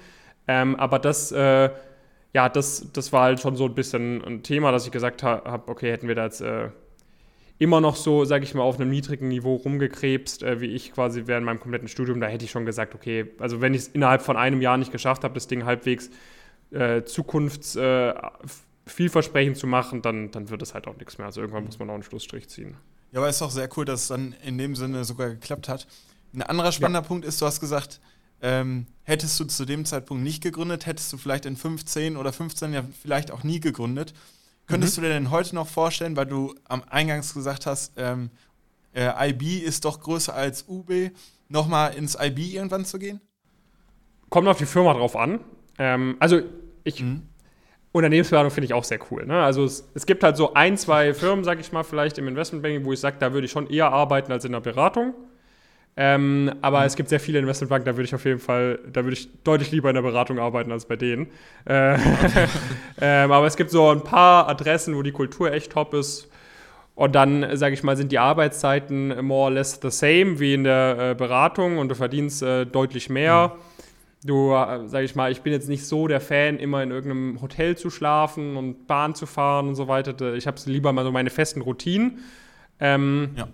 Ähm, 0.48 0.76
aber 0.76 1.00
das, 1.00 1.32
äh, 1.32 1.72
ja, 2.34 2.48
das, 2.48 2.92
das 2.94 3.12
war 3.12 3.24
halt 3.24 3.40
schon 3.40 3.56
so 3.56 3.66
ein 3.66 3.74
bisschen 3.74 4.24
ein 4.24 4.44
Thema, 4.44 4.72
dass 4.72 4.86
ich 4.86 4.92
gesagt 4.92 5.24
habe, 5.24 5.68
okay, 5.68 5.92
hätten 5.92 6.08
wir 6.08 6.14
da 6.14 6.26
jetzt 6.26 6.42
äh, 6.42 6.70
immer 7.58 7.82
noch 7.82 7.96
so, 7.96 8.26
sage 8.26 8.44
ich 8.44 8.54
mal, 8.54 8.64
auf 8.64 8.80
einem 8.80 8.90
niedrigen 8.90 9.28
Niveau 9.28 9.56
rumgekrebst, 9.56 10.44
äh, 10.44 10.60
wie 10.62 10.68
ich 10.68 10.94
quasi 10.94 11.24
während 11.26 11.46
meinem 11.46 11.60
kompletten 11.60 11.88
Studium, 11.88 12.20
da 12.20 12.28
hätte 12.28 12.46
ich 12.46 12.52
schon 12.52 12.66
gesagt, 12.66 12.96
okay, 12.96 13.32
also 13.40 13.62
wenn 13.62 13.74
ich 13.74 13.84
es 13.84 13.88
innerhalb 13.90 14.22
von 14.22 14.38
einem 14.38 14.62
Jahr 14.62 14.78
nicht 14.78 14.92
geschafft 14.92 15.24
habe, 15.24 15.34
das 15.34 15.48
Ding 15.48 15.66
halbwegs 15.66 16.10
äh, 16.72 17.04
zukunfts 17.04 17.76
äh, 17.76 18.14
vielversprechend 18.86 19.58
zu 19.58 19.68
machen, 19.68 20.02
dann, 20.02 20.32
dann 20.32 20.50
wird 20.50 20.62
es 20.62 20.74
halt 20.74 20.88
auch 20.88 20.98
nichts 20.98 21.18
mehr. 21.18 21.28
Also 21.28 21.42
irgendwann 21.42 21.66
muss 21.66 21.80
man 21.80 21.90
auch 21.90 21.94
einen 21.94 22.04
Schlussstrich 22.04 22.50
ziehen. 22.50 22.76
Ja, 23.12 23.20
aber 23.20 23.30
ist 23.30 23.42
auch 23.42 23.52
sehr 23.52 23.70
cool, 23.78 23.86
dass 23.86 24.04
es 24.04 24.08
dann 24.10 24.36
in 24.44 24.58
dem 24.58 24.76
Sinne 24.76 25.06
sogar 25.06 25.30
geklappt 25.30 25.70
hat. 25.70 25.88
Ein 26.34 26.42
anderer 26.42 26.72
spannender 26.72 27.02
ja. 27.02 27.08
Punkt 27.08 27.26
ist, 27.26 27.42
du 27.42 27.46
hast 27.46 27.62
gesagt, 27.62 28.02
ähm, 28.42 28.86
hättest 29.04 29.40
du 29.40 29.46
zu 29.46 29.66
dem 29.66 29.86
Zeitpunkt 29.86 30.24
nicht 30.24 30.44
gegründet, 30.44 30.86
hättest 30.86 31.14
du 31.14 31.18
vielleicht 31.18 31.46
in 31.46 31.56
15 31.56 32.18
oder 32.18 32.34
15 32.34 32.74
Jahren 32.74 32.94
vielleicht 33.02 33.32
auch 33.32 33.44
nie 33.44 33.60
gegründet. 33.60 34.14
Könntest 34.68 34.98
mhm. 34.98 35.02
du 35.02 35.08
dir 35.08 35.14
denn 35.14 35.32
heute 35.32 35.56
noch 35.56 35.68
vorstellen, 35.68 36.16
weil 36.16 36.26
du 36.26 36.56
am 36.66 36.84
Eingangs 36.90 37.34
gesagt 37.34 37.66
hast, 37.66 37.94
ähm, 37.98 38.30
äh, 38.94 39.30
IB 39.30 39.60
ist 39.60 39.86
doch 39.86 40.00
größer 40.00 40.34
als 40.34 40.66
UB, 40.68 41.12
nochmal 41.50 41.94
ins 41.94 42.18
IB 42.20 42.56
irgendwann 42.56 42.86
zu 42.86 42.98
gehen? 42.98 43.22
Kommt 44.30 44.48
auf 44.48 44.58
die 44.58 44.66
Firma 44.66 44.94
drauf 44.94 45.16
an. 45.16 45.40
Ähm, 45.78 46.16
also 46.20 46.42
ich, 46.84 47.02
mhm. 47.02 47.24
Unternehmensberatung 47.92 48.52
finde 48.52 48.66
ich 48.66 48.74
auch 48.74 48.84
sehr 48.84 49.00
cool. 49.12 49.26
Ne? 49.26 49.42
Also 49.42 49.64
es, 49.64 49.88
es, 49.94 50.06
gibt 50.06 50.24
halt 50.24 50.36
so 50.38 50.54
ein, 50.54 50.78
zwei 50.78 51.14
Firmen, 51.14 51.46
sage 51.46 51.62
ich 51.62 51.72
mal, 51.72 51.84
vielleicht 51.84 52.18
im 52.18 52.28
Investmentbanking, 52.28 52.86
wo 52.86 52.94
ich 52.94 53.00
sage, 53.00 53.18
da 53.20 53.34
würde 53.34 53.46
ich 53.46 53.52
schon 53.52 53.70
eher 53.70 53.92
arbeiten 53.92 54.32
als 54.32 54.46
in 54.46 54.52
der 54.52 54.60
Beratung. 54.62 55.14
Ähm, 55.98 56.52
aber 56.62 56.82
mhm. 56.82 56.86
es 56.86 56.96
gibt 56.96 57.08
sehr 57.08 57.22
viele 57.22 57.40
Investmentbanken, 57.40 57.86
da 57.86 57.96
würde 57.96 58.06
ich 58.06 58.14
auf 58.14 58.26
jeden 58.26 58.40
Fall, 58.40 58.80
da 58.92 59.04
würde 59.04 59.14
ich 59.14 59.30
deutlich 59.44 59.72
lieber 59.72 59.90
in 59.90 59.96
der 59.96 60.02
Beratung 60.02 60.40
arbeiten 60.40 60.72
als 60.72 60.86
bei 60.86 60.98
denen. 60.98 61.28
Äh, 61.66 61.98
ähm, 63.02 63.32
aber 63.32 63.46
es 63.46 63.56
gibt 63.56 63.72
so 63.72 63.90
ein 63.90 64.04
paar 64.04 64.50
Adressen, 64.50 64.96
wo 64.96 65.02
die 65.04 65.14
Kultur 65.14 65.52
echt 65.52 65.72
top 65.72 65.94
ist. 65.94 66.30
Und 66.96 67.14
dann, 67.14 67.58
sage 67.58 67.74
ich 67.74 67.84
mal, 67.84 67.98
sind 67.98 68.12
die 68.12 68.20
Arbeitszeiten 68.20 69.26
more 69.26 69.46
or 69.46 69.52
less 69.52 69.80
the 69.82 69.90
same 69.90 70.40
wie 70.40 70.54
in 70.54 70.64
der 70.64 71.12
äh, 71.12 71.16
Beratung 71.16 71.78
und 71.78 71.90
du 71.90 71.96
verdienst 71.96 72.42
äh, 72.42 72.66
deutlich 72.66 73.10
mehr. 73.10 73.54
Mhm. 73.54 74.28
Du, 74.28 74.54
äh, 74.54 74.88
sage 74.88 75.06
ich 75.06 75.16
mal, 75.16 75.32
ich 75.32 75.42
bin 75.42 75.54
jetzt 75.54 75.70
nicht 75.70 75.86
so 75.86 76.08
der 76.08 76.22
Fan, 76.22 76.58
immer 76.58 76.84
in 76.84 76.92
irgendeinem 76.92 77.42
Hotel 77.42 77.78
zu 77.78 77.90
schlafen 77.90 78.56
und 78.58 78.88
Bahn 78.88 79.14
zu 79.14 79.26
fahren 79.26 79.68
und 79.68 79.76
so 79.76 79.88
weiter. 79.88 80.34
Ich 80.34 80.48
habe 80.48 80.58
lieber 80.66 80.92
mal 80.94 81.06
so 81.06 81.12
meine 81.12 81.30
festen 81.30 81.62
Routinen. 81.62 82.20
Ähm, 82.80 83.32
ja. 83.36 83.48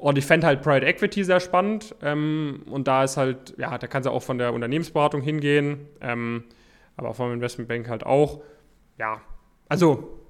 Und 0.00 0.16
ich 0.16 0.24
fände 0.24 0.46
halt 0.46 0.62
Private 0.62 0.86
Equity 0.86 1.24
sehr 1.24 1.40
spannend. 1.40 1.94
Ähm, 2.00 2.62
und 2.70 2.88
da 2.88 3.04
ist 3.04 3.18
halt, 3.18 3.54
ja, 3.58 3.76
da 3.76 3.86
kannst 3.86 4.06
du 4.06 4.10
auch 4.10 4.22
von 4.22 4.38
der 4.38 4.54
Unternehmensberatung 4.54 5.20
hingehen, 5.20 5.86
ähm, 6.00 6.44
aber 6.96 7.12
vom 7.12 7.30
Investmentbank 7.34 7.86
halt 7.90 8.06
auch. 8.06 8.40
Ja, 8.98 9.20
also, 9.68 10.22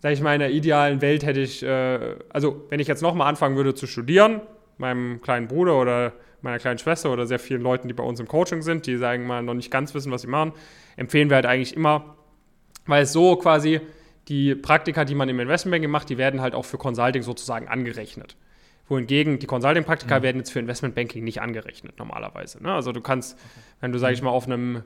sag 0.00 0.12
ich 0.12 0.22
mal, 0.22 0.32
in 0.32 0.40
der 0.40 0.50
idealen 0.50 1.02
Welt 1.02 1.26
hätte 1.26 1.40
ich, 1.40 1.62
äh, 1.62 2.16
also, 2.30 2.64
wenn 2.70 2.80
ich 2.80 2.88
jetzt 2.88 3.02
nochmal 3.02 3.28
anfangen 3.28 3.56
würde 3.56 3.74
zu 3.74 3.86
studieren, 3.86 4.40
meinem 4.78 5.20
kleinen 5.20 5.46
Bruder 5.46 5.78
oder 5.78 6.14
meiner 6.40 6.58
kleinen 6.58 6.78
Schwester 6.78 7.12
oder 7.12 7.26
sehr 7.26 7.38
vielen 7.38 7.60
Leuten, 7.60 7.88
die 7.88 7.94
bei 7.94 8.04
uns 8.04 8.18
im 8.18 8.28
Coaching 8.28 8.62
sind, 8.62 8.86
die 8.86 8.96
sagen 8.96 9.26
mal 9.26 9.42
noch 9.42 9.54
nicht 9.54 9.70
ganz 9.70 9.92
wissen, 9.92 10.10
was 10.10 10.22
sie 10.22 10.28
machen, 10.28 10.52
empfehlen 10.96 11.28
wir 11.28 11.34
halt 11.34 11.46
eigentlich 11.46 11.76
immer, 11.76 12.16
weil 12.86 13.02
es 13.02 13.12
so 13.12 13.36
quasi 13.36 13.82
die 14.28 14.54
Praktika, 14.54 15.04
die 15.04 15.14
man 15.14 15.28
im 15.28 15.38
Investmentbanking 15.38 15.90
macht, 15.90 16.08
die 16.08 16.16
werden 16.16 16.40
halt 16.40 16.54
auch 16.54 16.64
für 16.64 16.78
Consulting 16.78 17.22
sozusagen 17.22 17.68
angerechnet 17.68 18.36
wohingegen 18.88 19.38
die 19.38 19.46
Consulting-Praktika 19.46 20.18
mhm. 20.18 20.22
werden 20.22 20.36
jetzt 20.38 20.50
für 20.50 20.60
Investmentbanking 20.60 21.24
nicht 21.24 21.40
angerechnet 21.40 21.98
normalerweise. 21.98 22.62
Ne? 22.62 22.72
Also 22.72 22.92
du 22.92 23.00
kannst, 23.00 23.34
okay. 23.34 23.64
wenn 23.80 23.92
du, 23.92 23.98
sag 23.98 24.12
ich 24.12 24.20
mhm. 24.20 24.26
mal, 24.26 24.32
auf 24.32 24.46
einem 24.46 24.82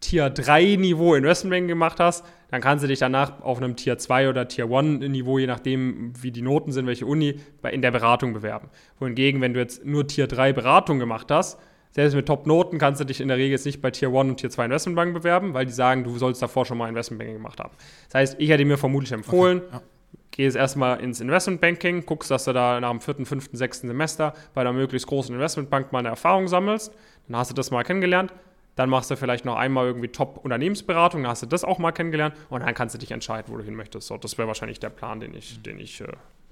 Tier 0.00 0.34
3-Niveau 0.34 1.14
Investmentbanking 1.14 1.68
gemacht 1.68 2.00
hast, 2.00 2.24
dann 2.50 2.62
kannst 2.62 2.82
du 2.82 2.88
dich 2.88 2.98
danach 2.98 3.42
auf 3.42 3.58
einem 3.58 3.76
Tier 3.76 3.98
2 3.98 4.30
oder 4.30 4.48
Tier 4.48 4.66
1-Niveau, 4.66 5.38
je 5.38 5.46
nachdem, 5.46 6.12
wie 6.20 6.32
die 6.32 6.40
Noten 6.40 6.72
sind, 6.72 6.86
welche 6.86 7.04
Uni, 7.04 7.38
in 7.70 7.82
der 7.82 7.90
Beratung 7.90 8.32
bewerben. 8.32 8.70
Wohingegen, 8.98 9.42
wenn 9.42 9.52
du 9.52 9.60
jetzt 9.60 9.84
nur 9.84 10.06
Tier 10.06 10.26
3 10.26 10.54
Beratung 10.54 10.98
gemacht 10.98 11.30
hast, 11.30 11.60
selbst 11.92 12.14
mit 12.14 12.26
Top-Noten 12.26 12.78
kannst 12.78 13.00
du 13.00 13.04
dich 13.04 13.20
in 13.20 13.28
der 13.28 13.36
Regel 13.36 13.50
jetzt 13.50 13.66
nicht 13.66 13.82
bei 13.82 13.90
Tier 13.90 14.08
1 14.08 14.30
und 14.30 14.36
Tier 14.38 14.48
2 14.48 14.64
Investmentbank 14.64 15.12
bewerben, 15.12 15.52
weil 15.52 15.66
die 15.66 15.72
sagen, 15.72 16.04
du 16.04 16.16
sollst 16.16 16.40
davor 16.40 16.64
schon 16.64 16.78
mal 16.78 16.88
Investmentbanking 16.88 17.36
gemacht 17.36 17.60
haben. 17.60 17.74
Das 18.08 18.14
heißt, 18.14 18.36
ich 18.38 18.48
hätte 18.48 18.64
mir 18.64 18.78
vermutlich 18.78 19.12
empfohlen, 19.12 19.58
okay, 19.58 19.74
ja 19.74 19.82
gehst 20.30 20.56
erstmal 20.56 21.00
ins 21.00 21.20
Investmentbanking, 21.20 22.06
guckst, 22.06 22.30
dass 22.30 22.44
du 22.44 22.52
da 22.52 22.80
nach 22.80 22.90
dem 22.90 23.00
vierten, 23.00 23.26
fünften, 23.26 23.56
sechsten 23.56 23.88
Semester 23.88 24.34
bei 24.54 24.60
einer 24.60 24.72
möglichst 24.72 25.06
großen 25.08 25.34
Investmentbank 25.34 25.92
mal 25.92 26.00
eine 26.00 26.08
Erfahrung 26.08 26.48
sammelst. 26.48 26.92
Dann 27.26 27.36
hast 27.36 27.50
du 27.50 27.54
das 27.54 27.70
mal 27.70 27.82
kennengelernt. 27.82 28.32
Dann 28.76 28.88
machst 28.88 29.10
du 29.10 29.16
vielleicht 29.16 29.44
noch 29.44 29.56
einmal 29.56 29.86
irgendwie 29.86 30.08
Top-Unternehmensberatung, 30.08 31.22
dann 31.22 31.30
hast 31.30 31.42
du 31.42 31.46
das 31.46 31.64
auch 31.64 31.78
mal 31.78 31.92
kennengelernt 31.92 32.34
und 32.48 32.60
dann 32.60 32.72
kannst 32.72 32.94
du 32.94 32.98
dich 32.98 33.10
entscheiden, 33.10 33.52
wo 33.52 33.58
du 33.58 33.64
hin 33.64 33.74
möchtest. 33.74 34.06
So, 34.06 34.16
das 34.16 34.38
wäre 34.38 34.48
wahrscheinlich 34.48 34.78
der 34.78 34.90
Plan, 34.90 35.20
den 35.20 35.34
ich, 35.34 35.60
den 35.60 35.78
ich 35.78 36.00
äh, 36.00 36.06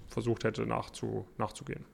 versucht 0.08 0.44
hätte 0.44 0.66
nachzu, 0.66 1.26
nachzugehen. 1.38 1.84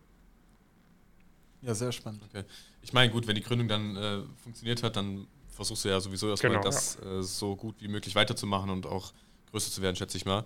Ja, 1.62 1.74
sehr 1.74 1.92
spannend. 1.92 2.22
Okay. 2.28 2.44
Ich 2.82 2.92
meine, 2.92 3.12
gut, 3.12 3.26
wenn 3.26 3.36
die 3.36 3.42
Gründung 3.42 3.68
dann 3.68 3.96
äh, 3.96 4.22
funktioniert 4.42 4.82
hat, 4.82 4.96
dann 4.96 5.26
versuchst 5.48 5.84
du 5.84 5.88
ja 5.88 6.00
sowieso 6.00 6.28
erstmal 6.28 6.52
genau, 6.52 6.64
das 6.64 6.98
ja. 7.02 7.18
äh, 7.18 7.22
so 7.22 7.54
gut 7.54 7.76
wie 7.78 7.88
möglich 7.88 8.14
weiterzumachen 8.14 8.70
und 8.70 8.86
auch 8.86 9.12
größer 9.50 9.70
zu 9.70 9.82
werden, 9.82 9.94
schätze 9.94 10.16
ich 10.16 10.24
mal. 10.24 10.44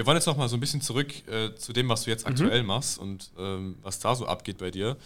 Wir 0.00 0.06
wollen 0.06 0.16
jetzt 0.16 0.24
noch 0.24 0.38
mal 0.38 0.48
so 0.48 0.56
ein 0.56 0.60
bisschen 0.60 0.80
zurück 0.80 1.12
äh, 1.28 1.54
zu 1.56 1.74
dem, 1.74 1.90
was 1.90 2.04
du 2.04 2.10
jetzt 2.10 2.24
mhm. 2.24 2.32
aktuell 2.32 2.62
machst 2.62 2.98
und 2.98 3.32
ähm, 3.38 3.76
was 3.82 3.98
da 3.98 4.14
so 4.14 4.24
abgeht 4.24 4.56
bei 4.56 4.70
dir. 4.70 4.96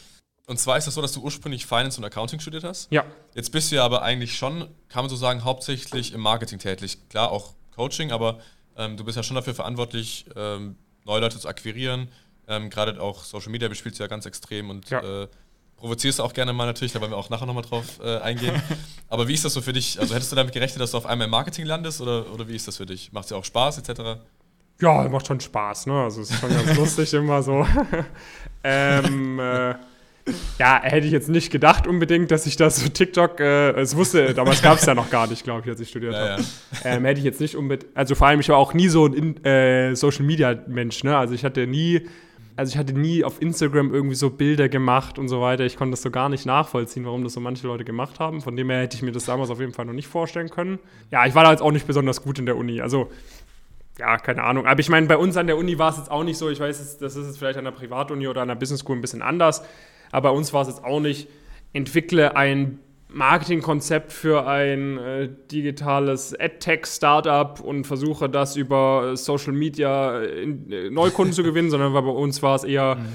Und 0.46 0.61
zwar 0.61 0.76
ist 0.76 0.83
es 0.83 0.87
das 0.87 0.94
so, 0.94 1.02
dass 1.02 1.11
du 1.11 1.20
ursprünglich 1.20 1.66
Finance 1.66 1.98
und 1.98 2.04
Accounting 2.04 2.38
studiert 2.38 2.62
hast. 2.62 2.92
Ja. 2.92 3.04
Jetzt 3.35 3.50
bist 3.50 3.72
du 3.72 3.74
ja 3.74 3.85
aber 3.85 4.02
eigentlich 4.02 4.38
schon, 4.38 4.68
kann 4.88 5.02
man 5.02 5.09
so 5.09 5.16
sagen, 5.16 5.42
hauptsächlich 5.42 6.12
im 6.12 6.20
Marketing 6.20 6.61
tätig. 6.61 6.98
Klar, 7.09 7.33
auch 7.33 7.54
Coaching, 7.74 8.12
aber 8.12 8.38
ähm, 8.76 8.96
du 8.96 9.02
bist 9.02 9.16
ja 9.16 9.24
schon 9.24 9.35
dafür 9.35 9.57
verantwortlich, 9.57 10.26
ähm, 10.37 10.76
neue 11.04 11.22
Leute 11.22 11.40
zu 11.40 11.48
akquirieren. 11.48 12.07
Ähm, 12.46 12.70
Gerade 12.70 13.02
auch 13.02 13.24
Social 13.24 13.50
Media 13.50 13.66
bespielst 13.66 13.98
du 13.98 14.04
ja 14.04 14.07
ganz 14.07 14.26
extrem 14.26 14.70
und 14.70 14.90
ja. 14.90 15.24
äh, 15.24 15.28
provozierst 15.74 16.20
auch 16.20 16.35
gerne 16.35 16.52
mal 16.52 16.66
natürlich, 16.66 16.92
da 16.92 17.00
wollen 17.00 17.11
wir 17.11 17.16
auch 17.16 17.30
nachher 17.30 17.46
nochmal 17.46 17.64
drauf 17.64 17.98
äh, 18.00 18.18
eingehen. 18.18 18.62
aber 19.09 19.26
wie 19.26 19.35
ist 19.35 19.44
das 19.44 19.54
so 19.54 19.61
für 19.61 19.72
dich? 19.72 19.98
Also 19.98 20.14
hättest 20.14 20.30
du 20.30 20.37
damit 20.37 20.52
gerechnet, 20.52 20.80
dass 20.80 20.92
du 20.92 20.98
auf 20.98 21.07
einmal 21.07 21.24
im 21.24 21.33
Marketing 21.33 21.66
landest 21.66 22.00
oder, 22.00 22.33
oder 22.33 22.46
wie 22.46 22.54
ist 22.54 22.68
das 22.68 22.76
für 22.76 22.87
dich? 22.87 23.11
Macht 23.11 23.24
es 23.24 23.28
dir 23.30 23.37
auch 23.37 23.44
Spaß 23.44 23.78
etc.? 23.78 24.20
Ja, 24.81 25.09
macht 25.09 25.27
schon 25.27 25.41
Spaß, 25.41 25.87
ne? 25.87 26.03
Also 26.03 26.23
es 26.23 26.31
ist 26.31 26.41
schon 26.41 26.51
ganz 26.51 26.75
lustig 26.77 27.15
immer 27.15 27.43
so. 27.43 27.67
ähm, 28.65 29.39
äh, 29.39 29.75
ja, 30.59 30.81
hätte 30.83 31.07
ich 31.07 31.13
jetzt 31.13 31.29
nicht 31.29 31.51
gedacht 31.51 31.87
unbedingt, 31.87 32.31
dass 32.31 32.47
ich 32.47 32.57
das 32.57 32.77
so 32.77 32.89
TikTok, 32.89 33.41
äh, 33.41 33.73
es 33.73 33.95
wusste, 33.95 34.33
damals 34.33 34.63
gab 34.63 34.79
es 34.79 34.87
ja 34.87 34.95
noch 34.95 35.11
gar 35.11 35.27
nicht, 35.27 35.45
glaube 35.45 35.61
ich, 35.65 35.69
als 35.69 35.81
ich 35.81 35.91
studiert 35.91 36.15
ja, 36.15 36.19
habe. 36.19 36.43
Ja. 36.83 36.97
Ähm, 36.97 37.05
hätte 37.05 37.19
ich 37.19 37.25
jetzt 37.25 37.41
nicht 37.41 37.57
unbedingt, 37.57 37.95
also 37.95 38.15
vor 38.15 38.29
allem, 38.29 38.41
ich 38.41 38.49
war 38.49 38.57
auch 38.57 38.73
nie 38.73 38.89
so 38.89 39.07
ein 39.07 39.45
äh, 39.45 39.95
Social 39.95 40.25
Media 40.25 40.59
Mensch, 40.67 41.05
ne? 41.05 41.17
Also 41.17 41.35
ich 41.35 41.45
hatte 41.45 41.67
nie, 41.67 42.09
also 42.57 42.73
ich 42.73 42.79
hatte 42.79 42.95
nie 42.95 43.23
auf 43.23 43.43
Instagram 43.43 43.93
irgendwie 43.93 44.15
so 44.15 44.31
Bilder 44.31 44.71
gemacht 44.71 45.19
und 45.19 45.29
so 45.29 45.43
weiter. 45.43 45.65
Ich 45.65 45.77
konnte 45.77 45.91
das 45.91 46.03
so 46.03 46.11
gar 46.11 46.31
nicht 46.31 46.47
nachvollziehen, 46.47 47.05
warum 47.05 47.23
das 47.23 47.35
so 47.35 47.41
manche 47.41 47.67
Leute 47.67 47.85
gemacht 47.85 48.19
haben. 48.19 48.41
Von 48.41 48.57
dem 48.57 48.71
her 48.71 48.81
hätte 48.81 48.97
ich 48.97 49.03
mir 49.03 49.13
das 49.13 49.27
damals 49.27 49.51
auf 49.51 49.61
jeden 49.61 49.73
Fall 49.73 49.85
noch 49.85 49.93
nicht 49.93 50.09
vorstellen 50.09 50.49
können. 50.49 50.79
Ja, 51.11 51.27
ich 51.27 51.35
war 51.35 51.45
da 51.45 51.51
jetzt 51.51 51.63
auch 51.63 51.73
nicht 51.73 51.87
besonders 51.87 52.23
gut 52.23 52.39
in 52.39 52.47
der 52.47 52.57
Uni. 52.57 52.81
Also 52.81 53.11
ja, 53.98 54.18
keine 54.18 54.42
Ahnung. 54.42 54.66
Aber 54.66 54.80
ich 54.80 54.88
meine, 54.88 55.07
bei 55.07 55.16
uns 55.16 55.37
an 55.37 55.46
der 55.46 55.57
Uni 55.57 55.78
war 55.78 55.90
es 55.90 55.98
jetzt 55.98 56.11
auch 56.11 56.24
nicht 56.24 56.37
so. 56.37 56.50
Ich 56.50 56.61
weiß, 56.61 56.98
das 56.98 57.16
ist 57.16 57.26
jetzt 57.26 57.38
vielleicht 57.38 57.59
an 57.59 57.64
der 57.64 57.70
Privatuni 57.70 58.26
oder 58.26 58.42
an 58.42 58.48
der 58.48 58.57
Business 58.57 58.80
School 58.80 58.96
ein 58.96 59.00
bisschen 59.00 59.22
anders. 59.22 59.62
Aber 60.11 60.30
bei 60.30 60.37
uns 60.37 60.52
war 60.52 60.62
es 60.62 60.68
jetzt 60.68 60.85
auch 60.85 61.00
nicht, 61.00 61.28
entwickle 61.72 62.37
ein 62.37 62.80
Marketingkonzept 63.09 64.12
für 64.12 64.46
ein 64.46 64.98
äh, 64.98 65.28
digitales 65.50 66.38
AdTech-Startup 66.38 67.61
und 67.61 67.87
versuche 67.87 68.28
das 68.28 68.57
über 68.57 69.16
Social 69.16 69.52
Media 69.52 70.20
in, 70.20 70.70
äh, 70.72 70.90
Neukunden 70.90 71.33
zu 71.33 71.44
gewinnen, 71.44 71.70
sondern 71.70 71.92
bei 71.92 72.00
uns 72.00 72.42
war 72.42 72.57
es 72.57 72.64
eher, 72.64 72.96
mhm. 72.96 73.07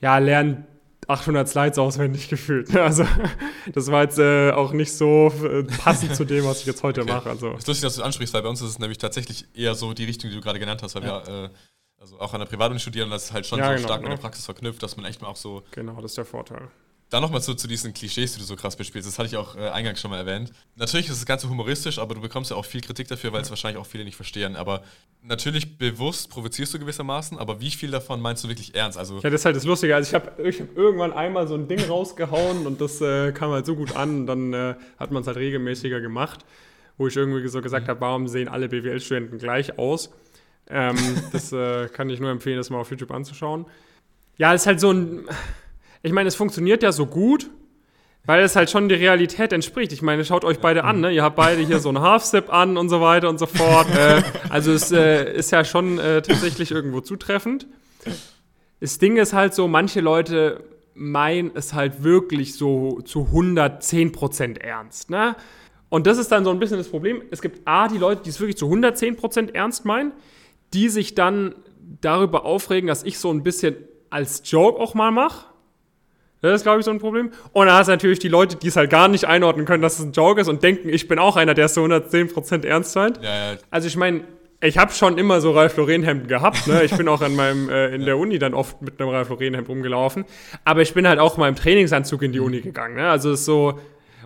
ja, 0.00 0.18
lernen 0.18 0.66
800 1.12 1.48
Slides 1.48 1.78
auswendig 1.78 2.28
gefühlt. 2.28 2.74
Also 2.76 3.04
das 3.72 3.90
war 3.90 4.02
jetzt 4.02 4.18
äh, 4.18 4.50
auch 4.50 4.72
nicht 4.72 4.92
so 4.92 5.32
äh, 5.44 5.62
passend 5.62 6.16
zu 6.16 6.24
dem, 6.24 6.44
was 6.44 6.60
ich 6.60 6.66
jetzt 6.66 6.82
heute 6.82 7.02
okay. 7.02 7.12
mache. 7.12 7.30
Also. 7.30 7.52
Es 7.52 7.60
ist 7.60 7.68
lustig, 7.68 7.82
dass 7.82 7.94
du 7.94 8.00
das 8.00 8.06
ansprichst, 8.06 8.34
weil 8.34 8.42
bei 8.42 8.48
uns 8.48 8.60
ist 8.60 8.70
es 8.70 8.78
nämlich 8.78 8.98
tatsächlich 8.98 9.46
eher 9.54 9.74
so 9.74 9.92
die 9.94 10.04
Richtung, 10.04 10.30
die 10.30 10.36
du 10.36 10.42
gerade 10.42 10.58
genannt 10.58 10.82
hast, 10.82 10.94
weil 10.94 11.04
ja. 11.04 11.26
wir 11.26 11.44
äh, 11.44 11.48
also 12.00 12.18
auch 12.18 12.34
an 12.34 12.40
der 12.40 12.46
Privatuni 12.46 12.80
studieren 12.80 13.10
das 13.10 13.26
ist 13.26 13.32
halt 13.32 13.46
schon 13.46 13.60
ja, 13.60 13.66
so 13.66 13.74
genau, 13.74 13.86
stark 13.86 14.02
mit 14.02 14.10
der 14.10 14.16
Praxis 14.16 14.44
verknüpft, 14.44 14.82
dass 14.82 14.96
man 14.96 15.06
echt 15.06 15.22
mal 15.22 15.28
auch 15.28 15.36
so... 15.36 15.62
Genau, 15.70 16.00
das 16.00 16.10
ist 16.12 16.18
der 16.18 16.24
Vorteil. 16.24 16.68
Dann 17.12 17.20
nochmal 17.20 17.42
zu, 17.42 17.54
zu 17.54 17.68
diesen 17.68 17.92
Klischees, 17.92 18.32
die 18.32 18.38
du 18.38 18.46
so 18.46 18.56
krass 18.56 18.74
bespielst. 18.74 19.06
Das 19.06 19.18
hatte 19.18 19.28
ich 19.28 19.36
auch 19.36 19.54
äh, 19.54 19.68
eingangs 19.68 20.00
schon 20.00 20.10
mal 20.10 20.16
erwähnt. 20.16 20.50
Natürlich 20.76 21.10
ist 21.10 21.20
das 21.20 21.26
Ganze 21.26 21.46
humoristisch, 21.46 21.98
aber 21.98 22.14
du 22.14 22.22
bekommst 22.22 22.50
ja 22.50 22.56
auch 22.56 22.64
viel 22.64 22.80
Kritik 22.80 23.06
dafür, 23.06 23.34
weil 23.34 23.42
es 23.42 23.50
wahrscheinlich 23.50 23.78
auch 23.78 23.84
viele 23.84 24.04
nicht 24.04 24.16
verstehen. 24.16 24.56
Aber 24.56 24.82
natürlich 25.22 25.76
bewusst 25.76 26.30
provozierst 26.30 26.72
du 26.72 26.78
gewissermaßen, 26.78 27.38
aber 27.38 27.60
wie 27.60 27.70
viel 27.70 27.90
davon 27.90 28.22
meinst 28.22 28.44
du 28.44 28.48
wirklich 28.48 28.74
ernst? 28.74 28.96
Also 28.96 29.16
ja, 29.16 29.28
das 29.28 29.42
ist 29.42 29.44
halt 29.44 29.56
das 29.56 29.64
Lustige. 29.64 29.94
Also 29.94 30.08
ich 30.08 30.14
habe 30.14 30.42
ich 30.42 30.58
hab 30.58 30.74
irgendwann 30.74 31.12
einmal 31.12 31.46
so 31.46 31.54
ein 31.54 31.68
Ding 31.68 31.84
rausgehauen 31.84 32.66
und 32.66 32.80
das 32.80 32.98
äh, 33.02 33.32
kam 33.32 33.50
halt 33.50 33.66
so 33.66 33.76
gut 33.76 33.94
an. 33.94 34.26
Dann 34.26 34.54
äh, 34.54 34.74
hat 34.96 35.10
man 35.10 35.20
es 35.20 35.26
halt 35.26 35.36
regelmäßiger 35.36 36.00
gemacht, 36.00 36.46
wo 36.96 37.08
ich 37.08 37.16
irgendwie 37.16 37.46
so 37.48 37.60
gesagt 37.60 37.88
mhm. 37.88 37.90
habe, 37.90 38.00
warum 38.00 38.26
sehen 38.26 38.48
alle 38.48 38.70
BWL-Studenten 38.70 39.36
gleich 39.36 39.78
aus? 39.78 40.08
Ähm, 40.70 40.96
das 41.32 41.52
äh, 41.52 41.88
kann 41.88 42.08
ich 42.08 42.20
nur 42.20 42.30
empfehlen, 42.30 42.56
das 42.56 42.70
mal 42.70 42.78
auf 42.78 42.90
YouTube 42.90 43.10
anzuschauen. 43.10 43.66
Ja, 44.38 44.54
es 44.54 44.62
ist 44.62 44.66
halt 44.66 44.80
so 44.80 44.90
ein 44.90 45.26
ich 46.02 46.12
meine, 46.12 46.28
es 46.28 46.34
funktioniert 46.34 46.82
ja 46.82 46.92
so 46.92 47.06
gut, 47.06 47.50
weil 48.24 48.42
es 48.42 48.54
halt 48.54 48.70
schon 48.70 48.88
der 48.88 49.00
Realität 49.00 49.52
entspricht. 49.52 49.92
Ich 49.92 50.02
meine, 50.02 50.24
schaut 50.24 50.44
euch 50.44 50.58
beide 50.58 50.84
an, 50.84 51.00
ne? 51.00 51.12
Ihr 51.12 51.22
habt 51.22 51.36
beide 51.36 51.60
hier 51.62 51.80
so 51.80 51.88
einen 51.88 52.00
Half-Step 52.00 52.52
an 52.52 52.76
und 52.76 52.88
so 52.88 53.00
weiter 53.00 53.28
und 53.28 53.38
so 53.38 53.46
fort. 53.46 53.88
äh, 53.96 54.22
also 54.48 54.72
es 54.72 54.92
äh, 54.92 55.32
ist 55.32 55.50
ja 55.50 55.64
schon 55.64 55.98
äh, 55.98 56.22
tatsächlich 56.22 56.70
irgendwo 56.70 57.00
zutreffend. 57.00 57.66
Das 58.80 58.98
Ding 58.98 59.16
ist 59.16 59.32
halt 59.32 59.54
so, 59.54 59.68
manche 59.68 60.00
Leute 60.00 60.64
meinen 60.94 61.52
es 61.54 61.72
halt 61.72 62.04
wirklich 62.04 62.54
so 62.54 63.00
zu 63.00 63.28
110% 63.32 64.60
ernst, 64.60 65.10
ne? 65.10 65.36
Und 65.88 66.06
das 66.06 66.16
ist 66.16 66.32
dann 66.32 66.42
so 66.44 66.50
ein 66.50 66.58
bisschen 66.58 66.78
das 66.78 66.88
Problem. 66.88 67.22
Es 67.30 67.42
gibt 67.42 67.66
A, 67.66 67.86
die 67.86 67.98
Leute, 67.98 68.22
die 68.22 68.30
es 68.30 68.40
wirklich 68.40 68.56
zu 68.56 68.66
110% 68.66 69.54
ernst 69.54 69.84
meinen, 69.84 70.12
die 70.72 70.88
sich 70.88 71.14
dann 71.14 71.54
darüber 72.00 72.46
aufregen, 72.46 72.88
dass 72.88 73.02
ich 73.02 73.18
so 73.18 73.30
ein 73.30 73.42
bisschen 73.42 73.76
als 74.08 74.42
Joke 74.50 74.80
auch 74.80 74.94
mal 74.94 75.10
mache 75.10 75.51
Das 76.42 76.56
ist, 76.56 76.62
glaube 76.64 76.80
ich, 76.80 76.84
so 76.84 76.90
ein 76.90 76.98
Problem. 76.98 77.30
Und 77.52 77.66
dann 77.66 77.76
hast 77.76 77.86
du 77.86 77.92
natürlich 77.92 78.18
die 78.18 78.28
Leute, 78.28 78.56
die 78.56 78.68
es 78.68 78.76
halt 78.76 78.90
gar 78.90 79.08
nicht 79.08 79.24
einordnen 79.24 79.64
können, 79.64 79.82
dass 79.82 79.98
es 79.98 80.04
ein 80.04 80.12
Joke 80.12 80.40
ist 80.40 80.48
und 80.48 80.62
denken, 80.62 80.88
ich 80.88 81.08
bin 81.08 81.18
auch 81.18 81.36
einer, 81.36 81.54
der 81.54 81.66
es 81.66 81.74
so 81.74 81.84
110% 81.84 82.66
ernst 82.66 82.94
meint. 82.96 83.22
Ja, 83.22 83.52
ja. 83.52 83.58
Also 83.70 83.86
ich 83.86 83.96
meine, 83.96 84.22
ich 84.60 84.76
habe 84.76 84.92
schon 84.92 85.18
immer 85.18 85.40
so 85.40 85.52
Ralf 85.52 85.76
Lauren 85.76 86.02
Hemden 86.02 86.28
gehabt. 86.28 86.66
Ne? 86.66 86.82
Ich 86.84 86.96
bin 86.96 87.08
auch 87.08 87.22
in 87.22 87.34
meinem 87.34 87.68
äh, 87.68 87.94
in 87.94 88.04
der 88.04 88.18
Uni 88.18 88.38
dann 88.38 88.54
oft 88.54 88.82
mit 88.82 89.00
einem 89.00 89.10
Ralf 89.10 89.28
Lauren 89.28 89.54
Hemd 89.54 89.68
rumgelaufen. 89.68 90.24
Aber 90.64 90.82
ich 90.82 90.94
bin 90.94 91.08
halt 91.08 91.18
auch 91.18 91.36
mal 91.36 91.48
im 91.48 91.56
Trainingsanzug 91.56 92.22
in 92.22 92.32
die 92.32 92.40
Uni 92.40 92.60
gegangen. 92.60 92.96
Ne? 92.96 93.08
Also 93.08 93.30
es 93.30 93.40
ist 93.40 93.46
so 93.46 93.78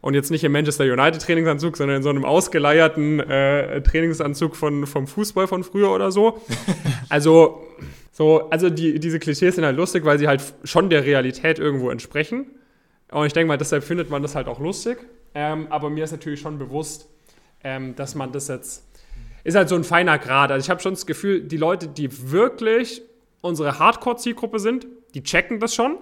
und 0.03 0.15
jetzt 0.15 0.31
nicht 0.31 0.45
im 0.45 0.53
Manchester 0.53 0.85
United 0.85 1.21
Trainingsanzug, 1.23 1.77
sondern 1.77 1.97
in 1.97 2.03
so 2.03 2.11
einem 2.11 2.25
ausgeleierten 2.25 3.21
äh, 3.21 3.83
Trainingsanzug 3.83 4.55
von, 4.57 4.87
vom 4.87 5.07
Fußball 5.07 5.47
von 5.47 5.65
früher 5.65 5.91
oder 5.91 6.13
so. 6.13 6.41
Also, 7.09 7.63
so, 8.17 8.49
also 8.49 8.71
die, 8.71 8.99
diese 8.99 9.19
Klischees 9.19 9.57
sind 9.57 9.65
halt 9.67 9.77
lustig, 9.77 10.07
weil 10.07 10.19
sie 10.19 10.27
halt 10.27 10.43
schon 10.65 10.89
der 10.89 11.05
Realität 11.05 11.59
irgendwo 11.59 11.91
entsprechen. 11.91 12.47
Und 13.11 13.27
ich 13.27 13.35
denke 13.35 13.49
mal, 13.49 13.59
deshalb 13.59 13.85
findet 13.85 14.09
man 14.09 14.23
das 14.23 14.35
halt 14.35 14.49
auch 14.49 14.59
lustig. 14.59 14.97
Ähm, 15.35 15.67
aber 15.69 15.91
mir 15.91 16.05
ist 16.05 16.13
natürlich 16.13 16.41
schon 16.41 16.59
bewusst, 16.59 17.11
ähm, 17.63 17.95
dass 17.95 18.15
man 18.15 18.33
das 18.33 18.49
jetzt. 18.49 18.89
Ist 19.45 19.55
halt 19.55 19.69
so 19.69 19.75
ein 19.75 19.85
feiner 19.85 20.19
Grad. 20.19 20.51
Also 20.51 20.65
ich 20.65 20.71
habe 20.71 20.81
schon 20.81 20.95
das 20.95 21.05
Gefühl, 21.05 21.43
die 21.43 21.59
Leute, 21.59 21.89
die 21.89 22.31
wirklich 22.31 23.03
unsere 23.43 23.79
Hardcore-Zielgruppe 23.79 24.61
sind, 24.61 24.87
die 25.13 25.23
checken 25.23 25.61
das 25.61 25.75
schon. 25.75 25.99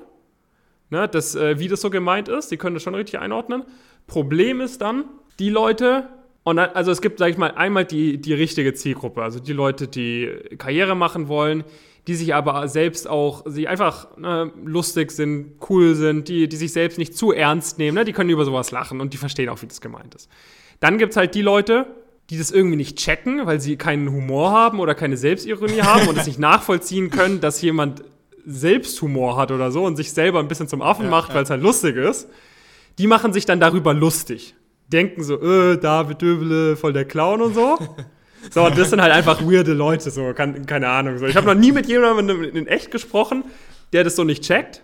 Ne, 0.90 1.08
das, 1.08 1.34
äh, 1.34 1.58
wie 1.58 1.66
das 1.66 1.80
so 1.80 1.90
gemeint 1.90 2.28
ist, 2.28 2.52
die 2.52 2.58
können 2.58 2.74
das 2.74 2.84
schon 2.84 2.94
richtig 2.94 3.18
einordnen. 3.18 3.64
Problem 4.06 4.60
ist 4.60 4.80
dann, 4.80 5.06
die 5.40 5.50
Leute, 5.50 6.08
und 6.44 6.56
dann, 6.56 6.70
also 6.74 6.90
es 6.90 7.00
gibt, 7.00 7.18
sag 7.18 7.30
ich 7.30 7.38
mal, 7.38 7.52
einmal 7.52 7.84
die, 7.84 8.18
die 8.18 8.34
richtige 8.34 8.74
Zielgruppe, 8.74 9.22
also 9.22 9.40
die 9.40 9.52
Leute, 9.52 9.88
die 9.88 10.30
Karriere 10.58 10.94
machen 10.94 11.28
wollen, 11.28 11.64
die 12.06 12.14
sich 12.14 12.34
aber 12.34 12.68
selbst 12.68 13.08
auch, 13.08 13.44
sie 13.46 13.66
einfach 13.66 14.16
ne, 14.18 14.52
lustig 14.62 15.10
sind, 15.10 15.54
cool 15.68 15.94
sind, 15.94 16.28
die, 16.28 16.48
die 16.48 16.56
sich 16.56 16.72
selbst 16.72 16.98
nicht 16.98 17.16
zu 17.16 17.32
ernst 17.32 17.78
nehmen, 17.78 17.96
ne, 17.96 18.04
die 18.04 18.12
können 18.12 18.28
über 18.28 18.44
sowas 18.44 18.70
lachen 18.70 19.00
und 19.00 19.14
die 19.14 19.16
verstehen 19.16 19.48
auch, 19.48 19.62
wie 19.62 19.66
das 19.66 19.80
gemeint 19.80 20.14
ist. 20.14 20.28
Dann 20.80 20.98
gibt 20.98 21.12
es 21.12 21.16
halt 21.16 21.34
die 21.34 21.42
Leute, 21.42 21.86
die 22.28 22.36
das 22.36 22.50
irgendwie 22.50 22.76
nicht 22.76 22.98
checken, 22.98 23.46
weil 23.46 23.60
sie 23.60 23.76
keinen 23.76 24.10
Humor 24.10 24.50
haben 24.50 24.80
oder 24.80 24.94
keine 24.94 25.16
Selbstironie 25.16 25.80
haben 25.82 26.08
und 26.08 26.18
es 26.18 26.26
nicht 26.26 26.38
nachvollziehen 26.38 27.10
können, 27.10 27.40
dass 27.40 27.62
jemand 27.62 28.04
Selbsthumor 28.46 29.38
hat 29.38 29.50
oder 29.50 29.70
so 29.70 29.84
und 29.84 29.96
sich 29.96 30.12
selber 30.12 30.40
ein 30.40 30.48
bisschen 30.48 30.68
zum 30.68 30.82
Affen 30.82 31.06
Ja, 31.06 31.10
macht, 31.10 31.34
weil 31.34 31.44
es 31.44 31.50
halt 31.50 31.62
lustig 31.62 31.96
ist 31.96 32.28
die 32.98 33.06
machen 33.06 33.32
sich 33.32 33.44
dann 33.44 33.60
darüber 33.60 33.94
lustig. 33.94 34.54
Denken 34.88 35.22
so, 35.22 35.40
äh, 35.40 35.78
David 35.78 36.20
Döbele, 36.22 36.76
voll 36.76 36.92
der 36.92 37.04
Clown 37.04 37.40
und 37.42 37.54
so. 37.54 37.78
So, 38.50 38.66
und 38.66 38.76
das 38.76 38.90
sind 38.90 39.00
halt 39.00 39.12
einfach 39.12 39.40
weirde 39.42 39.72
Leute, 39.72 40.10
so, 40.10 40.32
kann, 40.34 40.66
keine 40.66 40.88
Ahnung. 40.88 41.16
So. 41.18 41.26
Ich 41.26 41.34
habe 41.36 41.46
noch 41.46 41.54
nie 41.54 41.72
mit 41.72 41.86
jemandem 41.86 42.44
in 42.44 42.66
echt 42.66 42.90
gesprochen, 42.90 43.42
der 43.94 44.04
das 44.04 44.16
so 44.16 44.24
nicht 44.24 44.42
checkt. 44.44 44.82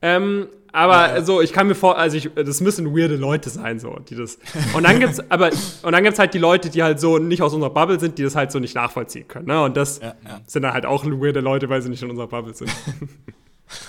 Ähm, 0.00 0.46
aber 0.70 1.16
Ja. 1.16 1.22
so, 1.22 1.40
ich 1.40 1.52
kann 1.52 1.66
mir 1.66 1.74
vor, 1.74 1.98
also 1.98 2.16
ich, 2.16 2.30
das 2.36 2.60
müssen 2.60 2.96
weirde 2.96 3.16
Leute 3.16 3.50
sein, 3.50 3.80
so, 3.80 3.96
die 4.08 4.14
das. 4.14 4.38
Und 4.74 4.84
dann 4.84 5.00
gibt's, 5.00 5.18
aber, 5.28 5.50
und 5.82 5.90
dann 5.92 6.04
gibt's 6.04 6.20
halt 6.20 6.34
die 6.34 6.38
Leute, 6.38 6.70
die 6.70 6.82
halt 6.84 7.00
so 7.00 7.18
nicht 7.18 7.42
aus 7.42 7.52
unserer 7.52 7.70
Bubble 7.70 7.98
sind, 7.98 8.16
die 8.18 8.22
das 8.22 8.36
halt 8.36 8.52
so 8.52 8.60
nicht 8.60 8.76
nachvollziehen 8.76 9.26
können. 9.26 9.46
Ne? 9.46 9.60
Und 9.60 9.76
das 9.76 9.98
Ja, 10.00 10.14
ja. 10.24 10.40
sind 10.46 10.62
dann 10.62 10.72
halt 10.74 10.86
auch 10.86 11.04
weirde 11.04 11.40
Leute, 11.40 11.68
weil 11.68 11.82
sie 11.82 11.88
nicht 11.88 12.02
in 12.02 12.10
unserer 12.10 12.28
Bubble 12.28 12.54
sind. 12.54 12.70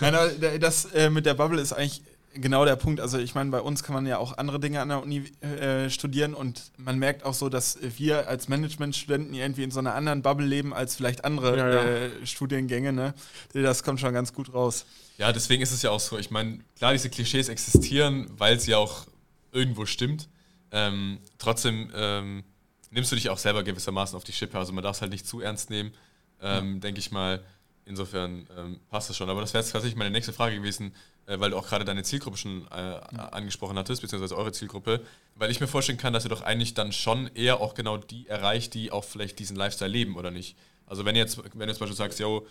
Nein, 0.02 0.16
aber 0.16 0.30
da- 0.30 0.58
das 0.58 0.86
äh, 0.94 1.10
mit 1.12 1.26
der 1.28 1.36
Bubble 1.36 1.62
ist 1.62 1.74
eigentlich 1.74 2.02
genau 2.34 2.66
der 2.66 2.76
Punkt. 2.76 3.00
Also 3.00 3.18
ich 3.18 3.36
meine, 3.36 3.50
bei 3.50 3.62
uns 3.62 3.84
kann 3.84 3.94
man 3.94 4.06
ja 4.06 4.18
auch 4.18 4.38
andere 4.38 4.60
Dinge 4.60 4.82
an 4.82 4.90
der 4.90 5.02
Uni 5.02 5.32
äh, 5.42 5.90
studieren 5.90 6.34
und 6.34 6.72
man 6.78 7.00
merkt 7.00 7.24
auch 7.24 7.34
so, 7.34 7.50
dass 7.50 7.78
wir 7.98 8.28
als 8.28 8.48
Managementstudenten 8.48 9.34
irgendwie 9.34 9.64
in 9.64 9.72
so 9.72 9.80
einer 9.80 9.96
anderen 9.96 10.22
Bubble 10.22 10.46
leben 10.46 10.74
als 10.74 10.96
vielleicht 10.96 11.26
andere 11.26 11.58
Ja, 11.58 11.70
ja. 11.70 11.84
Äh, 11.84 12.26
Studiengänge. 12.26 12.94
Ne? 12.94 13.14
Das 13.54 13.84
kommt 13.84 14.00
schon 14.00 14.14
ganz 14.14 14.34
gut 14.34 14.54
raus. 14.54 14.86
Ja, 15.18 15.32
deswegen 15.32 15.62
ist 15.62 15.72
es 15.72 15.82
ja 15.82 15.92
auch 15.92 16.00
so. 16.00 16.18
Ich 16.18 16.32
meine, 16.32 16.60
klar, 16.78 16.94
diese 16.94 17.10
Klischees 17.10 17.50
existieren, 17.50 18.28
weil 18.38 18.60
sie 18.60 18.76
auch 18.76 19.06
irgendwo 19.52 19.86
stimmt. 19.86 20.30
Ähm, 20.72 21.20
trotzdem 21.38 21.92
ähm, 21.96 22.44
nimmst 22.92 23.12
du 23.12 23.16
dich 23.16 23.30
auch 23.30 23.38
selber 23.38 23.64
gewissermaßen 23.64 24.16
auf 24.16 24.24
die 24.24 24.34
Schippe. 24.34 24.58
Also 24.58 24.72
man 24.74 24.84
darf 24.84 24.96
es 24.96 25.02
halt 25.02 25.12
nicht 25.12 25.28
zu 25.28 25.42
ernst 25.42 25.70
nehmen, 25.70 25.94
ähm, 26.42 26.80
denke 26.80 27.00
ich 27.00 27.12
mal. 27.12 27.44
Insofern 27.86 28.48
ähm, 28.56 28.80
passt 28.90 29.10
das 29.10 29.18
schon. 29.18 29.30
Aber 29.30 29.42
das 29.42 29.54
wäre 29.54 29.64
jetzt 29.64 29.72
tatsächlich 29.72 29.98
meine 29.98 30.12
nächste 30.12 30.32
Frage 30.32 30.56
gewesen, 30.56 30.94
weil 31.38 31.52
du 31.52 31.58
auch 31.58 31.68
gerade 31.68 31.86
deine 31.86 32.04
Zielgruppe 32.04 32.38
schon 32.38 32.66
äh, 32.72 33.00
angesprochen 33.32 33.78
hattest, 33.78 34.02
beziehungsweise 34.02 34.38
eure 34.38 34.52
Zielgruppe. 34.52 35.02
Weil 35.36 35.52
ich 35.52 35.60
mir 35.60 35.68
vorstellen 35.68 35.98
kann, 35.98 36.14
dass 36.14 36.26
ihr 36.26 36.30
doch 36.30 36.42
eigentlich 36.42 36.74
dann 36.74 36.92
schon 36.92 37.30
eher 37.36 37.62
auch 37.62 37.74
genau 37.74 37.98
die 37.98 38.28
erreicht, 38.28 38.74
die 38.74 38.92
auch 38.92 39.04
vielleicht 39.04 39.40
diesen 39.40 39.56
Lifestyle 39.56 39.92
leben, 39.92 40.16
oder 40.16 40.32
nicht? 40.32 40.56
Also 40.88 41.06
wenn 41.06 41.16
jetzt, 41.16 41.38
wenn 41.38 41.68
du 41.68 41.74
zum 41.74 41.82
Beispiel 41.82 41.96
sagst, 41.96 42.20
yo, 42.20 42.46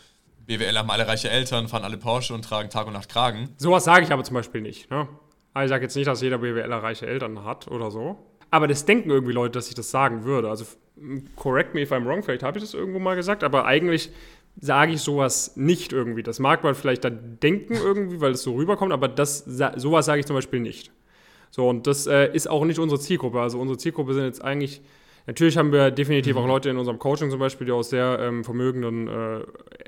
BWL 0.46 0.78
haben 0.78 0.90
alle 0.90 1.06
reiche 1.06 1.28
Eltern, 1.28 1.68
fahren 1.68 1.84
alle 1.84 1.98
Porsche 1.98 2.34
und 2.34 2.42
tragen 2.42 2.70
Tag 2.70 2.86
und 2.86 2.94
Nacht 2.94 3.08
Kragen. 3.08 3.54
Sowas 3.58 3.84
sage 3.84 4.04
ich 4.04 4.12
aber 4.12 4.24
zum 4.24 4.34
Beispiel 4.34 4.62
nicht. 4.62 4.90
Ne? 4.90 5.08
Also 5.52 5.64
ich 5.64 5.68
sage 5.70 5.84
jetzt 5.84 5.96
nicht, 5.96 6.06
dass 6.06 6.22
jeder 6.22 6.38
BWLer 6.38 6.82
reiche 6.82 7.06
Eltern 7.06 7.44
hat 7.44 7.68
oder 7.68 7.90
so. 7.90 8.16
Aber 8.50 8.66
das 8.66 8.84
denken 8.84 9.10
irgendwie 9.10 9.32
Leute, 9.32 9.52
dass 9.52 9.68
ich 9.68 9.74
das 9.74 9.90
sagen 9.90 10.24
würde. 10.24 10.48
Also 10.48 10.64
correct 11.36 11.74
me 11.74 11.82
if 11.82 11.92
I'm 11.92 12.06
wrong, 12.06 12.22
vielleicht 12.22 12.42
habe 12.42 12.58
ich 12.58 12.64
das 12.64 12.74
irgendwo 12.74 12.98
mal 12.98 13.14
gesagt, 13.14 13.44
aber 13.44 13.66
eigentlich 13.66 14.10
sage 14.60 14.92
ich 14.92 15.00
sowas 15.00 15.56
nicht 15.56 15.92
irgendwie. 15.92 16.22
Das 16.22 16.40
mag 16.40 16.64
man 16.64 16.74
vielleicht 16.74 17.04
dann 17.04 17.38
denken 17.42 17.74
irgendwie, 17.74 18.20
weil 18.20 18.32
es 18.32 18.42
so 18.42 18.54
rüberkommt, 18.54 18.92
aber 18.92 19.08
das, 19.08 19.44
sowas 19.44 20.06
sage 20.06 20.20
ich 20.20 20.26
zum 20.26 20.36
Beispiel 20.36 20.60
nicht. 20.60 20.90
So, 21.50 21.68
und 21.68 21.86
das 21.86 22.06
äh, 22.06 22.30
ist 22.32 22.48
auch 22.48 22.64
nicht 22.64 22.78
unsere 22.78 23.00
Zielgruppe. 23.00 23.40
Also 23.40 23.58
unsere 23.58 23.78
Zielgruppe 23.78 24.14
sind 24.14 24.24
jetzt 24.24 24.44
eigentlich, 24.44 24.82
natürlich 25.26 25.56
haben 25.56 25.72
wir 25.72 25.90
definitiv 25.90 26.36
auch 26.36 26.46
Leute 26.46 26.70
in 26.70 26.76
unserem 26.76 26.98
Coaching 26.98 27.30
zum 27.30 27.38
Beispiel, 27.38 27.66
die 27.66 27.72
aus 27.72 27.90
sehr 27.90 28.18
ähm, 28.20 28.44
vermögenden 28.44 29.08
äh, 29.08 29.40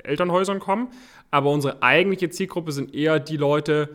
Elternhäusern 0.03 0.59
kommen. 0.59 0.87
Aber 1.29 1.51
unsere 1.51 1.83
eigentliche 1.83 2.29
Zielgruppe 2.29 2.71
sind 2.71 2.95
eher 2.95 3.19
die 3.19 3.37
Leute, 3.37 3.89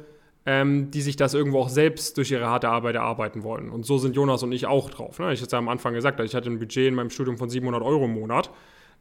ähm, 0.44 0.90
die 0.90 1.00
sich 1.00 1.16
das 1.16 1.34
irgendwo 1.34 1.60
auch 1.60 1.68
selbst 1.68 2.16
durch 2.18 2.30
ihre 2.30 2.46
harte 2.46 2.68
Arbeit 2.68 2.94
erarbeiten 2.94 3.42
wollen. 3.42 3.70
Und 3.70 3.84
so 3.84 3.98
sind 3.98 4.14
Jonas 4.14 4.42
und 4.42 4.52
ich 4.52 4.66
auch 4.66 4.90
drauf. 4.90 5.18
Ne? 5.18 5.32
Ich 5.32 5.42
hatte 5.42 5.52
ja 5.52 5.58
am 5.58 5.68
Anfang 5.68 5.94
gesagt, 5.94 6.20
ich 6.20 6.34
hatte 6.34 6.50
ein 6.50 6.58
Budget 6.58 6.86
in 6.86 6.94
meinem 6.94 7.10
Studium 7.10 7.36
von 7.36 7.50
700 7.50 7.82
Euro 7.82 8.04
im 8.04 8.12
Monat. 8.12 8.50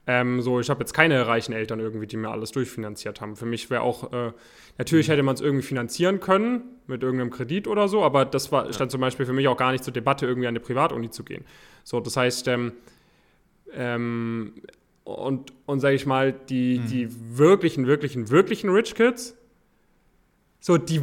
Ähm, 0.08 0.42
so, 0.42 0.60
ich 0.60 0.70
habe 0.70 0.82
jetzt 0.82 0.94
keine 0.94 1.26
reichen 1.28 1.54
Eltern 1.54 1.80
irgendwie, 1.80 2.06
die 2.06 2.18
mir 2.18 2.30
alles 2.30 2.52
durchfinanziert 2.52 3.22
haben. 3.22 3.36
Für 3.36 3.46
mich 3.46 3.70
wäre 3.70 3.82
auch, 3.82 4.12
äh, 4.14 4.32
natürlich 4.78 5.10
hätte 5.10 5.24
man 5.24 5.36
es 5.36 5.42
irgendwie 5.42 5.66
finanzieren 5.66 6.20
können 6.20 6.62
mit 6.86 7.02
irgendeinem 7.02 7.32
Kredit 7.32 7.68
oder 7.68 7.88
so, 7.88 8.04
aber 8.04 8.26
das 8.26 8.52
war, 8.52 8.72
stand 8.72 8.92
zum 8.92 9.02
Beispiel 9.02 9.26
für 9.26 9.34
mich 9.34 9.48
auch 9.48 9.58
gar 9.58 9.72
nicht 9.72 9.84
zur 9.84 9.94
Debatte, 9.94 10.28
irgendwie 10.28 10.48
an 10.48 10.52
eine 10.52 10.60
Privatuni 10.60 11.10
zu 11.10 11.24
gehen. 11.24 11.44
So, 11.84 12.00
das 12.00 12.18
heißt, 12.18 12.48
ähm, 12.50 12.74
ähm, 13.74 14.54
und, 15.04 15.54
und 15.66 15.80
sage 15.80 15.96
ich 15.96 16.06
mal, 16.06 16.34
die, 16.34 16.80
die 16.80 17.10
wirklichen, 17.38 17.88
wirklichen, 17.88 18.30
wirklichen 18.30 18.70
Rich 18.70 18.96
Kids, 18.96 19.36
so 20.60 20.78
die, 20.78 21.00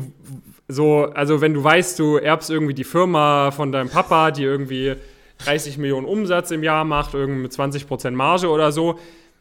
so, 0.67 1.05
also 1.15 1.41
wenn 1.41 1.55
du 1.55 1.63
weißt, 1.63 1.99
du 1.99 2.17
erbst 2.17 2.51
irgendwie 2.51 2.75
die 2.75 2.85
Firma 2.85 3.53
von 3.53 3.71
deinem 3.71 3.89
Papa, 3.89 4.33
die 4.33 4.43
irgendwie 4.43 4.97
30 5.45 5.79
Millionen 5.79 6.07
Umsatz 6.07 6.51
im 6.51 6.63
Jahr 6.63 6.85
macht, 6.85 7.15
irgendwie 7.15 7.43
mit 7.43 7.53
20% 7.53 8.11
Marge 8.13 8.49
oder 8.49 8.73
so, 8.73 8.99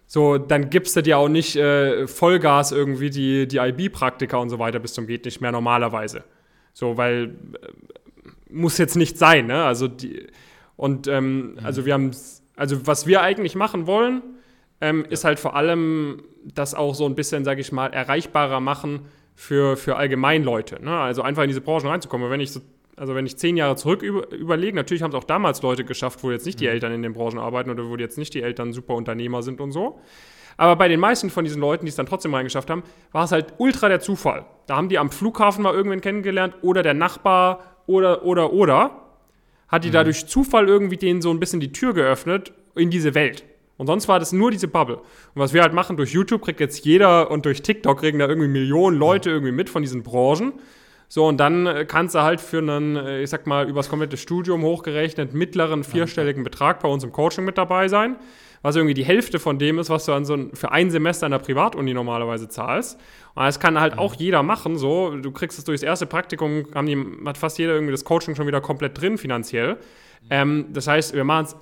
so, 0.08 0.38
dann 0.38 0.70
gibst 0.70 0.98
du 0.98 1.02
dir 1.02 1.18
auch 1.18 1.30
nicht 1.30 1.56
äh, 1.56 2.06
Vollgas 2.06 2.74
irgendwie 2.74 3.10
die, 3.10 3.48
die 3.48 3.58
IB-Praktika 3.58 4.36
und 4.36 4.50
so 4.50 4.60
weiter 4.60 4.80
bis 4.80 4.94
zum 4.94 5.08
geht 5.08 5.24
nicht 5.24 5.40
mehr 5.40 5.54
normalerweise. 5.54 6.26
So, 6.74 6.98
weil 6.98 7.24
äh, 7.24 8.30
muss 8.50 8.78
jetzt 8.78 8.98
nicht 8.98 9.18
sein, 9.18 9.48
ne? 9.48 9.64
Also 9.64 9.88
die, 9.88 10.28
und 10.76 11.08
ähm, 11.08 11.58
also 11.64 11.86
wir 11.86 11.94
haben, 11.94 12.12
also 12.58 12.86
was 12.86 13.08
wir 13.08 13.22
eigentlich 13.22 13.56
machen 13.56 13.88
wollen, 13.88 14.22
ähm, 14.82 15.06
ist 15.10 15.24
halt 15.24 15.40
vor 15.40 15.56
allem 15.56 16.24
das 16.44 16.74
auch 16.74 16.96
so 16.96 17.06
ein 17.06 17.16
bisschen, 17.16 17.46
sage 17.46 17.62
ich 17.62 17.72
mal, 17.72 17.94
erreichbarer 17.94 18.60
machen 18.60 19.06
für, 19.36 19.78
für 19.78 19.96
Allgemeinleute. 19.96 20.84
Ne? 20.84 20.92
Also 20.92 21.22
einfach 21.22 21.44
in 21.44 21.50
diese 21.50 21.62
Branchen 21.62 21.88
reinzukommen. 21.88 22.30
Wenn 22.30 22.42
ich 22.42 22.52
so, 22.52 22.62
also 23.02 23.16
wenn 23.16 23.26
ich 23.26 23.36
zehn 23.36 23.58
Jahre 23.58 23.76
zurück 23.78 24.04
über, 24.04 24.32
überlege, 24.32 24.76
natürlich 24.76 25.02
haben 25.02 25.10
es 25.10 25.16
auch 25.16 25.24
damals 25.24 25.64
Leute 25.64 25.84
geschafft, 25.84 26.20
wo 26.22 26.30
jetzt 26.30 26.46
nicht 26.46 26.60
die 26.60 26.68
Eltern 26.68 26.92
in 26.92 27.02
den 27.02 27.14
Branchen 27.14 27.40
arbeiten 27.40 27.72
oder 27.72 27.90
wo 27.90 27.96
jetzt 27.96 28.16
nicht 28.16 28.32
die 28.36 28.44
Eltern 28.44 28.74
super 28.74 28.94
Unternehmer 28.94 29.42
sind 29.42 29.60
und 29.60 29.72
so. 29.72 30.00
Aber 30.56 30.76
bei 30.76 30.88
den 30.88 31.00
meisten 31.00 31.32
von 31.32 31.44
diesen 31.44 31.60
Leuten, 31.60 31.86
die 31.86 31.90
es 31.90 31.96
dann 31.96 32.06
trotzdem 32.06 32.32
reingeschafft 32.36 32.70
haben, 32.70 32.84
war 33.12 33.24
es 33.24 33.32
halt 33.32 33.56
ultra 33.58 33.90
der 33.90 34.02
Zufall. 34.02 34.46
Da 34.68 34.76
haben 34.76 34.88
die 34.88 35.00
am 35.00 35.10
Flughafen 35.10 35.64
mal 35.64 35.74
irgendwen 35.74 36.00
kennengelernt 36.00 36.54
oder 36.62 36.84
der 36.84 36.94
Nachbar 36.94 37.78
oder, 37.88 38.24
oder, 38.24 38.54
oder. 38.54 39.08
Hat 39.68 39.84
die 39.84 39.90
dadurch 39.90 40.28
Zufall 40.28 40.68
irgendwie 40.68 40.98
denen 40.98 41.24
so 41.24 41.32
ein 41.32 41.40
bisschen 41.40 41.60
die 41.60 41.72
Tür 41.72 41.96
geöffnet 41.96 42.54
in 42.76 42.92
diese 42.92 43.16
Welt. 43.16 43.44
Und 43.78 43.88
sonst 43.88 44.10
war 44.10 44.20
das 44.20 44.32
nur 44.32 44.52
diese 44.52 44.68
Bubble. 44.68 44.98
Und 44.98 45.42
was 45.42 45.56
wir 45.56 45.64
halt 45.64 45.74
machen, 45.74 45.98
durch 45.98 46.14
YouTube 46.14 46.44
kriegt 46.44 46.60
jetzt 46.60 46.86
jeder 46.86 47.32
und 47.32 47.48
durch 47.48 47.64
TikTok 47.64 47.98
kriegen 47.98 48.20
da 48.20 48.28
irgendwie 48.28 48.48
Millionen 48.48 48.96
Leute 48.96 49.32
irgendwie 49.32 49.54
mit 49.54 49.72
von 49.72 49.82
diesen 49.82 50.04
Branchen. 50.04 50.54
So, 51.14 51.28
und 51.28 51.42
dann 51.42 51.68
äh, 51.68 51.84
kannst 51.86 52.16
du 52.16 52.22
halt 52.22 52.40
für 52.40 52.60
einen, 52.60 52.96
äh, 52.96 53.22
ich 53.22 53.30
sag 53.30 53.46
mal, 53.46 53.68
übers 53.68 53.90
komplette 53.90 54.16
Studium 54.16 54.64
hochgerechnet 54.64 55.34
mittleren 55.34 55.84
vierstelligen 55.84 56.46
Betrag 56.46 56.80
bei 56.80 56.88
uns 56.88 57.04
im 57.04 57.12
Coaching 57.12 57.44
mit 57.44 57.58
dabei 57.58 57.90
sein. 57.90 58.16
Was 58.62 58.78
irgendwie 58.78 58.94
die 58.94 59.04
Hälfte 59.04 59.38
von 59.38 59.60
dem 59.60 59.78
ist, 59.78 59.90
was 59.90 60.06
du 60.06 60.14
an 60.14 60.24
so 60.24 60.36
ein, 60.36 60.56
für 60.56 60.72
ein 60.72 60.90
Semester 60.90 61.26
an 61.26 61.34
der 61.34 61.40
Privatuni 61.40 61.94
normalerweise 61.94 62.48
zahlst. 62.48 62.98
Und 63.36 63.44
das 63.44 63.60
kann 63.60 63.78
halt 63.78 63.98
auch 63.98 64.14
jeder 64.14 64.42
machen. 64.42 64.78
So, 64.78 65.18
du 65.18 65.32
kriegst 65.32 65.60
es 65.60 65.66
durchs 65.66 65.84
erste 65.84 66.06
Praktikum, 66.06 66.68
haben 66.74 66.88
die, 66.88 66.98
hat 67.26 67.38
fast 67.38 67.60
jeder 67.60 67.74
irgendwie 67.74 67.92
das 67.92 68.06
Coaching 68.06 68.36
schon 68.36 68.48
wieder 68.48 68.62
komplett 68.62 69.02
drin 69.02 69.18
finanziell. 69.18 69.80
Ähm, 70.30 70.68
das 70.72 70.88
heißt, 70.88 71.14
wir 71.14 71.26
machen 71.26 71.46
es 71.46 71.58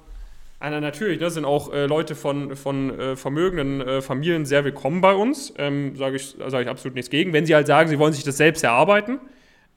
Ah, 0.61 0.69
na, 0.69 0.81
natürlich, 0.81 1.21
ne, 1.21 1.31
sind 1.31 1.45
auch 1.45 1.71
äh, 1.71 1.85
Leute 1.85 2.15
von, 2.15 2.55
von 2.57 2.99
äh, 2.99 3.15
vermögenden 3.15 3.79
äh, 3.79 4.01
Familien 4.01 4.45
sehr 4.45 4.65
willkommen 4.65 4.99
bei 4.99 5.13
uns. 5.13 5.53
Ähm, 5.57 5.95
Sage 5.95 6.17
ich, 6.17 6.35
sag 6.47 6.61
ich 6.61 6.67
absolut 6.67 6.95
nichts 6.95 7.09
gegen. 7.09 7.31
Wenn 7.31 7.45
sie 7.45 7.55
halt 7.55 7.65
sagen, 7.65 7.87
sie 7.87 7.97
wollen 7.97 8.11
sich 8.11 8.25
das 8.25 8.35
selbst 8.35 8.61
erarbeiten. 8.63 9.19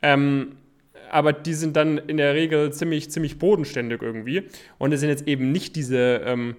Ähm, 0.03 0.57
aber 1.11 1.33
die 1.33 1.55
sind 1.55 1.77
dann 1.77 1.99
in 1.99 2.17
der 2.17 2.35
Regel 2.35 2.73
ziemlich, 2.73 3.11
ziemlich 3.11 3.39
bodenständig 3.39 4.01
irgendwie. 4.01 4.45
Und 4.79 4.93
es 4.93 5.01
sind 5.01 5.11
jetzt 5.11 5.29
eben 5.29 5.53
nicht 5.53 5.77
diese 5.77 6.23
ähm, 6.25 6.57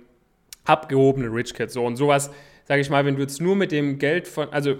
abgehobene 0.65 1.27
Rich 1.27 1.53
Kids. 1.53 1.73
So 1.73 1.85
und 1.85 1.95
sowas, 1.95 2.29
sage 2.65 2.81
ich 2.81 2.89
mal, 2.89 3.05
wenn 3.05 3.15
du 3.15 3.21
jetzt 3.21 3.41
nur 3.41 3.55
mit 3.55 3.71
dem 3.71 3.97
Geld 3.97 4.27
von, 4.27 4.49
also 4.51 4.75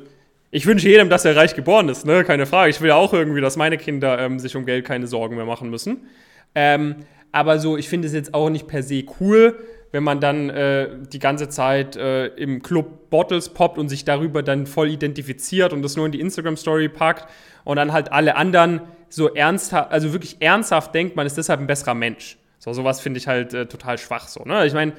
ich 0.52 0.68
wünsche 0.68 0.88
jedem, 0.88 1.10
dass 1.10 1.26
er 1.26 1.36
reich 1.36 1.56
geboren 1.56 1.90
ist, 1.90 2.06
ne? 2.06 2.24
Keine 2.24 2.46
Frage. 2.46 2.70
Ich 2.70 2.80
will 2.80 2.90
ja 2.90 2.96
auch 2.96 3.14
irgendwie, 3.14 3.42
dass 3.42 3.58
meine 3.58 3.78
Kinder 3.78 4.20
ähm, 4.20 4.38
sich 4.38 4.56
um 4.56 4.68
Geld 4.68 4.86
keine 4.86 5.08
Sorgen 5.08 5.36
mehr 5.36 5.46
machen 5.46 5.72
müssen. 5.72 6.08
Ähm, 6.54 6.98
aber 7.32 7.58
so, 7.58 7.76
ich 7.76 7.90
finde 7.90 8.08
es 8.08 8.14
jetzt 8.14 8.36
auch 8.36 8.52
nicht 8.52 8.68
per 8.68 8.84
se 8.84 9.04
cool, 9.20 9.58
wenn 9.92 10.04
man 10.04 10.20
dann 10.20 10.52
äh, 10.52 10.90
die 11.12 11.18
ganze 11.18 11.50
Zeit 11.50 11.96
äh, 11.96 12.28
im 12.28 12.62
Club 12.62 13.10
Bottles 13.10 13.50
poppt 13.50 13.80
und 13.80 13.90
sich 13.90 14.06
darüber 14.06 14.44
dann 14.44 14.68
voll 14.68 14.90
identifiziert 14.90 15.74
und 15.74 15.82
das 15.82 15.96
nur 15.96 16.06
in 16.06 16.12
die 16.12 16.20
Instagram-Story 16.20 16.90
packt 16.90 17.28
und 17.64 17.78
dann 17.78 17.94
halt 17.94 18.12
alle 18.12 18.36
anderen 18.36 18.82
so 19.10 19.34
ernsthaft, 19.34 19.92
also 19.92 20.12
wirklich 20.12 20.38
ernsthaft 20.40 20.94
denkt, 20.94 21.16
man 21.16 21.28
ist 21.28 21.38
deshalb 21.38 21.60
ein 21.60 21.68
besserer 21.68 21.94
Mensch. 21.94 22.38
So, 22.60 22.74
sowas 22.74 23.00
finde 23.00 23.20
ich 23.20 23.28
halt 23.28 23.54
äh, 23.54 23.66
total 23.68 23.98
schwach 23.98 24.28
so. 24.28 24.44
Ne? 24.44 24.66
Ich 24.66 24.74
meine, 24.74 24.94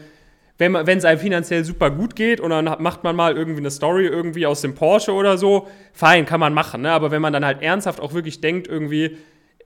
wenn 0.58 0.98
es 0.98 1.04
einem 1.04 1.18
finanziell 1.18 1.64
super 1.64 1.90
gut 1.90 2.14
geht 2.14 2.38
und 2.38 2.50
dann 2.50 2.64
macht 2.80 3.02
man 3.02 3.16
mal 3.16 3.36
irgendwie 3.36 3.58
eine 3.58 3.72
Story 3.72 4.06
irgendwie 4.06 4.46
aus 4.46 4.60
dem 4.60 4.76
Porsche 4.76 5.12
oder 5.12 5.36
so, 5.36 5.66
fein, 5.92 6.26
kann 6.26 6.38
man 6.38 6.54
machen. 6.54 6.82
Ne? 6.82 6.92
Aber 6.92 7.10
wenn 7.10 7.20
man 7.20 7.32
dann 7.32 7.44
halt 7.44 7.60
ernsthaft 7.60 8.00
auch 8.00 8.12
wirklich 8.12 8.40
denkt, 8.40 8.68
irgendwie, 8.68 9.16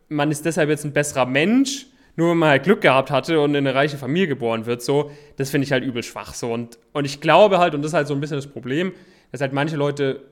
man 0.09 0.31
ist 0.31 0.47
deshalb 0.47 0.71
jetzt 0.71 0.85
ein 0.85 0.95
besserer 0.95 1.27
Mensch, 1.27 1.87
nur 2.17 2.31
wenn 2.31 2.39
man 2.39 2.49
halt 2.49 2.63
Glück 2.63 2.81
gehabt 2.81 3.11
hatte 3.11 3.41
und 3.41 3.51
in 3.51 3.67
eine 3.67 3.75
reiche 3.75 3.99
Familie 3.99 4.29
geboren 4.29 4.65
wird, 4.65 4.83
so, 4.83 5.11
das 5.37 5.51
finde 5.51 5.67
ich 5.67 5.73
halt 5.73 5.85
übel 5.85 6.03
schwach. 6.03 6.33
So. 6.33 6.53
Und, 6.53 6.79
und 6.93 7.05
ich 7.05 7.21
glaube 7.21 7.59
halt, 7.59 7.75
und 7.75 7.83
das 7.83 7.91
ist 7.91 7.95
halt 7.95 8.09
so 8.09 8.15
ein 8.15 8.21
bisschen 8.21 8.39
das 8.39 8.47
Problem, 8.47 8.93
dass 9.31 9.43
halt 9.43 9.53
manche 9.53 9.77
Leute 9.77 10.23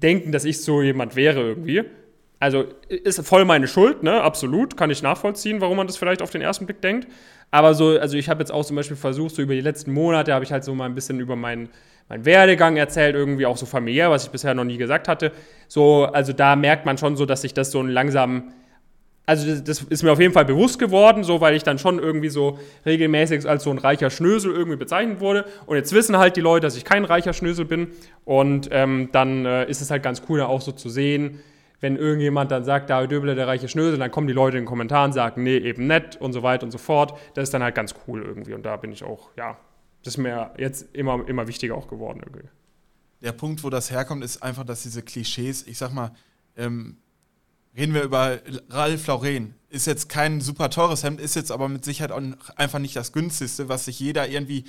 denken, 0.00 0.32
dass 0.32 0.44
ich 0.44 0.62
so 0.62 0.82
jemand 0.82 1.16
wäre 1.16 1.40
irgendwie. 1.40 1.84
Also 2.38 2.64
ist 2.88 3.26
voll 3.26 3.44
meine 3.44 3.66
Schuld, 3.66 4.02
ne? 4.02 4.20
Absolut, 4.20 4.76
kann 4.76 4.90
ich 4.90 5.02
nachvollziehen, 5.02 5.60
warum 5.60 5.78
man 5.78 5.86
das 5.86 5.96
vielleicht 5.96 6.20
auf 6.20 6.30
den 6.30 6.42
ersten 6.42 6.66
Blick 6.66 6.82
denkt. 6.82 7.08
Aber 7.50 7.74
so, 7.74 7.98
also 7.98 8.16
ich 8.16 8.28
habe 8.28 8.40
jetzt 8.40 8.50
auch 8.50 8.64
zum 8.64 8.76
Beispiel 8.76 8.96
versucht, 8.96 9.34
so 9.34 9.42
über 9.42 9.54
die 9.54 9.60
letzten 9.60 9.92
Monate 9.92 10.34
habe 10.34 10.44
ich 10.44 10.52
halt 10.52 10.64
so 10.64 10.74
mal 10.74 10.84
ein 10.84 10.94
bisschen 10.94 11.18
über 11.20 11.36
meinen 11.36 11.70
mein 12.08 12.24
Werdegang 12.24 12.76
erzählt, 12.76 13.16
irgendwie 13.16 13.46
auch 13.46 13.56
so 13.56 13.66
familiär, 13.66 14.10
was 14.10 14.24
ich 14.24 14.30
bisher 14.30 14.54
noch 14.54 14.64
nie 14.64 14.76
gesagt 14.76 15.08
hatte. 15.08 15.32
So, 15.66 16.04
also 16.04 16.32
da 16.32 16.54
merkt 16.54 16.86
man 16.86 16.98
schon 16.98 17.16
so, 17.16 17.26
dass 17.26 17.42
sich 17.42 17.52
das 17.52 17.70
so 17.70 17.82
langsam, 17.82 18.52
also 19.26 19.46
das, 19.46 19.64
das, 19.64 19.82
ist 19.82 20.04
mir 20.04 20.12
auf 20.12 20.20
jeden 20.20 20.32
Fall 20.32 20.44
bewusst 20.44 20.78
geworden, 20.78 21.24
so 21.24 21.40
weil 21.40 21.56
ich 21.56 21.64
dann 21.64 21.78
schon 21.78 21.98
irgendwie 21.98 22.28
so 22.28 22.60
regelmäßig 22.86 23.48
als 23.48 23.64
so 23.64 23.70
ein 23.70 23.78
reicher 23.78 24.08
Schnösel 24.08 24.52
irgendwie 24.52 24.76
bezeichnet 24.76 25.18
wurde. 25.18 25.44
Und 25.66 25.76
jetzt 25.76 25.92
wissen 25.92 26.16
halt 26.16 26.36
die 26.36 26.40
Leute, 26.40 26.64
dass 26.64 26.76
ich 26.76 26.84
kein 26.84 27.04
reicher 27.04 27.32
Schnösel 27.32 27.64
bin. 27.64 27.88
Und 28.24 28.68
ähm, 28.70 29.08
dann 29.10 29.44
äh, 29.44 29.68
ist 29.68 29.80
es 29.80 29.90
halt 29.90 30.04
ganz 30.04 30.22
cool, 30.28 30.40
auch 30.42 30.60
so 30.60 30.70
zu 30.70 30.88
sehen, 30.88 31.40
wenn 31.80 31.96
irgendjemand 31.96 32.52
dann 32.52 32.64
sagt, 32.64 32.88
David 32.88 33.10
Döbele, 33.10 33.34
der 33.34 33.48
reiche 33.48 33.68
Schnösel, 33.68 33.98
dann 33.98 34.12
kommen 34.12 34.28
die 34.28 34.32
Leute 34.32 34.56
in 34.56 34.62
den 34.62 34.68
Kommentaren 34.68 35.10
und 35.10 35.12
sagen, 35.12 35.42
nee, 35.42 35.58
eben 35.58 35.88
nett 35.88 36.16
und 36.20 36.32
so 36.32 36.44
weiter 36.44 36.64
und 36.64 36.70
so 36.70 36.78
fort. 36.78 37.18
Das 37.34 37.44
ist 37.44 37.52
dann 37.52 37.64
halt 37.64 37.74
ganz 37.74 37.94
cool 38.06 38.22
irgendwie. 38.22 38.54
Und 38.54 38.64
da 38.64 38.76
bin 38.76 38.92
ich 38.92 39.02
auch, 39.02 39.30
ja, 39.36 39.58
das 40.04 40.14
ist 40.14 40.18
mir 40.18 40.52
jetzt 40.56 40.94
immer, 40.94 41.28
immer 41.28 41.48
wichtiger 41.48 41.74
auch 41.74 41.88
geworden 41.88 42.20
irgendwie. 42.24 42.48
Der 43.22 43.32
Punkt, 43.32 43.64
wo 43.64 43.70
das 43.70 43.90
herkommt, 43.90 44.22
ist 44.24 44.40
einfach, 44.42 44.64
dass 44.64 44.84
diese 44.84 45.02
Klischees, 45.02 45.66
ich 45.66 45.78
sag 45.78 45.92
mal, 45.92 46.12
ähm, 46.56 46.98
reden 47.76 47.94
wir 47.94 48.02
über 48.02 48.40
Ralf 48.70 49.06
Lauren, 49.06 49.54
ist 49.68 49.86
jetzt 49.86 50.08
kein 50.08 50.40
super 50.40 50.70
teures 50.70 51.02
Hemd, 51.02 51.20
ist 51.20 51.36
jetzt 51.36 51.52
aber 51.52 51.68
mit 51.68 51.84
Sicherheit 51.84 52.12
auch 52.12 52.22
einfach 52.56 52.78
nicht 52.78 52.96
das 52.96 53.12
günstigste, 53.12 53.68
was 53.68 53.84
sich 53.84 54.00
jeder 54.00 54.28
irgendwie, 54.28 54.64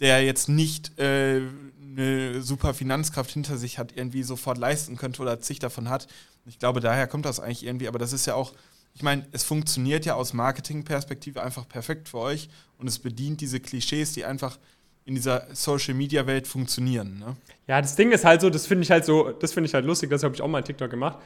der 0.00 0.24
jetzt 0.24 0.48
nicht 0.48 0.98
äh, 0.98 1.42
eine 1.80 2.42
super 2.42 2.74
Finanzkraft 2.74 3.30
hinter 3.30 3.58
sich 3.58 3.78
hat, 3.78 3.96
irgendwie 3.96 4.22
sofort 4.22 4.58
leisten 4.58 4.96
könnte 4.96 5.22
oder 5.22 5.40
zig 5.40 5.58
davon 5.58 5.88
hat. 5.88 6.06
Ich 6.46 6.58
glaube, 6.58 6.80
daher 6.80 7.06
kommt 7.06 7.24
das 7.24 7.40
eigentlich 7.40 7.66
irgendwie, 7.66 7.88
aber 7.88 7.98
das 7.98 8.12
ist 8.12 8.26
ja 8.26 8.34
auch, 8.34 8.52
ich 8.94 9.02
meine, 9.02 9.26
es 9.32 9.42
funktioniert 9.44 10.04
ja 10.04 10.14
aus 10.14 10.32
Marketingperspektive 10.32 11.42
einfach 11.42 11.68
perfekt 11.68 12.08
für 12.08 12.18
euch 12.18 12.48
und 12.78 12.88
es 12.88 12.98
bedient 12.98 13.40
diese 13.40 13.60
Klischees, 13.60 14.12
die 14.12 14.24
einfach 14.24 14.58
in 15.04 15.14
dieser 15.14 15.46
Social 15.52 15.94
Media 15.94 16.26
Welt 16.26 16.46
funktionieren. 16.46 17.18
Ne? 17.18 17.36
Ja, 17.66 17.80
das 17.80 17.96
Ding 17.96 18.12
ist 18.12 18.24
halt 18.24 18.40
so, 18.40 18.50
das 18.50 18.66
finde 18.66 18.84
ich 18.84 18.90
halt 18.90 19.04
so, 19.04 19.32
das 19.32 19.52
finde 19.52 19.66
ich 19.66 19.74
halt 19.74 19.84
lustig, 19.84 20.10
das 20.10 20.22
habe 20.22 20.34
ich 20.34 20.42
auch 20.42 20.48
mal 20.48 20.58
in 20.58 20.64
TikTok 20.64 20.90
gemacht. 20.90 21.18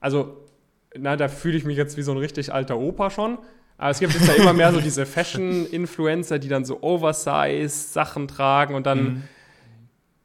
Also, 0.00 0.49
na, 0.96 1.16
da 1.16 1.28
fühle 1.28 1.56
ich 1.56 1.64
mich 1.64 1.76
jetzt 1.76 1.96
wie 1.96 2.02
so 2.02 2.12
ein 2.12 2.18
richtig 2.18 2.52
alter 2.52 2.78
Opa 2.78 3.10
schon. 3.10 3.38
Aber 3.78 3.90
es 3.90 3.98
gibt 3.98 4.12
jetzt 4.12 4.28
ja 4.28 4.34
immer 4.34 4.52
mehr 4.52 4.72
so 4.72 4.80
diese 4.80 5.06
Fashion-Influencer, 5.06 6.38
die 6.38 6.48
dann 6.48 6.64
so 6.64 6.82
Oversize-Sachen 6.82 8.28
tragen 8.28 8.74
und 8.74 8.86
dann. 8.86 9.02
Mhm 9.02 9.22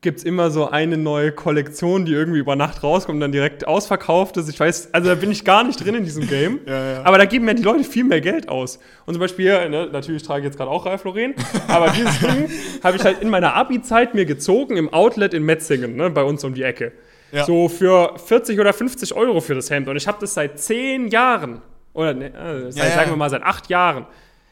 gibt 0.06 0.20
es 0.20 0.24
immer 0.24 0.52
so 0.52 0.70
eine 0.70 0.98
neue 0.98 1.32
Kollektion, 1.32 2.06
die 2.06 2.14
irgendwie 2.14 2.38
über 2.38 2.56
Nacht 2.56 2.84
rauskommt 2.84 3.16
und 3.16 3.22
dann 3.22 3.32
direkt 3.32 3.68
ausverkauft 3.68 4.38
ist. 4.38 4.48
Ich 4.48 4.60
weiß, 4.60 4.94
also 4.94 5.10
da 5.10 5.16
bin 5.16 5.32
ich 5.32 5.44
gar 5.44 5.64
nicht 5.64 5.84
drin 5.84 5.96
in 5.96 6.04
diesem 6.04 6.28
Game. 6.28 6.60
ja, 6.68 6.92
ja. 6.92 7.04
Aber 7.04 7.18
da 7.18 7.26
geben 7.26 7.46
mir 7.46 7.56
die 7.56 7.64
Leute 7.64 7.84
viel 7.84 8.04
mehr 8.04 8.22
Geld 8.22 8.48
aus. 8.48 8.78
Und 9.08 9.16
zum 9.16 9.20
Beispiel, 9.20 9.68
ne, 9.68 9.90
natürlich 9.92 10.22
trage 10.22 10.42
ich 10.42 10.46
jetzt 10.46 10.58
gerade 10.58 10.70
auch 10.70 10.86
Ralf 10.86 11.06
Lauren, 11.06 11.34
aber 11.68 11.90
dieses 11.90 12.20
Ding 12.20 12.50
habe 12.84 12.98
ich 12.98 13.04
halt 13.04 13.20
in 13.24 13.30
meiner 13.30 13.56
Abi-Zeit 13.56 14.14
mir 14.14 14.26
gezogen 14.26 14.78
im 14.78 14.94
Outlet 14.94 15.34
in 15.34 15.42
Metzingen, 15.42 15.96
ne, 15.96 16.12
bei 16.12 16.24
uns 16.24 16.44
um 16.44 16.54
die 16.54 16.62
Ecke. 16.62 16.92
Ja. 17.32 17.46
So 17.46 17.68
für 17.70 18.18
40 18.18 18.60
oder 18.60 18.74
50 18.74 19.14
Euro 19.14 19.42
für 19.42 19.56
das 19.56 19.70
Hemd. 19.70 19.88
Und 19.88 19.98
ich 19.98 20.08
habe 20.08 20.18
das 20.22 20.34
seit 20.34 20.60
zehn 20.60 21.08
Jahren. 21.08 21.62
Oder 21.94 22.14
ne, 22.14 22.34
äh, 22.34 22.72
seit, 22.72 22.94
sagen 22.94 23.12
wir 23.12 23.18
mal 23.18 23.30
seit 23.30 23.44
acht 23.44 23.70
Jahren. 23.70 24.06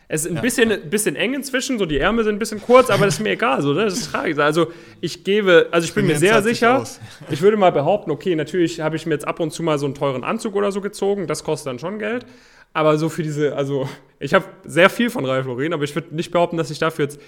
Es 0.07 0.25
ist 0.25 0.31
ein 0.31 0.35
ja. 0.35 0.41
bisschen, 0.41 0.89
bisschen 0.89 1.15
eng 1.15 1.33
inzwischen, 1.33 1.79
so 1.79 1.85
die 1.85 1.97
Ärmel 1.97 2.23
sind 2.23 2.35
ein 2.35 2.39
bisschen 2.39 2.61
kurz, 2.61 2.89
aber 2.89 3.05
das 3.05 3.15
ist 3.15 3.19
mir 3.21 3.31
egal. 3.31 3.61
So, 3.61 3.73
ne? 3.73 3.85
Das 3.85 3.93
ist 3.93 4.11
tragisch. 4.11 4.37
Also 4.37 4.71
ich 5.01 5.23
gebe, 5.23 5.69
also 5.71 5.85
ich 5.85 5.93
bin 5.93 6.05
mir 6.05 6.17
sehr 6.17 6.41
sicher, 6.43 6.83
ich 7.31 7.41
würde 7.41 7.57
mal 7.57 7.71
behaupten, 7.71 8.11
okay, 8.11 8.35
natürlich 8.35 8.79
habe 8.81 8.95
ich 8.95 9.05
mir 9.05 9.13
jetzt 9.13 9.27
ab 9.27 9.39
und 9.39 9.51
zu 9.51 9.63
mal 9.63 9.79
so 9.79 9.85
einen 9.85 9.95
teuren 9.95 10.23
Anzug 10.23 10.55
oder 10.55 10.71
so 10.71 10.81
gezogen, 10.81 11.25
das 11.25 11.43
kostet 11.43 11.67
dann 11.67 11.79
schon 11.79 11.99
Geld. 11.99 12.25
Aber 12.73 12.97
so 12.97 13.07
für 13.09 13.23
diese, 13.23 13.55
also 13.55 13.87
ich 14.19 14.33
habe 14.33 14.45
sehr 14.65 14.89
viel 14.89 15.09
von 15.09 15.25
Ralf 15.25 15.45
Lauren, 15.45 15.73
aber 15.73 15.83
ich 15.83 15.95
würde 15.95 16.15
nicht 16.15 16.31
behaupten, 16.31 16.57
dass 16.57 16.69
ich 16.69 16.79
dafür 16.79 17.05
jetzt 17.05 17.19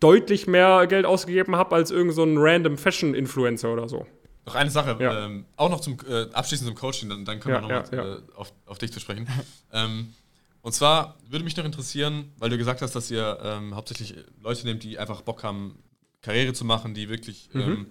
deutlich 0.00 0.46
mehr 0.46 0.86
Geld 0.86 1.06
ausgegeben 1.06 1.56
habe 1.56 1.74
als 1.74 1.90
irgendein 1.90 2.14
so 2.14 2.40
random 2.40 2.78
Fashion-Influencer 2.78 3.72
oder 3.72 3.88
so. 3.88 4.06
Noch 4.46 4.54
eine 4.54 4.70
Sache, 4.70 4.96
ja. 5.00 5.26
ähm, 5.26 5.44
auch 5.56 5.70
noch 5.70 5.80
zum 5.80 5.98
äh, 6.08 6.26
abschließend 6.32 6.66
zum 6.66 6.76
Coaching, 6.76 7.08
dann, 7.08 7.24
dann 7.24 7.40
können 7.40 7.54
ja, 7.54 7.60
wir 7.60 7.82
nochmal 7.82 8.06
ja, 8.06 8.14
äh, 8.16 8.20
auf, 8.34 8.52
auf 8.66 8.78
dich 8.78 8.92
zu 8.92 9.00
sprechen. 9.00 9.28
ähm, 9.72 10.14
und 10.62 10.72
zwar 10.72 11.16
würde 11.28 11.44
mich 11.44 11.56
noch 11.56 11.64
interessieren, 11.64 12.32
weil 12.38 12.50
du 12.50 12.58
gesagt 12.58 12.82
hast, 12.82 12.94
dass 12.94 13.10
ihr 13.10 13.38
ähm, 13.42 13.74
hauptsächlich 13.74 14.14
Leute 14.40 14.66
nehmt, 14.66 14.82
die 14.82 14.98
einfach 14.98 15.22
Bock 15.22 15.42
haben, 15.42 15.78
Karriere 16.22 16.52
zu 16.52 16.64
machen, 16.64 16.94
die 16.94 17.08
wirklich 17.08 17.48
mhm. 17.52 17.60
ähm, 17.60 17.86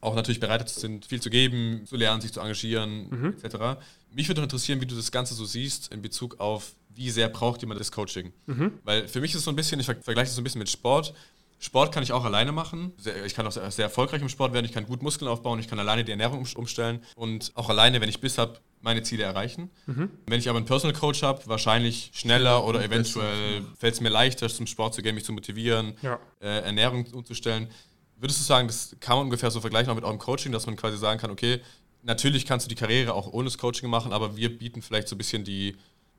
auch 0.00 0.16
natürlich 0.16 0.40
bereit 0.40 0.68
sind, 0.68 1.06
viel 1.06 1.22
zu 1.22 1.30
geben, 1.30 1.82
zu 1.86 1.96
lernen, 1.96 2.20
sich 2.20 2.32
zu 2.32 2.40
engagieren, 2.40 3.08
mhm. 3.08 3.36
etc. 3.40 3.80
Mich 4.10 4.28
würde 4.28 4.40
noch 4.40 4.46
interessieren, 4.46 4.80
wie 4.80 4.86
du 4.86 4.96
das 4.96 5.12
Ganze 5.12 5.34
so 5.34 5.44
siehst 5.44 5.92
in 5.92 6.02
Bezug 6.02 6.40
auf, 6.40 6.74
wie 6.88 7.08
sehr 7.10 7.28
braucht 7.28 7.60
jemand 7.60 7.80
das 7.80 7.92
Coaching. 7.92 8.32
Mhm. 8.46 8.72
Weil 8.82 9.06
für 9.06 9.20
mich 9.20 9.30
ist 9.30 9.38
es 9.38 9.44
so 9.44 9.52
ein 9.52 9.56
bisschen, 9.56 9.78
ich 9.78 9.86
vergleiche 9.86 10.28
es 10.28 10.34
so 10.34 10.40
ein 10.40 10.44
bisschen 10.44 10.58
mit 10.58 10.68
Sport. 10.68 11.14
Sport 11.62 11.94
kann 11.94 12.02
ich 12.02 12.10
auch 12.10 12.24
alleine 12.24 12.50
machen. 12.50 12.92
Ich 13.24 13.34
kann 13.34 13.46
auch 13.46 13.52
sehr, 13.52 13.70
sehr 13.70 13.84
erfolgreich 13.84 14.20
im 14.20 14.28
Sport 14.28 14.52
werden. 14.52 14.66
Ich 14.66 14.72
kann 14.72 14.84
gut 14.84 15.00
Muskeln 15.00 15.30
aufbauen. 15.30 15.60
Ich 15.60 15.68
kann 15.68 15.78
alleine 15.78 16.02
die 16.02 16.10
Ernährung 16.10 16.44
umstellen. 16.56 17.04
Und 17.14 17.52
auch 17.54 17.68
alleine, 17.68 18.00
wenn 18.00 18.08
ich 18.08 18.20
Biss 18.20 18.36
habe, 18.36 18.58
meine 18.80 19.04
Ziele 19.04 19.22
erreichen. 19.22 19.70
Mhm. 19.86 20.10
Wenn 20.26 20.40
ich 20.40 20.48
aber 20.48 20.56
einen 20.56 20.66
Personal 20.66 20.98
Coach 20.98 21.22
habe, 21.22 21.46
wahrscheinlich 21.46 22.10
schneller 22.14 22.64
oder 22.64 22.84
eventuell 22.84 23.62
fällt 23.78 23.94
es 23.94 24.00
mir 24.00 24.08
leichter, 24.08 24.48
zum 24.48 24.66
Sport 24.66 24.94
zu 24.94 25.02
gehen, 25.02 25.14
mich 25.14 25.24
zu 25.24 25.32
motivieren, 25.32 25.94
ja. 26.02 26.18
äh, 26.40 26.64
Ernährung 26.64 27.06
umzustellen. 27.12 27.68
Würdest 28.16 28.40
du 28.40 28.44
sagen, 28.44 28.66
das 28.66 28.96
kann 28.98 29.18
man 29.18 29.26
ungefähr 29.26 29.52
so 29.52 29.60
vergleichen 29.60 29.88
auch 29.88 29.94
mit 29.94 30.02
eurem 30.02 30.18
Coaching, 30.18 30.50
dass 30.50 30.66
man 30.66 30.74
quasi 30.74 30.98
sagen 30.98 31.20
kann, 31.20 31.30
okay, 31.30 31.60
natürlich 32.02 32.44
kannst 32.44 32.66
du 32.66 32.68
die 32.70 32.74
Karriere 32.74 33.14
auch 33.14 33.32
ohne 33.32 33.44
das 33.44 33.56
Coaching 33.56 33.88
machen, 33.88 34.12
aber 34.12 34.36
wir 34.36 34.58
bieten 34.58 34.82
vielleicht 34.82 35.06
so 35.06 35.14
ein 35.14 35.18
bisschen 35.18 35.44
die, 35.44 35.76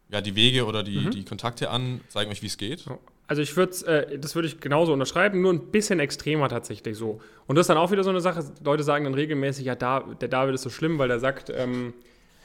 ja, 0.08 0.22
die 0.22 0.36
Wege 0.36 0.66
oder 0.66 0.84
die, 0.84 1.00
mhm. 1.00 1.12
die 1.12 1.26
Kontakte 1.26 1.70
an, 1.70 2.00
zeigen 2.08 2.32
euch, 2.32 2.41
wie 2.41 2.48
es 2.48 2.58
geht? 2.58 2.86
Also 3.28 3.41
ich 3.41 3.55
würde 3.55 3.74
äh, 3.86 4.17
das 4.17 4.36
würde 4.36 4.47
ich 4.47 4.59
genauso 4.59 4.93
unterschreiben, 4.93 5.41
nur 5.41 5.53
ein 5.53 5.71
bisschen 5.71 5.99
extremer 5.99 6.49
tatsächlich 6.49 6.97
so. 6.97 7.21
Und 7.47 7.55
das 7.55 7.63
ist 7.63 7.69
dann 7.69 7.78
auch 7.78 7.91
wieder 7.91 8.03
so 8.03 8.09
eine 8.09 8.21
Sache, 8.21 8.43
Leute 8.63 8.84
sagen 8.84 9.05
dann 9.05 9.13
regelmäßig, 9.13 9.65
ja, 9.65 9.76
da, 9.76 10.01
der 10.01 10.28
David 10.28 10.55
ist 10.55 10.63
so 10.63 10.69
schlimm, 10.69 10.99
weil 10.99 11.07
der 11.07 11.19
sagt, 11.19 11.49
ähm, 11.55 11.93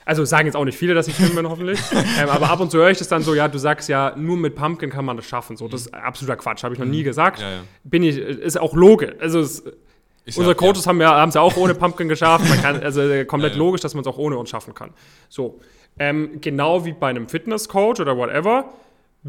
also 0.04 0.24
sagen 0.24 0.46
jetzt 0.46 0.54
auch 0.54 0.64
nicht 0.64 0.78
viele, 0.78 0.94
dass 0.94 1.06
ich 1.06 1.16
schlimm 1.16 1.34
bin, 1.34 1.46
hoffentlich. 1.48 1.78
ähm, 2.18 2.30
aber 2.30 2.48
ab 2.48 2.60
und 2.60 2.70
zu 2.70 2.78
höre 2.78 2.90
ich 2.90 2.98
das 2.98 3.08
dann 3.08 3.22
so, 3.22 3.34
ja, 3.34 3.48
du 3.48 3.58
sagst 3.58 3.90
ja, 3.90 4.14
nur 4.16 4.38
mit 4.38 4.54
Pumpkin 4.54 4.88
kann 4.88 5.04
man 5.04 5.18
das 5.18 5.26
schaffen. 5.26 5.56
So, 5.58 5.68
das 5.68 5.82
ist 5.82 5.94
absoluter 5.94 6.36
Quatsch, 6.36 6.62
habe 6.62 6.74
ich 6.74 6.80
noch 6.80 6.86
nie 6.86 7.00
mhm. 7.00 7.04
gesagt. 7.04 7.40
Ja, 7.40 7.50
ja. 7.50 7.60
Bin 7.84 8.02
ich, 8.02 8.16
ist 8.16 8.58
auch 8.58 8.74
logisch. 8.74 9.12
Also 9.20 9.40
es, 9.40 9.64
unsere 10.36 10.54
Coaches 10.54 10.84
ja. 10.84 10.88
haben 10.88 11.00
ja 11.00 11.24
es 11.26 11.34
ja 11.34 11.42
auch 11.42 11.56
ohne 11.58 11.74
Pumpkin 11.74 12.08
geschafft. 12.08 12.48
Man 12.48 12.62
kann, 12.62 12.82
also 12.82 13.02
äh, 13.02 13.26
komplett 13.26 13.54
logisch, 13.56 13.82
dass 13.82 13.94
man 13.94 14.00
es 14.00 14.06
auch 14.06 14.16
ohne 14.16 14.38
uns 14.38 14.48
schaffen 14.48 14.72
kann. 14.72 14.90
So, 15.28 15.60
ähm, 15.98 16.40
genau 16.40 16.86
wie 16.86 16.92
bei 16.92 17.08
einem 17.08 17.28
Fitnesscoach 17.28 18.00
oder 18.00 18.16
whatever 18.16 18.72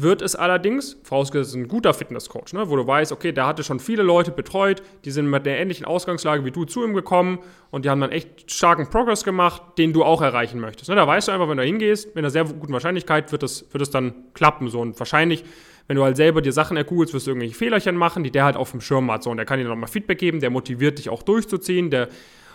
wird 0.02 0.22
es 0.22 0.36
allerdings, 0.36 0.96
vorausgesetzt 1.02 1.54
ein 1.54 1.68
guter 1.68 1.94
Fitnesscoach, 1.94 2.52
ne, 2.52 2.68
wo 2.68 2.76
du 2.76 2.86
weißt, 2.86 3.12
okay, 3.12 3.32
der 3.32 3.46
hatte 3.46 3.64
schon 3.64 3.80
viele 3.80 4.02
Leute 4.02 4.30
betreut, 4.30 4.82
die 5.04 5.10
sind 5.10 5.28
mit 5.28 5.46
der 5.46 5.58
ähnlichen 5.58 5.86
Ausgangslage 5.86 6.44
wie 6.44 6.50
du 6.50 6.64
zu 6.64 6.84
ihm 6.84 6.94
gekommen 6.94 7.38
und 7.70 7.84
die 7.84 7.90
haben 7.90 8.00
dann 8.00 8.12
echt 8.12 8.50
starken 8.50 8.88
Progress 8.88 9.24
gemacht, 9.24 9.62
den 9.78 9.92
du 9.92 10.04
auch 10.04 10.22
erreichen 10.22 10.60
möchtest. 10.60 10.88
Ne, 10.90 10.96
da 10.96 11.06
weißt 11.06 11.28
du 11.28 11.32
einfach, 11.32 11.48
wenn 11.48 11.56
du 11.56 11.64
hingehst, 11.64 12.08
mit 12.08 12.18
einer 12.18 12.30
sehr 12.30 12.44
guten 12.44 12.72
Wahrscheinlichkeit 12.72 13.32
wird 13.32 13.42
es, 13.42 13.66
wird 13.72 13.94
dann 13.94 14.14
klappen. 14.34 14.68
So. 14.68 14.80
Und 14.80 14.98
wahrscheinlich, 14.98 15.44
wenn 15.86 15.96
du 15.96 16.04
halt 16.04 16.16
selber 16.16 16.42
dir 16.42 16.52
Sachen 16.52 16.76
ergoogelst, 16.76 17.14
wirst 17.14 17.26
du 17.26 17.32
irgendwelche 17.32 17.54
Fehlerchen 17.54 17.96
machen, 17.96 18.22
die 18.22 18.30
der 18.30 18.44
halt 18.44 18.56
auf 18.56 18.70
dem 18.70 18.80
Schirm 18.80 19.10
hat. 19.10 19.22
So, 19.22 19.30
und 19.30 19.36
der 19.36 19.46
kann 19.46 19.58
dir 19.58 19.66
nochmal 19.66 19.88
Feedback 19.88 20.18
geben, 20.18 20.40
der 20.40 20.50
motiviert 20.50 20.98
dich 20.98 21.08
auch 21.08 21.22
durchzuziehen, 21.22 21.90
der 21.90 22.08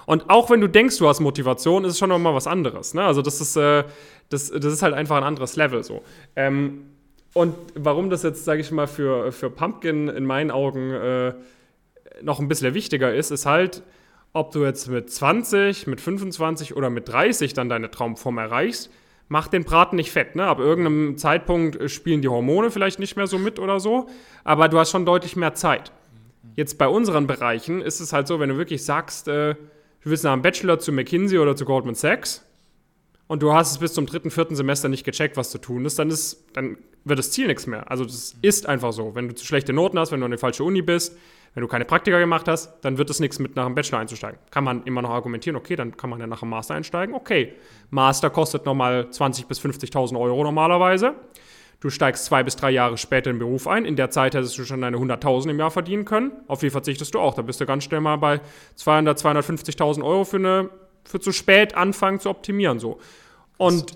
und 0.05 0.29
auch 0.29 0.49
wenn 0.49 0.61
du 0.61 0.69
denkst, 0.69 0.99
du 0.99 1.07
hast 1.07 1.19
Motivation, 1.19 1.83
ist 1.83 1.93
es 1.93 1.99
schon 1.99 2.09
nochmal 2.09 2.35
was 2.35 2.47
anderes. 2.47 2.93
Ne? 2.93 3.03
Also 3.03 3.21
das 3.21 3.41
ist, 3.41 3.55
äh, 3.55 3.83
das, 4.29 4.51
das 4.51 4.65
ist 4.65 4.83
halt 4.83 4.93
einfach 4.93 5.17
ein 5.17 5.23
anderes 5.23 5.55
Level 5.55 5.83
so. 5.83 6.03
Ähm, 6.35 6.94
und 7.36 7.53
warum 7.75 8.09
das 8.09 8.23
jetzt, 8.23 8.45
sage 8.45 8.61
ich 8.61 8.71
mal, 8.71 8.88
für, 8.88 9.33
für 9.33 9.49
Pumpkin 9.49 10.07
in 10.07 10.23
meinen 10.23 10.51
Augen 10.51 10.91
äh, 10.93 11.33
noch 12.21 12.39
ein 12.39 12.47
bisschen 12.47 12.73
wichtiger 12.73 13.13
ist, 13.13 13.29
ist 13.29 13.45
halt, 13.45 13.83
ob 14.31 14.51
du 14.53 14.63
jetzt 14.63 14.88
mit 14.88 15.11
20, 15.11 15.86
mit 15.86 15.99
25 15.99 16.77
oder 16.77 16.89
mit 16.89 17.09
30 17.09 17.53
dann 17.53 17.67
deine 17.67 17.91
Traumform 17.91 18.38
erreichst, 18.38 18.89
macht 19.27 19.51
den 19.51 19.65
Braten 19.65 19.97
nicht 19.97 20.13
fett. 20.13 20.38
Ne? 20.38 20.45
Ab 20.45 20.59
irgendeinem 20.59 21.17
Zeitpunkt 21.17 21.91
spielen 21.91 22.21
die 22.21 22.29
Hormone 22.29 22.71
vielleicht 22.71 22.99
nicht 22.99 23.17
mehr 23.17 23.27
so 23.27 23.38
mit 23.38 23.59
oder 23.59 23.81
so, 23.81 24.07
aber 24.45 24.69
du 24.69 24.79
hast 24.79 24.91
schon 24.91 25.05
deutlich 25.05 25.36
mehr 25.36 25.53
Zeit. 25.55 25.91
Jetzt 26.55 26.77
bei 26.77 26.88
unseren 26.88 27.27
Bereichen 27.27 27.81
ist 27.81 27.99
es 27.99 28.13
halt 28.13 28.27
so, 28.27 28.39
wenn 28.39 28.47
du 28.47 28.55
wirklich 28.55 28.86
sagst, 28.86 29.27
äh, 29.27 29.55
du 29.55 30.09
willst 30.09 30.23
nach 30.23 30.31
einem 30.31 30.41
Bachelor 30.41 30.79
zu 30.79 30.93
McKinsey 30.93 31.38
oder 31.39 31.57
zu 31.57 31.65
Goldman 31.65 31.95
Sachs 31.95 32.45
und 33.28 33.41
du 33.41 33.53
hast 33.53 33.71
es 33.71 33.78
bis 33.80 33.93
zum 33.93 34.05
dritten, 34.05 34.32
vierten 34.32 34.55
Semester 34.55 34.89
nicht 34.89 35.03
gecheckt, 35.03 35.38
was 35.38 35.49
zu 35.49 35.57
tun 35.57 35.86
ist, 35.86 35.97
dann, 35.97 36.09
ist, 36.09 36.45
dann 36.53 36.78
wird 37.03 37.19
das 37.19 37.32
Ziel 37.32 37.47
nichts 37.47 37.65
mehr. 37.67 37.89
Also 37.89 38.05
das 38.05 38.36
ist 38.41 38.67
einfach 38.67 38.93
so. 38.93 39.15
Wenn 39.15 39.30
du 39.30 39.36
zu 39.36 39.45
schlechte 39.45 39.73
Noten 39.73 39.97
hast, 39.97 40.11
wenn 40.11 40.19
du 40.19 40.26
an 40.26 40.32
der 40.32 40.39
falsche 40.39 40.63
Uni 40.63 40.82
bist, 40.82 41.17
wenn 41.55 41.61
du 41.61 41.67
keine 41.67 41.86
Praktika 41.86 42.19
gemacht 42.19 42.47
hast, 42.47 42.71
dann 42.82 42.97
wird 42.97 43.09
es 43.09 43.19
nichts 43.19 43.39
mit 43.39 43.55
nach 43.55 43.65
dem 43.65 43.76
Bachelor 43.76 43.99
einzusteigen. 43.99 44.39
Kann 44.51 44.63
man 44.63 44.84
immer 44.84 45.01
noch 45.01 45.09
argumentieren, 45.09 45.55
okay, 45.55 45.76
dann 45.76 45.95
kann 45.95 46.09
man 46.09 46.19
ja 46.19 46.28
nach 46.28 46.41
dem 46.41 46.49
Master 46.49 46.76
einsteigen. 46.76 47.15
Okay, 47.15 47.53
Master 47.89 48.30
kostet 48.30 48.65
nochmal 48.65 49.07
20.000 49.09 49.47
bis 49.47 49.59
50.000 49.61 50.19
Euro 50.19 50.43
normalerweise. 50.43 51.15
Du 51.80 51.89
steigst 51.89 52.26
zwei 52.26 52.43
bis 52.43 52.55
drei 52.55 52.71
Jahre 52.71 52.97
später 52.97 53.30
in 53.30 53.36
den 53.36 53.39
Beruf 53.39 53.67
ein. 53.67 53.86
In 53.86 53.95
der 53.95 54.09
Zeit 54.09 54.34
hättest 54.34 54.57
du 54.57 54.65
schon 54.65 54.82
deine 54.82 54.97
100.000 54.97 55.49
im 55.49 55.59
Jahr 55.59 55.71
verdienen 55.71 56.05
können. 56.05 56.32
Auf 56.47 56.59
die 56.59 56.69
verzichtest 56.69 57.13
du 57.13 57.19
auch. 57.19 57.34
Da 57.34 57.41
bist 57.41 57.61
du 57.61 57.65
ganz 57.65 57.84
schnell 57.84 58.01
mal 58.01 58.17
bei 58.17 58.41
200.000, 58.78 59.78
250.000 59.78 60.03
Euro 60.03 60.23
für, 60.23 60.38
eine, 60.38 60.69
für 61.06 61.20
zu 61.20 61.32
spät 61.32 61.76
anfangen 61.76 62.20
zu 62.20 62.30
optimieren. 62.30 62.80
So. 62.80 62.99
Und 63.58 63.95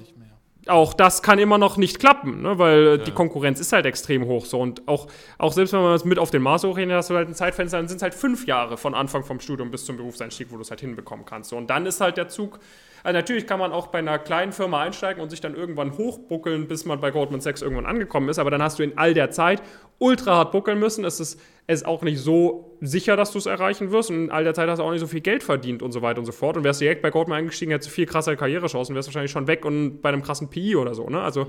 auch 0.68 0.94
das 0.94 1.22
kann 1.22 1.40
immer 1.40 1.58
noch 1.58 1.78
nicht 1.78 2.00
klappen, 2.00 2.42
ne? 2.42 2.58
weil 2.60 2.98
ja. 2.98 3.04
die 3.04 3.12
Konkurrenz 3.12 3.60
ist 3.60 3.74
halt 3.74 3.86
extrem 3.86 4.26
hoch. 4.26 4.46
So. 4.46 4.60
Und 4.60 4.88
auch, 4.88 5.08
auch 5.38 5.54
selbst 5.54 5.74
wenn 5.74 5.82
man 5.82 5.94
es 5.94 6.06
mit 6.06 6.20
auf 6.20 6.32
den 6.32 6.42
Mars 6.42 6.64
hochrechnet, 6.64 6.96
hast 6.96 7.10
du 7.10 7.16
halt 7.16 7.28
ein 7.28 7.34
Zeitfenster, 7.34 7.78
dann 7.78 7.88
sind 7.88 7.98
es 7.98 8.04
halt 8.04 8.14
fünf 8.14 8.46
Jahre 8.46 8.78
von 8.78 8.94
Anfang 8.94 9.24
vom 9.24 9.40
Studium 9.40 9.72
bis 9.72 9.86
zum 9.86 9.98
Berufseinstieg, 9.98 10.52
wo 10.52 10.56
du 10.56 10.62
es 10.62 10.70
halt 10.70 10.82
hinbekommen 10.82 11.26
kannst. 11.26 11.50
So. 11.50 11.58
Und 11.58 11.70
dann 11.70 11.86
ist 11.86 12.02
halt 12.02 12.18
der 12.18 12.30
Zug 12.30 12.60
also 13.04 13.18
natürlich 13.18 13.48
kann 13.48 13.60
man 13.60 13.72
auch 13.72 13.88
bei 13.88 14.00
einer 14.00 14.20
kleinen 14.20 14.52
Firma 14.52 14.82
einsteigen 14.82 15.22
und 15.22 15.30
sich 15.30 15.42
dann 15.42 15.56
irgendwann 15.56 15.98
hochbuckeln, 15.98 16.68
bis 16.68 16.86
man 16.86 17.00
bei 17.00 17.12
Goldman 17.12 17.42
Sachs 17.42 17.62
irgendwann 17.62 17.86
angekommen 17.86 18.30
ist. 18.30 18.40
Aber 18.40 18.52
dann 18.52 18.62
hast 18.62 18.80
du 18.80 18.84
in 18.84 18.98
all 18.98 19.14
der 19.14 19.32
Zeit 19.32 19.62
ultra 19.98 20.36
hart 20.36 20.52
buckeln 20.52 20.80
müssen. 20.80 21.06
Es 21.06 21.20
ist, 21.20 21.40
ist 21.68 21.86
auch 21.86 22.02
nicht 22.02 22.20
so 22.20 22.78
sicher, 22.82 23.16
dass 23.16 23.32
du 23.32 23.38
es 23.38 23.46
erreichen 23.46 23.92
wirst. 23.92 24.10
Und 24.10 24.26
in 24.26 24.32
all 24.32 24.44
der 24.44 24.54
Zeit 24.54 24.70
hast 24.70 24.80
du 24.80 24.84
auch 24.84 24.92
nicht 24.92 25.02
so 25.02 25.08
viel 25.08 25.22
Geld 25.22 25.44
verdient 25.44 25.82
und 25.82 25.92
so 25.92 26.02
weiter 26.02 26.20
und 26.20 26.26
so 26.26 26.32
fort. 26.32 26.58
Und 26.58 26.64
wärst 26.64 26.82
direkt 26.82 27.02
bei 27.02 27.10
Goldman 27.10 27.40
eingestiegen, 27.40 27.72
hättest 27.72 27.90
du 27.90 27.94
viel 27.94 28.06
krassere 28.06 28.38
Karrierechancen, 28.38 28.96
wärst 28.96 29.08
wahrscheinlich 29.08 29.32
schon 29.32 29.48
weg 29.48 29.66
und 29.66 30.02
bei 30.02 30.10
einem 30.10 30.22
krassen 30.22 30.50
PI 30.50 30.76
oder 30.76 30.94
so. 30.94 31.10
Ne? 31.10 31.22
Also 31.22 31.48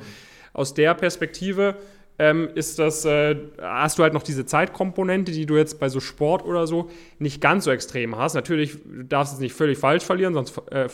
aus 0.53 0.74
der 0.74 0.94
Perspektive 0.94 1.76
ähm, 2.20 2.51
ist 2.55 2.78
das, 2.78 3.07
äh, 3.07 3.34
hast 3.62 3.98
du 3.98 4.03
halt 4.03 4.12
noch 4.12 4.22
diese 4.22 4.44
Zeitkomponente, 4.44 5.32
die 5.32 5.46
du 5.46 5.57
jetzt 5.57 5.80
bei 5.80 5.88
so 5.88 6.01
Sport 6.01 6.44
oder 6.44 6.66
so 6.66 6.90
nicht 7.18 7.40
ganz 7.40 7.64
so 7.64 7.70
extrem 7.70 8.16
hast. 8.18 8.34
Natürlich 8.34 8.76
darfst 8.84 9.32
du 9.32 9.36
es 9.36 9.40
nicht 9.40 9.55
völlig 9.55 9.78
falsch 9.78 10.05
verlieren, 10.05 10.34
sonst 10.34 10.61
äh, 10.70 10.88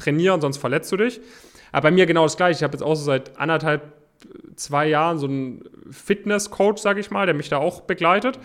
trainieren, 0.00 0.40
sonst 0.40 0.58
verletzt 0.58 0.90
du 0.92 0.96
dich. 0.96 1.20
Aber 1.72 1.88
bei 1.88 1.90
mir 1.90 2.06
genau 2.06 2.24
das 2.24 2.36
gleiche. 2.36 2.58
Ich 2.58 2.62
habe 2.62 2.74
jetzt 2.74 2.82
auch 2.82 2.94
so 2.94 3.04
seit 3.04 3.38
anderthalb, 3.38 3.92
zwei 4.56 4.88
Jahren 4.88 5.18
so 5.18 5.26
einen 5.26 5.64
Fitness-Coach, 5.90 6.80
sage 6.80 7.00
ich 7.00 7.10
mal, 7.10 7.26
der 7.26 7.34
mich 7.34 7.48
da 7.48 7.58
auch 7.58 7.82
begleitet. 7.82 8.38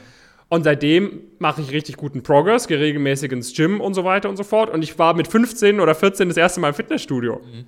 Und 0.56 0.64
seitdem 0.64 1.20
mache 1.38 1.62
ich 1.62 1.72
richtig 1.72 1.98
guten 1.98 2.24
Progress, 2.24 2.70
gehe 2.70 2.80
regelmäßig 2.80 3.30
ins 3.34 3.54
Gym 3.54 3.82
und 3.82 3.94
so 3.94 4.06
weiter 4.06 4.30
und 4.30 4.38
so 4.38 4.46
fort. 4.46 4.70
Und 4.70 4.84
ich 4.84 4.98
war 4.98 5.14
mit 5.14 5.28
15 5.28 5.82
oder 5.82 5.94
14 5.94 6.30
das 6.30 6.38
erste 6.38 6.62
Mal 6.62 6.70
im 6.70 6.74
Fitnessstudio. 6.74 7.42
Mhm. 7.44 7.66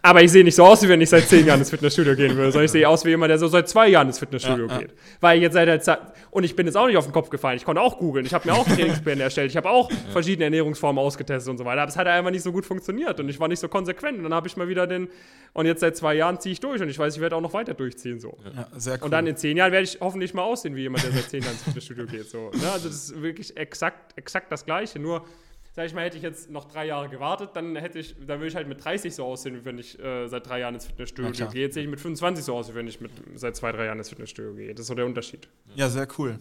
Aber 0.00 0.22
ich 0.22 0.30
sehe 0.30 0.44
nicht 0.44 0.54
so 0.54 0.64
aus, 0.64 0.82
wie 0.82 0.88
wenn 0.88 1.00
ich 1.00 1.10
seit 1.10 1.28
10 1.28 1.46
Jahren 1.48 1.58
ins 1.58 1.70
Fitnessstudio 1.70 2.14
gehen 2.14 2.36
würde, 2.36 2.52
sondern 2.52 2.66
ich 2.66 2.70
sehe 2.70 2.88
aus 2.88 3.04
wie 3.04 3.10
jemand, 3.10 3.30
der 3.30 3.38
so 3.38 3.48
seit 3.48 3.68
zwei 3.68 3.88
Jahren 3.88 4.06
ins 4.06 4.20
Fitnessstudio 4.20 4.66
ja, 4.68 4.78
geht. 4.78 4.88
Ja. 4.88 4.96
Weil 5.20 5.42
jetzt 5.42 5.54
seit 5.54 5.68
der 5.68 5.80
Zeit, 5.80 5.98
und 6.30 6.44
ich 6.44 6.54
bin 6.54 6.66
jetzt 6.66 6.76
auch 6.76 6.86
nicht 6.86 6.96
auf 6.96 7.04
den 7.04 7.12
Kopf 7.12 7.28
gefallen. 7.28 7.56
Ich 7.56 7.64
konnte 7.64 7.82
auch 7.82 7.98
googeln. 7.98 8.24
Ich 8.24 8.32
habe 8.32 8.48
mir 8.48 8.54
auch 8.54 8.64
Trainingspläne 8.76 9.22
erstellt. 9.22 9.50
Ich 9.50 9.56
habe 9.56 9.68
auch 9.68 9.90
verschiedene 10.12 10.44
Ernährungsformen 10.44 11.02
ausgetestet 11.02 11.50
und 11.50 11.58
so 11.58 11.64
weiter. 11.64 11.82
Aber 11.82 11.90
es 11.90 11.96
hat 11.96 12.06
einfach 12.06 12.30
nicht 12.30 12.42
so 12.42 12.52
gut 12.52 12.64
funktioniert 12.64 13.18
und 13.20 13.28
ich 13.28 13.40
war 13.40 13.48
nicht 13.48 13.60
so 13.60 13.68
konsequent. 13.68 14.16
Und 14.18 14.24
dann 14.24 14.34
habe 14.34 14.46
ich 14.46 14.56
mal 14.56 14.68
wieder 14.68 14.86
den, 14.86 15.08
und 15.52 15.66
jetzt 15.66 15.80
seit 15.80 15.96
zwei 15.96 16.14
Jahren 16.14 16.40
ziehe 16.40 16.52
ich 16.52 16.60
durch 16.60 16.80
und 16.80 16.88
ich 16.88 16.98
weiß, 16.98 17.16
ich 17.16 17.20
werde 17.20 17.36
auch 17.36 17.40
noch 17.40 17.52
weiter 17.52 17.74
durchziehen. 17.74 18.20
So. 18.20 18.38
Ja, 18.54 18.68
cool. 18.84 18.98
Und 19.02 19.10
dann 19.10 19.26
in 19.26 19.36
zehn 19.36 19.56
Jahren 19.56 19.72
werde 19.72 19.84
ich 19.84 19.98
hoffentlich 20.00 20.32
mal 20.32 20.42
aussehen 20.42 20.76
wie 20.76 20.82
jemand, 20.82 21.04
der 21.04 21.12
seit 21.12 21.24
zehn 21.24 21.42
Jahren 21.42 21.52
ins 21.54 21.62
Fitnessstudio 21.64 22.06
geht. 22.06 22.27
So, 22.30 22.50
ne? 22.50 22.70
Also 22.70 22.88
das 22.88 23.10
ist 23.10 23.22
wirklich 23.22 23.56
exakt, 23.56 24.16
exakt 24.16 24.50
das 24.52 24.64
Gleiche. 24.64 24.98
Nur, 24.98 25.26
sag 25.74 25.86
ich 25.86 25.94
mal, 25.94 26.04
hätte 26.04 26.16
ich 26.16 26.22
jetzt 26.22 26.50
noch 26.50 26.64
drei 26.66 26.86
Jahre 26.86 27.08
gewartet, 27.08 27.50
dann 27.54 27.76
hätte 27.76 27.98
ich, 27.98 28.14
dann 28.18 28.40
würde 28.40 28.48
ich 28.48 28.56
halt 28.56 28.68
mit 28.68 28.84
30 28.84 29.14
so 29.14 29.24
aussehen, 29.24 29.54
wie 29.54 29.64
wenn 29.64 29.78
ich 29.78 29.98
äh, 29.98 30.28
seit 30.28 30.46
drei 30.46 30.60
Jahren 30.60 30.74
ins 30.74 30.86
Fitnessstudio 30.86 31.48
gehe. 31.48 31.62
Jetzt 31.62 31.74
sehe 31.74 31.84
ich 31.84 31.88
mit 31.88 32.00
25 32.00 32.44
so 32.44 32.54
aus, 32.56 32.70
wie 32.70 32.74
wenn 32.74 32.88
ich 32.88 33.00
mit, 33.00 33.10
seit 33.34 33.56
zwei, 33.56 33.72
drei 33.72 33.86
Jahren 33.86 33.98
ins 33.98 34.08
Fitnessstudio 34.08 34.54
gehe. 34.54 34.72
Das 34.74 34.82
ist 34.82 34.88
so 34.88 34.94
der 34.94 35.06
Unterschied. 35.06 35.48
Ja, 35.74 35.88
sehr 35.88 36.08
cool. 36.18 36.38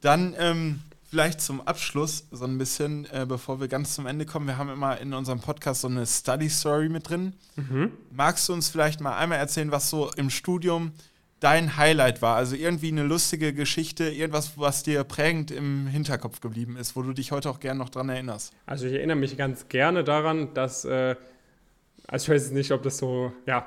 Dann 0.00 0.34
ähm, 0.38 0.80
vielleicht 1.10 1.40
zum 1.40 1.60
Abschluss 1.66 2.26
so 2.30 2.44
ein 2.44 2.56
bisschen, 2.56 3.04
äh, 3.06 3.26
bevor 3.28 3.60
wir 3.60 3.68
ganz 3.68 3.94
zum 3.94 4.06
Ende 4.06 4.24
kommen. 4.24 4.46
Wir 4.46 4.56
haben 4.56 4.70
immer 4.70 4.98
in 4.98 5.12
unserem 5.12 5.40
Podcast 5.40 5.80
so 5.80 5.88
eine 5.88 6.06
Study 6.06 6.48
Story 6.48 6.88
mit 6.88 7.08
drin. 7.08 7.34
Mhm. 7.56 7.92
Magst 8.12 8.48
du 8.48 8.52
uns 8.52 8.68
vielleicht 8.68 9.00
mal 9.00 9.16
einmal 9.16 9.38
erzählen, 9.38 9.72
was 9.72 9.90
so 9.90 10.10
im 10.16 10.30
Studium 10.30 10.92
dein 11.40 11.76
Highlight 11.76 12.22
war? 12.22 12.36
Also 12.36 12.54
irgendwie 12.54 12.88
eine 12.88 13.02
lustige 13.02 13.52
Geschichte, 13.52 14.04
irgendwas, 14.04 14.52
was 14.56 14.82
dir 14.82 15.04
prägend 15.04 15.50
im 15.50 15.86
Hinterkopf 15.86 16.40
geblieben 16.40 16.76
ist, 16.76 16.94
wo 16.96 17.02
du 17.02 17.12
dich 17.12 17.32
heute 17.32 17.50
auch 17.50 17.60
gerne 17.60 17.78
noch 17.78 17.88
dran 17.88 18.08
erinnerst. 18.08 18.52
Also 18.66 18.86
ich 18.86 18.92
erinnere 18.92 19.16
mich 19.16 19.36
ganz 19.36 19.68
gerne 19.68 20.04
daran, 20.04 20.54
dass, 20.54 20.84
äh, 20.84 21.16
also 22.06 22.24
ich 22.24 22.34
weiß 22.34 22.42
jetzt 22.44 22.54
nicht, 22.54 22.72
ob 22.72 22.82
das 22.82 22.98
so, 22.98 23.32
ja, 23.46 23.66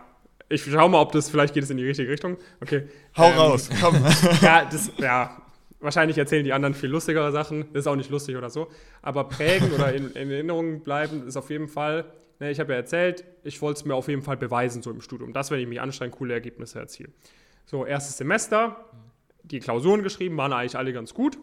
ich 0.49 0.63
schau 0.63 0.87
mal, 0.87 1.01
ob 1.01 1.11
das, 1.11 1.29
vielleicht 1.29 1.53
geht 1.53 1.63
es 1.63 1.69
in 1.69 1.77
die 1.77 1.85
richtige 1.85 2.09
Richtung. 2.09 2.37
Okay. 2.61 2.87
Hau 3.17 3.29
ähm, 3.29 3.37
raus, 3.37 3.69
komm. 3.81 3.95
ja, 4.41 4.65
das, 4.65 4.91
ja, 4.97 5.41
wahrscheinlich 5.79 6.17
erzählen 6.17 6.43
die 6.43 6.53
anderen 6.53 6.75
viel 6.75 6.89
lustigere 6.89 7.31
Sachen. 7.31 7.65
Das 7.73 7.81
ist 7.81 7.87
auch 7.87 7.95
nicht 7.95 8.09
lustig 8.09 8.35
oder 8.35 8.49
so. 8.49 8.67
Aber 9.01 9.25
prägen 9.25 9.71
oder 9.73 9.93
in, 9.93 10.11
in, 10.11 10.31
Erinnerung 10.31 10.81
bleiben 10.81 11.27
ist 11.27 11.37
auf 11.37 11.49
jeden 11.49 11.67
Fall, 11.67 12.05
ne, 12.39 12.51
ich 12.51 12.59
habe 12.59 12.73
ja 12.73 12.77
erzählt, 12.77 13.23
ich 13.43 13.61
wollte 13.61 13.79
es 13.79 13.85
mir 13.85 13.95
auf 13.95 14.07
jeden 14.07 14.21
Fall 14.21 14.37
beweisen, 14.37 14.81
so 14.81 14.91
im 14.91 15.01
Studium. 15.01 15.33
Das, 15.33 15.51
wenn 15.51 15.59
ich 15.59 15.67
mich 15.67 15.81
anstrenge, 15.81 16.11
coole 16.11 16.33
Ergebnisse 16.33 16.79
erziele. 16.79 17.09
So, 17.65 17.85
erstes 17.85 18.17
Semester, 18.17 18.75
die 19.43 19.59
Klausuren 19.59 20.03
geschrieben, 20.03 20.37
waren 20.37 20.53
eigentlich 20.53 20.77
alle 20.77 20.93
ganz 20.93 21.13
gut. 21.13 21.37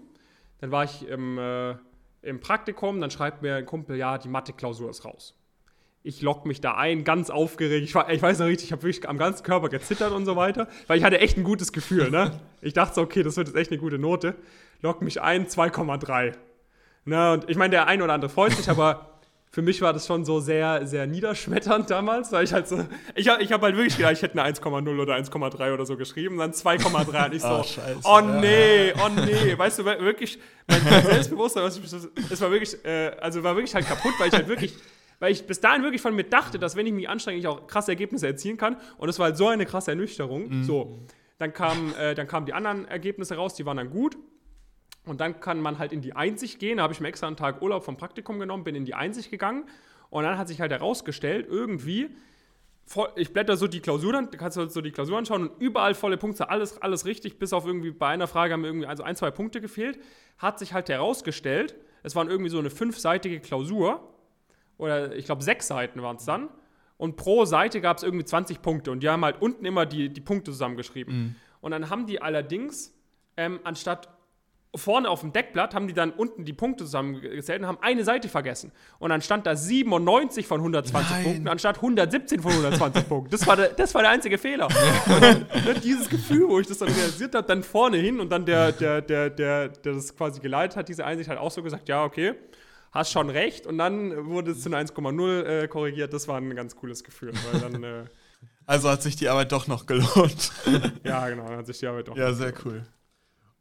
Dann 0.60 0.70
war 0.70 0.84
ich 0.84 1.06
im, 1.08 1.38
äh, 1.38 1.74
im 2.22 2.40
Praktikum, 2.40 3.00
dann 3.00 3.10
schreibt 3.10 3.42
mir 3.42 3.56
ein 3.56 3.66
Kumpel, 3.66 3.96
ja, 3.96 4.18
die 4.18 4.28
Mathe-Klausur 4.28 4.90
ist 4.90 5.04
raus. 5.04 5.34
Ich 6.02 6.22
logge 6.22 6.48
mich 6.48 6.60
da 6.60 6.76
ein, 6.76 7.04
ganz 7.04 7.28
aufgeregt. 7.28 7.84
Ich, 7.84 7.94
war, 7.94 8.10
ich 8.10 8.22
weiß 8.22 8.38
noch 8.38 8.46
richtig, 8.46 8.66
ich 8.66 8.72
habe 8.72 8.82
wirklich 8.82 9.06
am 9.08 9.18
ganzen 9.18 9.42
Körper 9.42 9.68
gezittert 9.68 10.12
und 10.12 10.24
so 10.24 10.34
weiter, 10.34 10.68
weil 10.86 10.98
ich 10.98 11.04
hatte 11.04 11.18
echt 11.20 11.36
ein 11.36 11.44
gutes 11.44 11.72
Gefühl. 11.72 12.10
Ne? 12.10 12.40
Ich 12.62 12.72
dachte 12.72 12.94
so, 12.94 13.02
okay, 13.02 13.22
das 13.22 13.36
wird 13.36 13.48
jetzt 13.48 13.56
echt 13.56 13.70
eine 13.70 13.80
gute 13.80 13.98
Note. 13.98 14.34
Log 14.80 15.02
mich 15.02 15.20
ein, 15.20 15.46
2,3. 15.46 16.34
Ne? 17.04 17.32
Und 17.32 17.50
ich 17.50 17.56
meine, 17.56 17.70
der 17.70 17.86
ein 17.86 18.00
oder 18.00 18.14
andere 18.14 18.30
freut 18.30 18.52
sich, 18.52 18.70
aber 18.70 19.09
für 19.52 19.62
mich 19.62 19.82
war 19.82 19.92
das 19.92 20.06
schon 20.06 20.24
so 20.24 20.38
sehr, 20.38 20.86
sehr 20.86 21.08
niederschmetternd 21.08 21.90
damals, 21.90 22.30
weil 22.30 22.44
ich 22.44 22.52
halt 22.52 22.68
so, 22.68 22.86
ich, 23.16 23.26
ich 23.26 23.52
habe 23.52 23.66
halt 23.66 23.76
wirklich 23.76 23.96
gedacht, 23.96 24.12
ich 24.12 24.22
hätte 24.22 24.40
eine 24.40 24.54
1,0 24.54 25.00
oder 25.00 25.16
1,3 25.16 25.74
oder 25.74 25.84
so 25.84 25.96
geschrieben, 25.96 26.38
dann 26.38 26.52
2,3 26.52 27.26
und 27.26 27.34
ich 27.34 27.42
so, 27.42 27.48
oh, 27.48 27.62
Scheiße, 27.64 28.00
oh 28.04 28.20
nee, 28.20 28.92
oh 28.92 29.08
nee, 29.08 29.58
weißt 29.58 29.80
du, 29.80 29.84
wirklich, 29.84 30.38
mein, 30.68 30.84
mein 30.84 31.04
Selbstbewusstsein, 31.04 31.64
es 31.64 32.40
war 32.40 32.50
wirklich, 32.52 32.84
äh, 32.84 33.10
also 33.20 33.42
war 33.42 33.56
wirklich 33.56 33.74
halt 33.74 33.88
kaputt, 33.88 34.12
weil 34.18 34.28
ich 34.28 34.34
halt 34.34 34.46
wirklich, 34.46 34.72
weil 35.18 35.32
ich 35.32 35.44
bis 35.44 35.60
dahin 35.60 35.82
wirklich 35.82 36.00
von 36.00 36.14
mir 36.14 36.24
dachte, 36.24 36.60
dass 36.60 36.76
wenn 36.76 36.86
ich 36.86 36.92
mich 36.92 37.08
anstrenge, 37.08 37.36
ich 37.36 37.48
auch 37.48 37.66
krasse 37.66 37.90
Ergebnisse 37.90 38.28
erzielen 38.28 38.56
kann 38.56 38.76
und 38.98 39.08
es 39.08 39.18
war 39.18 39.26
halt 39.26 39.36
so 39.36 39.48
eine 39.48 39.66
krasse 39.66 39.90
Ernüchterung, 39.90 40.48
mhm. 40.48 40.64
so, 40.64 41.00
dann, 41.38 41.52
kam, 41.52 41.92
äh, 41.98 42.14
dann 42.14 42.28
kamen 42.28 42.46
die 42.46 42.52
anderen 42.52 42.86
Ergebnisse 42.86 43.34
raus, 43.34 43.54
die 43.54 43.66
waren 43.66 43.78
dann 43.78 43.90
gut 43.90 44.16
und 45.10 45.20
dann 45.20 45.40
kann 45.40 45.60
man 45.60 45.80
halt 45.80 45.92
in 45.92 46.02
die 46.02 46.14
Einsicht 46.14 46.60
gehen. 46.60 46.76
Da 46.76 46.84
habe 46.84 46.92
ich 46.92 47.00
mir 47.00 47.08
extra 47.08 47.26
einen 47.26 47.36
Tag 47.36 47.62
Urlaub 47.62 47.82
vom 47.82 47.96
Praktikum 47.96 48.38
genommen, 48.38 48.62
bin 48.62 48.76
in 48.76 48.84
die 48.84 48.94
Einsicht 48.94 49.28
gegangen. 49.28 49.64
Und 50.08 50.22
dann 50.22 50.38
hat 50.38 50.46
sich 50.46 50.60
halt 50.60 50.70
herausgestellt, 50.70 51.48
irgendwie, 51.50 52.10
ich 53.16 53.32
blätter 53.32 53.56
so 53.56 53.66
die 53.66 53.80
Klausur 53.80 54.12
dann, 54.12 54.30
kannst 54.30 54.56
du 54.56 54.60
halt 54.60 54.70
so 54.70 54.80
die 54.80 54.92
Klausur 54.92 55.18
anschauen 55.18 55.48
und 55.48 55.60
überall 55.60 55.94
volle 55.94 56.16
Punkte, 56.16 56.48
alles, 56.48 56.80
alles 56.80 57.06
richtig, 57.06 57.40
bis 57.40 57.52
auf 57.52 57.66
irgendwie 57.66 57.90
bei 57.90 58.06
einer 58.06 58.28
Frage 58.28 58.52
haben 58.52 58.64
irgendwie 58.64 58.86
also 58.86 59.02
ein, 59.02 59.16
zwei 59.16 59.32
Punkte 59.32 59.60
gefehlt. 59.60 59.98
Hat 60.38 60.60
sich 60.60 60.74
halt 60.74 60.88
herausgestellt, 60.88 61.74
es 62.04 62.14
waren 62.14 62.28
irgendwie 62.28 62.50
so 62.50 62.60
eine 62.60 62.70
fünfseitige 62.70 63.40
Klausur. 63.40 64.14
Oder 64.78 65.16
ich 65.16 65.24
glaube, 65.24 65.42
sechs 65.42 65.66
Seiten 65.66 66.02
waren 66.02 66.18
es 66.18 66.24
dann. 66.24 66.50
Und 66.98 67.16
pro 67.16 67.46
Seite 67.46 67.80
gab 67.80 67.96
es 67.96 68.04
irgendwie 68.04 68.24
20 68.24 68.62
Punkte. 68.62 68.92
Und 68.92 69.02
die 69.02 69.08
haben 69.08 69.24
halt 69.24 69.42
unten 69.42 69.64
immer 69.64 69.86
die, 69.86 70.08
die 70.08 70.20
Punkte 70.20 70.52
zusammengeschrieben. 70.52 71.14
Mhm. 71.14 71.34
Und 71.62 71.72
dann 71.72 71.90
haben 71.90 72.06
die 72.06 72.22
allerdings, 72.22 72.94
ähm, 73.36 73.58
anstatt 73.64 74.08
vorne 74.74 75.08
auf 75.08 75.20
dem 75.20 75.32
Deckblatt 75.32 75.74
haben 75.74 75.88
die 75.88 75.94
dann 75.94 76.12
unten 76.12 76.44
die 76.44 76.52
Punkte 76.52 76.84
zusammengezählt 76.84 77.60
und 77.60 77.66
haben 77.66 77.78
eine 77.80 78.04
Seite 78.04 78.28
vergessen. 78.28 78.70
Und 78.98 79.10
dann 79.10 79.20
stand 79.20 79.46
da 79.46 79.56
97 79.56 80.46
von 80.46 80.60
120 80.60 81.10
Nein. 81.10 81.24
Punkten 81.24 81.48
anstatt 81.48 81.76
117 81.76 82.40
von 82.40 82.52
120 82.52 83.08
Punkten. 83.08 83.30
Das 83.30 83.46
war, 83.46 83.56
der, 83.56 83.70
das 83.70 83.94
war 83.94 84.02
der 84.02 84.12
einzige 84.12 84.38
Fehler. 84.38 84.68
Dann, 85.08 85.46
ne, 85.64 85.74
dieses 85.82 86.08
Gefühl, 86.08 86.48
wo 86.48 86.60
ich 86.60 86.68
das 86.68 86.78
dann 86.78 86.88
realisiert 86.88 87.34
habe, 87.34 87.46
dann 87.46 87.62
vorne 87.62 87.96
hin 87.96 88.20
und 88.20 88.30
dann 88.30 88.46
der, 88.46 88.70
der, 88.72 89.02
der, 89.02 89.30
der, 89.30 89.68
der 89.68 89.92
das 89.94 90.14
quasi 90.16 90.40
geleitet 90.40 90.76
hat, 90.76 90.88
diese 90.88 91.04
Einsicht 91.04 91.28
hat 91.28 91.38
auch 91.38 91.50
so 91.50 91.62
gesagt, 91.62 91.88
ja, 91.88 92.04
okay, 92.04 92.34
hast 92.92 93.10
schon 93.10 93.28
recht. 93.30 93.66
Und 93.66 93.78
dann 93.78 94.26
wurde 94.26 94.52
es 94.52 94.62
zu 94.62 94.68
einer 94.68 94.78
1,0 94.78 95.42
äh, 95.42 95.68
korrigiert. 95.68 96.12
Das 96.12 96.28
war 96.28 96.36
ein 96.36 96.54
ganz 96.54 96.76
cooles 96.76 97.02
Gefühl, 97.02 97.32
weil 97.50 97.60
dann, 97.60 97.82
äh, 97.82 98.04
Also 98.66 98.88
hat 98.88 99.02
sich 99.02 99.16
die 99.16 99.28
Arbeit 99.28 99.50
doch 99.50 99.66
noch 99.66 99.86
gelohnt. 99.86 100.52
ja, 101.04 101.28
genau, 101.28 101.48
hat 101.48 101.66
sich 101.66 101.78
die 101.78 101.86
Arbeit 101.88 102.08
auch 102.08 102.16
Ja, 102.16 102.32
sehr 102.32 102.52
cool. 102.64 102.84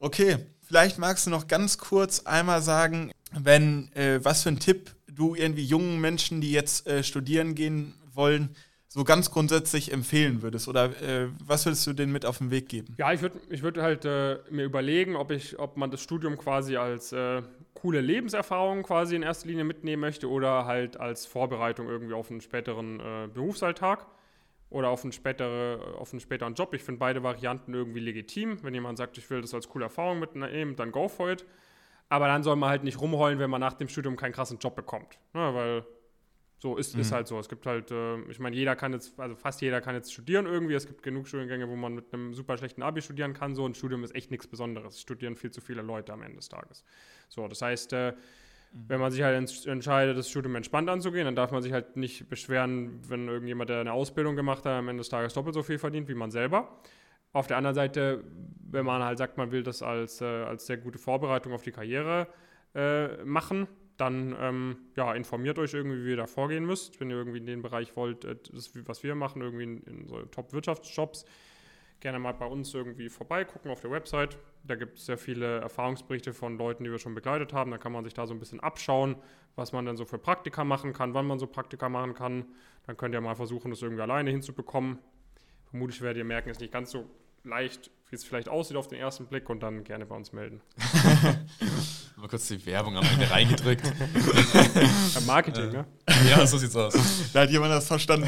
Okay, 0.02 0.38
vielleicht 0.70 1.00
magst 1.00 1.26
du 1.26 1.32
noch 1.32 1.48
ganz 1.48 1.80
kurz 1.80 2.22
einmal 2.28 2.62
sagen, 2.62 3.12
wenn 3.32 3.92
äh, 3.94 4.24
was 4.24 4.44
für 4.44 4.50
einen 4.50 4.60
Tipp 4.60 4.92
du 5.08 5.34
irgendwie 5.34 5.64
jungen 5.64 6.00
Menschen, 6.00 6.42
die 6.42 6.52
jetzt 6.52 6.88
äh, 6.88 7.04
studieren 7.04 7.56
gehen 7.56 7.96
wollen, 8.14 8.56
so 8.88 9.04
ganz 9.04 9.32
grundsätzlich 9.32 9.92
empfehlen 9.92 10.44
würdest 10.44 10.68
oder 10.68 10.86
äh, 11.02 11.30
was 11.44 11.66
würdest 11.66 11.86
du 11.88 11.94
denen 11.94 12.12
mit 12.12 12.24
auf 12.24 12.38
den 12.38 12.52
Weg 12.52 12.70
geben? 12.70 12.96
Ja, 13.00 13.12
ich 13.12 13.22
würde 13.22 13.40
ich 13.50 13.64
würd 13.64 13.80
halt 13.80 14.06
äh, 14.06 14.38
mir 14.52 14.64
überlegen, 14.64 15.16
ob, 15.16 15.32
ich, 15.32 15.58
ob 15.58 15.76
man 15.76 15.90
das 15.90 16.02
Studium 16.02 16.38
quasi 16.38 16.78
als 16.78 17.12
äh, 17.14 17.42
coole 17.74 18.02
Lebenserfahrung 18.02 18.84
quasi 18.84 19.16
in 19.16 19.24
erster 19.24 19.48
Linie 19.48 19.64
mitnehmen 19.64 20.02
möchte 20.02 20.30
oder 20.30 20.66
halt 20.66 21.00
als 21.00 21.26
Vorbereitung 21.26 21.88
irgendwie 21.88 22.14
auf 22.14 22.30
einen 22.30 22.42
späteren 22.42 23.00
äh, 23.00 23.28
Berufsalltag 23.34 24.06
oder 24.70 24.90
auf 24.90 25.04
einen, 25.04 25.12
spätere, 25.12 25.96
auf 25.98 26.14
einen 26.14 26.20
späteren 26.20 26.54
Job. 26.54 26.74
Ich 26.74 26.84
finde 26.84 27.00
beide 27.00 27.24
Varianten 27.24 27.74
irgendwie 27.74 28.00
legitim. 28.00 28.64
Wenn 28.64 28.74
jemand 28.74 28.98
sagt, 28.98 29.18
ich 29.18 29.30
will 29.30 29.42
das 29.42 29.54
als 29.54 29.68
coole 29.68 29.86
Erfahrung 29.86 30.20
mitnehmen, 30.20 30.76
dann 30.76 30.92
go 30.92 31.08
for 31.08 31.32
it. 31.32 31.46
Aber 32.10 32.28
dann 32.28 32.44
soll 32.44 32.56
man 32.56 32.70
halt 32.70 32.84
nicht 32.84 33.00
rumheulen, 33.00 33.40
wenn 33.40 33.50
man 33.50 33.62
nach 33.62 33.74
dem 33.74 33.88
Studium 33.88 34.16
keinen 34.16 34.32
krassen 34.32 34.58
Job 34.60 34.76
bekommt. 34.76 35.20
Ja, 35.34 35.54
weil 35.54 35.86
so 36.60 36.76
ist, 36.76 36.94
ist 36.96 37.14
halt 37.14 37.28
so. 37.28 37.40
Es 37.40 37.48
gibt 37.48 37.66
halt, 37.66 37.90
äh, 37.90 38.20
ich 38.24 38.40
meine, 38.40 38.56
jeder 38.56 38.76
kann 38.76 38.92
jetzt, 38.92 39.18
also 39.18 39.34
fast 39.36 39.62
jeder 39.62 39.80
kann 39.80 39.96
jetzt 39.96 40.12
studieren 40.12 40.46
irgendwie. 40.46 40.74
Es 40.74 40.86
gibt 40.86 41.02
genug 41.04 41.28
Studiengänge, 41.28 41.70
wo 41.70 41.76
man 41.76 41.96
mit 41.96 42.14
einem 42.14 42.34
super 42.34 42.58
schlechten 42.58 42.84
Abi 42.84 43.02
studieren 43.02 43.34
kann. 43.34 43.56
So 43.56 43.66
ein 43.66 43.74
Studium 43.74 44.04
ist 44.04 44.14
echt 44.14 44.30
nichts 44.30 44.46
Besonderes. 44.46 44.96
Es 44.96 45.02
studieren 45.02 45.38
viel 45.38 45.52
zu 45.52 45.62
viele 45.62 45.82
Leute 45.82 46.12
am 46.12 46.22
Ende 46.22 46.36
des 46.36 46.50
Tages. 46.50 46.84
So, 47.30 47.48
das 47.48 47.62
heißt, 47.62 47.94
äh, 47.94 48.14
wenn 48.72 49.00
man 49.00 49.12
sich 49.12 49.22
halt 49.24 49.40
ents- 49.42 49.68
entscheidet, 49.68 50.18
das 50.18 50.30
Studium 50.30 50.56
entspannt 50.56 50.90
anzugehen, 50.90 51.26
dann 51.26 51.36
darf 51.36 51.52
man 51.52 51.62
sich 51.62 51.74
halt 51.74 51.98
nicht 51.98 52.30
beschweren, 52.30 53.00
wenn 53.10 53.28
irgendjemand, 53.28 53.70
der 53.70 53.80
eine 53.82 53.94
Ausbildung 53.94 54.36
gemacht 54.36 54.66
hat, 54.66 54.74
am 54.74 54.88
Ende 54.90 55.02
des 55.02 55.10
Tages 55.10 55.34
doppelt 55.34 55.56
so 55.56 55.64
viel 55.64 55.78
verdient 55.80 56.08
wie 56.08 56.14
man 56.14 56.32
selber. 56.32 56.80
Auf 57.32 57.48
der 57.48 57.58
anderen 57.58 57.76
Seite, 57.76 58.24
wenn 58.72 58.86
man 58.86 59.04
halt 59.04 59.18
sagt, 59.18 59.38
man 59.38 59.52
will 59.52 59.64
das 59.64 59.82
als, 59.82 60.22
äh, 60.22 60.26
als 60.26 60.66
sehr 60.66 60.78
gute 60.78 60.98
Vorbereitung 60.98 61.54
auf 61.54 61.62
die 61.64 61.72
Karriere 61.72 62.28
äh, 62.76 63.24
machen, 63.24 63.68
dann 63.98 64.36
ähm, 64.40 64.78
ja, 64.96 65.14
informiert 65.14 65.60
euch 65.60 65.74
irgendwie, 65.74 66.06
wie 66.06 66.12
ihr 66.12 66.18
da 66.18 66.26
vorgehen 66.28 66.66
müsst. 66.66 67.00
Wenn 67.00 67.10
ihr 67.10 67.18
irgendwie 67.18 67.40
in 67.40 67.46
den 67.46 67.62
Bereich 67.62 67.96
wollt, 67.96 68.24
äh, 68.26 68.36
das, 68.52 68.72
was 68.88 69.04
wir 69.04 69.14
machen, 69.14 69.42
irgendwie 69.42 69.64
in, 69.64 69.78
in 69.84 70.08
so 70.08 70.22
Top-Wirtschaftsjobs, 70.24 71.26
gerne 72.00 72.20
mal 72.20 72.34
bei 72.34 72.46
uns 72.46 72.74
irgendwie 72.74 73.10
vorbeigucken 73.10 73.72
auf 73.72 73.82
der 73.82 73.92
Website. 73.92 74.38
Da 74.64 74.76
gibt 74.76 74.98
es 74.98 75.06
sehr 75.06 75.18
viele 75.18 75.60
Erfahrungsberichte 75.60 76.34
von 76.34 76.58
Leuten, 76.58 76.84
die 76.84 76.92
wir 76.92 77.00
schon 77.00 77.16
begleitet 77.16 77.54
haben. 77.54 77.72
Da 77.72 77.78
kann 77.78 77.92
man 77.92 78.04
sich 78.04 78.14
da 78.14 78.26
so 78.28 78.34
ein 78.34 78.40
bisschen 78.40 78.60
abschauen, 78.60 79.16
was 79.56 79.72
man 79.72 79.86
dann 79.86 79.98
so 79.98 80.06
für 80.06 80.18
Praktika 80.18 80.64
machen 80.64 80.94
kann, 80.94 81.14
wann 81.14 81.28
man 81.28 81.40
so 81.40 81.48
Praktika 81.48 81.90
machen 81.90 82.14
kann. 82.14 82.46
Dann 82.86 82.98
könnt 82.98 83.14
ihr 83.14 83.22
mal 83.22 83.36
versuchen, 83.36 83.72
das 83.72 83.82
irgendwie 83.82 84.02
alleine 84.02 84.32
hinzubekommen. 84.32 85.00
Vermutlich 85.70 86.02
werdet 86.02 86.18
ihr 86.18 86.26
merken, 86.26 86.50
es 86.50 86.58
ist 86.58 86.62
nicht 86.62 86.74
ganz 86.74 86.92
so 86.92 87.10
leicht, 87.44 87.92
wie 88.10 88.16
es 88.16 88.24
vielleicht 88.24 88.50
aussieht 88.50 88.78
auf 88.78 88.88
den 88.88 89.00
ersten 89.00 89.28
Blick 89.28 89.50
und 89.50 89.62
dann 89.62 89.84
gerne 89.84 90.06
bei 90.06 90.16
uns 90.16 90.34
melden. 90.34 90.62
Mal 92.16 92.28
kurz 92.28 92.48
die 92.48 92.66
Werbung 92.66 92.98
am 92.98 93.06
Ende 93.06 93.30
reingedrückt. 93.30 93.94
Äh, 95.16 95.22
Marketing, 95.26 95.72
ne? 95.72 95.86
ja, 96.30 96.46
so 96.46 96.58
sieht's 96.58 96.76
aus. 96.76 96.94
Da 97.34 97.42
hat 97.42 97.50
jemand 97.50 97.72
das 97.72 97.88
verstanden. 97.88 98.28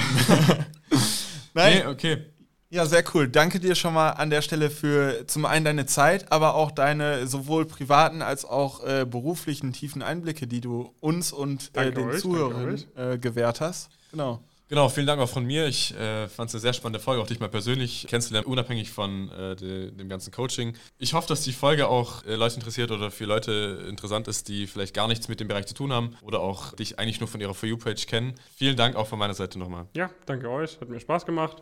Nein, 1.53 1.80
Nee, 1.80 1.86
okay. 1.86 2.26
Ja, 2.72 2.86
sehr 2.86 3.03
cool. 3.13 3.28
Danke 3.28 3.59
dir 3.59 3.76
schon 3.76 3.93
mal 3.93 4.11
an 4.11 4.30
der 4.30 4.41
Stelle 4.41 4.69
für 4.69 5.28
zum 5.28 5.43
einen 5.43 5.65
deine 5.65 5.86
Zeit, 5.88 6.32
aber 6.32 6.55
auch 6.55 6.72
deine 6.72 7.28
sowohl 7.28 7.65
privaten 7.65 8.22
als 8.22 8.45
auch 8.45 8.82
äh, 8.86 9.05
beruflichen 9.05 9.74
tiefen 9.74 10.01
Einblicke, 10.01 10.47
die 10.47 10.61
du 10.61 10.93
uns 11.01 11.34
und 11.34 11.69
äh, 11.74 11.91
den 11.91 12.11
euch, 12.11 12.22
Zuhörern 12.22 12.82
äh, 12.95 13.17
gewährt 13.17 13.59
hast. 13.59 13.89
Genau. 14.11 14.41
Genau, 14.69 14.88
vielen 14.88 15.05
Dank 15.05 15.19
auch 15.19 15.28
von 15.28 15.43
mir. 15.43 15.67
Ich 15.67 15.93
äh, 15.95 16.30
fand 16.30 16.47
es 16.47 16.55
eine 16.55 16.61
sehr 16.61 16.72
spannende 16.72 17.01
Folge, 17.01 17.22
auch 17.22 17.28
dich 17.28 17.41
mal 17.41 17.49
persönlich 17.49 18.07
kennenzulernen, 18.07 18.47
unabhängig 18.47 18.89
von 18.89 19.30
äh, 19.32 19.53
de, 19.57 19.91
dem 19.91 20.07
ganzen 20.07 20.32
Coaching. 20.32 20.78
Ich 20.97 21.13
hoffe, 21.13 21.28
dass 21.28 21.41
die 21.41 21.51
Folge 21.51 21.89
auch 21.89 22.24
äh, 22.24 22.36
Leute 22.36 22.55
interessiert 22.55 22.89
oder 22.91 23.11
für 23.11 23.26
Leute 23.26 23.86
interessant 23.89 24.30
ist, 24.30 24.47
die 24.47 24.65
vielleicht 24.65 24.93
gar 24.93 25.09
nichts 25.09 25.28
mit 25.28 25.41
dem 25.41 25.49
Bereich 25.49 25.65
zu 25.65 25.74
tun 25.74 25.91
haben 25.91 26.15
oder 26.22 26.39
auch 26.39 26.72
dich 26.72 26.99
eigentlich 26.99 27.19
nur 27.19 27.28
von 27.28 27.41
ihrer 27.41 27.53
For 27.53 27.67
You-Page 27.67 28.07
kennen. 28.07 28.34
Vielen 28.55 28.78
Dank 28.78 28.95
auch 28.95 29.07
von 29.07 29.19
meiner 29.19 29.34
Seite 29.34 29.59
nochmal. 29.59 29.88
Ja, 29.93 30.09
danke 30.26 30.49
euch. 30.49 30.80
Hat 30.80 30.88
mir 30.88 31.01
Spaß 31.01 31.26
gemacht. 31.26 31.61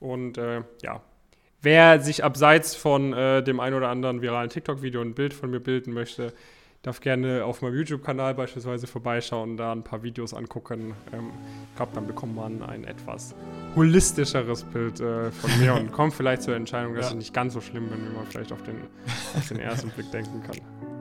Und 0.00 0.38
äh, 0.38 0.62
ja, 0.82 1.00
wer 1.62 2.00
sich 2.00 2.24
abseits 2.24 2.74
von 2.74 3.12
äh, 3.12 3.42
dem 3.42 3.60
ein 3.60 3.74
oder 3.74 3.88
anderen 3.88 4.22
viralen 4.22 4.48
TikTok-Video 4.50 5.00
ein 5.02 5.14
Bild 5.14 5.34
von 5.34 5.50
mir 5.50 5.60
bilden 5.60 5.92
möchte, 5.92 6.32
darf 6.82 7.00
gerne 7.02 7.44
auf 7.44 7.60
meinem 7.60 7.74
YouTube-Kanal 7.76 8.34
beispielsweise 8.34 8.86
vorbeischauen, 8.86 9.58
da 9.58 9.70
ein 9.72 9.84
paar 9.84 10.02
Videos 10.02 10.32
angucken. 10.32 10.94
Ähm, 11.12 11.30
ich 11.70 11.76
glaube, 11.76 11.92
dann 11.94 12.06
bekommt 12.06 12.34
man 12.34 12.62
ein 12.62 12.84
etwas 12.84 13.34
holistischeres 13.76 14.64
Bild 14.64 14.98
äh, 15.00 15.30
von 15.30 15.58
mir 15.60 15.74
und 15.74 15.92
kommt 15.92 16.14
vielleicht 16.14 16.40
zur 16.42 16.56
Entscheidung, 16.56 16.94
dass 16.94 17.06
Ja. 17.06 17.10
ich 17.10 17.16
nicht 17.18 17.34
ganz 17.34 17.52
so 17.52 17.60
schlimm 17.60 17.88
bin, 17.90 17.98
wie 18.10 18.16
man 18.16 18.24
vielleicht 18.26 18.52
auf 18.52 18.62
den, 18.62 18.76
auf 19.36 19.46
den 19.48 19.58
ersten 19.58 19.90
Blick 19.90 20.10
denken 20.10 20.42
kann. 20.42 20.56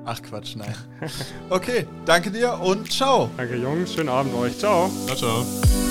Ach 0.06 0.22
Quatsch, 0.22 0.56
nein. 0.58 0.76
Okay, 1.50 1.86
danke 2.06 2.32
dir 2.32 2.60
und 2.60 2.92
ciao. 2.92 3.30
Danke 3.38 3.56
Jungs, 3.56 3.94
schönen 3.94 4.10
Abend 4.10 4.34
euch. 4.36 4.58
Ciao. 4.58 4.90
Ciao, 5.08 5.16
ciao. 5.16 5.89